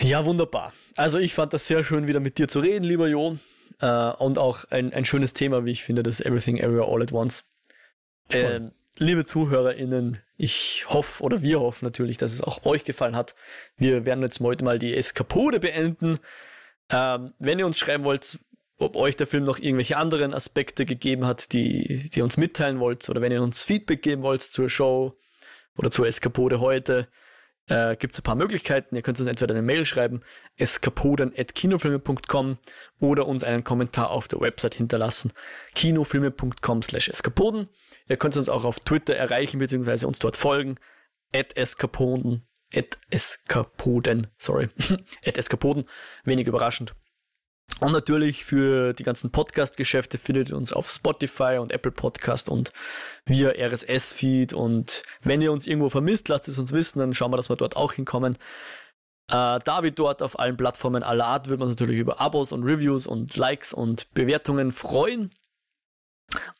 Ja, 0.01 0.25
wunderbar. 0.25 0.73
Also 0.95 1.19
ich 1.19 1.33
fand 1.33 1.53
das 1.53 1.67
sehr 1.67 1.83
schön, 1.85 2.07
wieder 2.07 2.19
mit 2.19 2.37
dir 2.37 2.47
zu 2.47 2.59
reden, 2.59 2.83
lieber 2.83 3.07
Jo. 3.07 3.37
Äh, 3.81 4.11
und 4.11 4.37
auch 4.37 4.65
ein, 4.69 4.93
ein 4.93 5.05
schönes 5.05 5.33
Thema, 5.33 5.65
wie 5.65 5.71
ich 5.71 5.83
finde, 5.83 6.03
das 6.03 6.21
Everything 6.21 6.57
Everywhere 6.57 6.87
All 6.87 7.01
at 7.01 7.11
Once. 7.11 7.43
Ähm, 8.29 8.71
liebe 8.97 9.25
ZuhörerInnen, 9.25 10.21
ich 10.37 10.85
hoffe 10.87 11.23
oder 11.23 11.41
wir 11.41 11.59
hoffen 11.59 11.85
natürlich, 11.85 12.17
dass 12.17 12.31
es 12.31 12.41
auch 12.41 12.63
euch 12.65 12.85
gefallen 12.85 13.15
hat. 13.15 13.35
Wir 13.77 14.05
werden 14.05 14.21
jetzt 14.21 14.39
heute 14.39 14.63
mal 14.63 14.79
die 14.79 14.95
Eskapode 14.95 15.59
beenden. 15.59 16.19
Ähm, 16.89 17.33
wenn 17.39 17.59
ihr 17.59 17.65
uns 17.65 17.79
schreiben 17.79 18.03
wollt, 18.03 18.39
ob 18.77 18.95
euch 18.95 19.15
der 19.15 19.27
Film 19.27 19.43
noch 19.43 19.59
irgendwelche 19.59 19.97
anderen 19.97 20.33
Aspekte 20.33 20.85
gegeben 20.85 21.25
hat, 21.25 21.53
die, 21.53 22.09
die 22.09 22.19
ihr 22.19 22.23
uns 22.23 22.37
mitteilen 22.37 22.79
wollt, 22.79 23.09
oder 23.09 23.21
wenn 23.21 23.31
ihr 23.31 23.41
uns 23.41 23.63
Feedback 23.63 24.01
geben 24.01 24.21
wollt 24.23 24.41
zur 24.41 24.69
Show 24.69 25.17
oder 25.77 25.91
zur 25.91 26.07
Eskapode 26.07 26.59
heute, 26.59 27.07
äh, 27.71 27.95
gibt 27.95 28.13
es 28.13 28.19
ein 28.19 28.23
paar 28.23 28.35
Möglichkeiten. 28.35 28.95
Ihr 28.95 29.01
könnt 29.01 29.19
uns 29.19 29.29
entweder 29.29 29.53
eine 29.53 29.61
Mail 29.61 29.85
schreiben, 29.85 30.21
eskapoden.kinofilme.com 30.57 32.57
oder 32.99 33.27
uns 33.27 33.45
einen 33.45 33.63
Kommentar 33.63 34.09
auf 34.09 34.27
der 34.27 34.41
Website 34.41 34.75
hinterlassen, 34.75 35.31
kinofilme.com 35.73 36.81
slash 36.81 37.07
eskapoden. 37.07 37.69
Ihr 38.09 38.17
könnt 38.17 38.35
uns 38.35 38.49
auch 38.49 38.65
auf 38.65 38.81
Twitter 38.81 39.15
erreichen, 39.15 39.59
beziehungsweise 39.59 40.05
uns 40.05 40.19
dort 40.19 40.35
folgen, 40.35 40.75
at 41.33 41.55
eskapoden, 41.55 42.45
at 42.75 42.97
eskapoden, 43.09 44.27
sorry, 44.37 44.67
at 45.25 45.37
eskapoden, 45.37 45.85
wenig 46.25 46.47
überraschend. 46.47 46.93
Und 47.79 47.93
natürlich 47.93 48.45
für 48.45 48.93
die 48.93 49.03
ganzen 49.03 49.31
Podcast-Geschäfte 49.31 50.19
findet 50.19 50.49
ihr 50.49 50.57
uns 50.57 50.71
auf 50.71 50.87
Spotify 50.87 51.57
und 51.59 51.71
Apple 51.71 51.91
Podcast 51.91 52.47
und 52.47 52.71
via 53.25 53.49
RSS-Feed. 53.49 54.53
Und 54.53 55.03
wenn 55.21 55.41
ihr 55.41 55.51
uns 55.51 55.65
irgendwo 55.65 55.89
vermisst, 55.89 56.27
lasst 56.29 56.47
es 56.47 56.59
uns 56.59 56.71
wissen, 56.71 56.99
dann 56.99 57.13
schauen 57.13 57.31
wir, 57.31 57.37
dass 57.37 57.49
wir 57.49 57.55
dort 57.55 57.75
auch 57.75 57.93
hinkommen. 57.93 58.37
Äh, 59.29 59.59
da 59.63 59.81
wir 59.81 59.91
dort 59.91 60.21
auf 60.21 60.37
allen 60.37 60.57
Plattformen 60.57 61.01
aller 61.03 61.25
Art, 61.25 61.47
würde 61.47 61.59
man 61.59 61.69
uns 61.69 61.79
natürlich 61.79 61.99
über 61.99 62.21
Abos 62.21 62.51
und 62.51 62.63
Reviews 62.63 63.07
und 63.07 63.35
Likes 63.35 63.73
und 63.73 64.13
Bewertungen 64.13 64.71
freuen. 64.71 65.31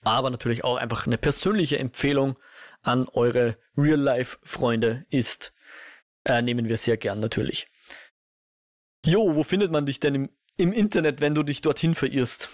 Aber 0.04 0.30
natürlich 0.30 0.64
auch 0.64 0.78
einfach 0.78 1.06
eine 1.06 1.18
persönliche 1.18 1.78
Empfehlung 1.78 2.38
an 2.82 3.08
eure 3.10 3.56
Real-Life-Freunde 3.78 5.06
ist, 5.10 5.54
äh, 6.26 6.42
nehmen 6.42 6.68
wir 6.68 6.78
sehr 6.78 6.98
gern 6.98 7.20
natürlich. 7.20 7.68
Jo, 9.06 9.36
wo 9.36 9.44
findet 9.44 9.72
man 9.72 9.86
dich 9.86 10.00
denn 10.00 10.16
im 10.16 10.30
im 10.62 10.72
Internet, 10.72 11.22
wenn 11.22 11.36
du 11.36 11.44
dich 11.44 11.62
dorthin 11.62 11.96
verirrst? 11.96 12.50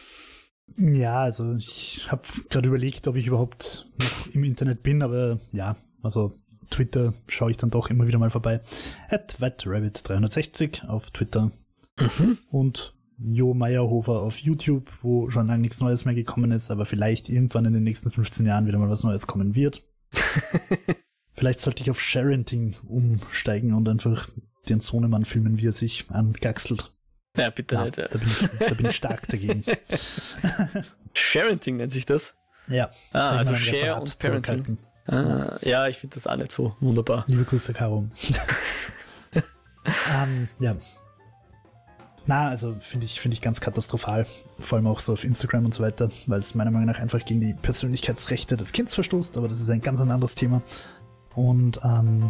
Ja, 0.76 1.22
also 1.22 1.56
ich 1.56 2.08
habe 2.12 2.24
gerade 2.50 2.68
überlegt, 2.68 3.08
ob 3.08 3.16
ich 3.16 3.28
überhaupt 3.28 3.88
noch 4.00 4.34
im 4.34 4.44
Internet 4.44 4.84
bin, 4.84 5.02
aber 5.02 5.40
ja, 5.52 5.76
also 6.02 6.34
Twitter 6.70 7.14
schaue 7.28 7.52
ich 7.52 7.58
dann 7.58 7.70
doch 7.70 7.90
immer 7.90 8.08
wieder 8.08 8.20
mal 8.20 8.30
vorbei. 8.30 8.62
At 9.10 9.40
WetRabbit360 9.40 10.88
auf 10.88 11.12
Twitter. 11.12 11.52
Mhm. 12.00 12.38
Und 12.50 12.94
Jo 13.20 13.54
Meyerhofer 13.54 14.22
auf 14.22 14.38
YouTube, 14.40 14.92
wo 15.02 15.30
schon 15.30 15.48
lange 15.48 15.62
nichts 15.62 15.80
Neues 15.80 16.06
mehr 16.06 16.14
gekommen 16.14 16.52
ist, 16.52 16.70
aber 16.70 16.86
vielleicht 16.86 17.30
irgendwann 17.30 17.66
in 17.66 17.74
den 17.74 17.84
nächsten 17.84 18.12
15 18.12 18.46
Jahren 18.46 18.68
wieder 18.68 18.78
mal 18.78 18.90
was 18.90 19.04
Neues 19.04 19.26
kommen 19.26 19.56
wird. 19.56 19.84
vielleicht 21.34 21.62
sollte 21.62 21.82
ich 21.82 21.90
auf 21.90 22.00
Sharenting 22.00 22.76
umsteigen 22.86 23.74
und 23.74 23.90
einfach 23.90 24.30
den 24.70 24.82
Sohnemann 24.82 25.26
filmen, 25.26 25.58
wie 25.58 25.68
er 25.68 25.74
sich 25.74 26.06
angaxelt. 26.12 26.92
Ja, 27.38 27.50
bitte 27.50 27.76
ja, 27.76 27.86
nicht. 27.86 27.98
Ja. 27.98 28.08
Da, 28.08 28.18
bin 28.18 28.28
ich, 28.28 28.50
da 28.60 28.74
bin 28.74 28.86
ich 28.88 28.96
stark 28.96 29.28
dagegen. 29.28 29.64
Sharenting 31.14 31.78
nennt 31.78 31.92
sich 31.92 32.06
das? 32.06 32.36
Ja. 32.68 32.90
Ah, 33.14 33.38
also 33.38 33.56
Share 33.56 34.02
und 34.02 34.20
Parenting. 34.20 34.78
Ah, 35.08 35.58
ja, 35.62 35.88
ich 35.88 36.00
finde 36.00 36.16
das 36.16 36.28
auch 36.28 36.36
nicht 36.36 36.52
so 36.52 36.76
wunderbar. 36.80 37.24
Liebe 37.28 37.46
Grüße, 37.46 37.74
Caro. 37.74 38.08
ähm, 40.14 40.50
ja. 40.60 40.76
Na, 42.26 42.50
also 42.50 42.76
finde 42.80 43.06
ich, 43.06 43.22
finde 43.22 43.36
ich 43.36 43.42
ganz 43.42 43.62
katastrophal. 43.62 44.28
Vor 44.60 44.78
allem 44.78 44.88
auch 44.88 45.00
so 45.00 45.14
auf 45.14 45.24
Instagram 45.24 45.64
und 45.64 45.74
so 45.74 45.82
weiter, 45.82 46.10
weil 46.26 46.42
es 46.42 46.56
meiner 46.56 46.72
Meinung 46.72 46.88
nach 46.88 47.00
einfach 47.00 47.24
gegen 47.24 47.40
die 47.40 47.54
Persönlichkeitsrechte 47.54 48.58
des 48.58 48.74
Kindes 48.74 48.96
verstoßt, 48.96 49.38
aber 49.38 49.48
das 49.48 49.62
ist 49.62 49.70
ein 49.70 49.82
ganz 49.82 50.02
ein 50.02 50.12
anderes 50.12 50.36
Thema. 50.36 50.62
Und 51.36 51.80
ähm, 51.86 52.30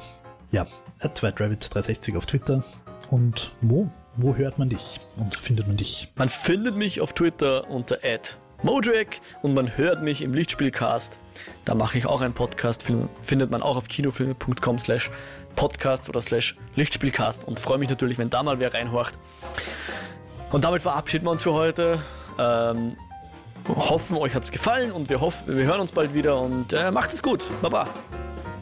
ja, 0.51 0.67
at 0.99 1.23
WhiteRabbit360 1.23 2.15
auf 2.15 2.27
Twitter. 2.27 2.63
Und 3.09 3.51
wo? 3.61 3.89
Wo 4.19 4.35
hört 4.35 4.57
man 4.57 4.69
dich 4.69 4.99
und 5.19 5.35
findet 5.35 5.67
man 5.67 5.77
dich? 5.77 6.11
Man 6.15 6.29
findet 6.29 6.75
mich 6.75 7.01
auf 7.01 7.13
Twitter 7.13 7.69
unter 7.69 7.99
Modrack 8.63 9.21
und 9.43 9.53
man 9.53 9.77
hört 9.77 10.01
mich 10.01 10.23
im 10.23 10.33
Lichtspielcast. 10.33 11.19
Da 11.65 11.75
mache 11.75 11.99
ich 11.99 12.07
auch 12.07 12.21
einen 12.21 12.33
Podcast, 12.33 12.83
findet 13.21 13.51
man 13.51 13.61
auch 13.61 13.77
auf 13.77 13.87
kinofilme.com 13.87 14.79
slash 14.79 15.11
podcast 15.55 16.09
oder 16.09 16.21
slash 16.21 16.57
Lichtspielcast 16.75 17.47
und 17.47 17.59
freue 17.59 17.77
mich 17.77 17.89
natürlich, 17.89 18.17
wenn 18.17 18.31
da 18.31 18.41
mal 18.41 18.57
wer 18.59 18.73
reinhorcht. 18.73 19.13
Und 20.51 20.63
damit 20.63 20.81
verabschieden 20.81 21.25
wir 21.25 21.31
uns 21.31 21.43
für 21.43 21.53
heute. 21.53 21.99
Ähm, 22.39 22.97
hoffen, 23.67 24.17
euch 24.17 24.33
hat 24.33 24.43
es 24.43 24.51
gefallen 24.51 24.91
und 24.91 25.09
wir, 25.09 25.21
hoffen, 25.21 25.55
wir 25.55 25.65
hören 25.65 25.81
uns 25.81 25.91
bald 25.91 26.15
wieder 26.15 26.41
und 26.41 26.73
äh, 26.73 26.89
macht 26.89 27.13
es 27.13 27.21
gut. 27.21 27.43
Baba. 27.61 27.87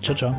Ciao, 0.01 0.17
ciao. 0.17 0.35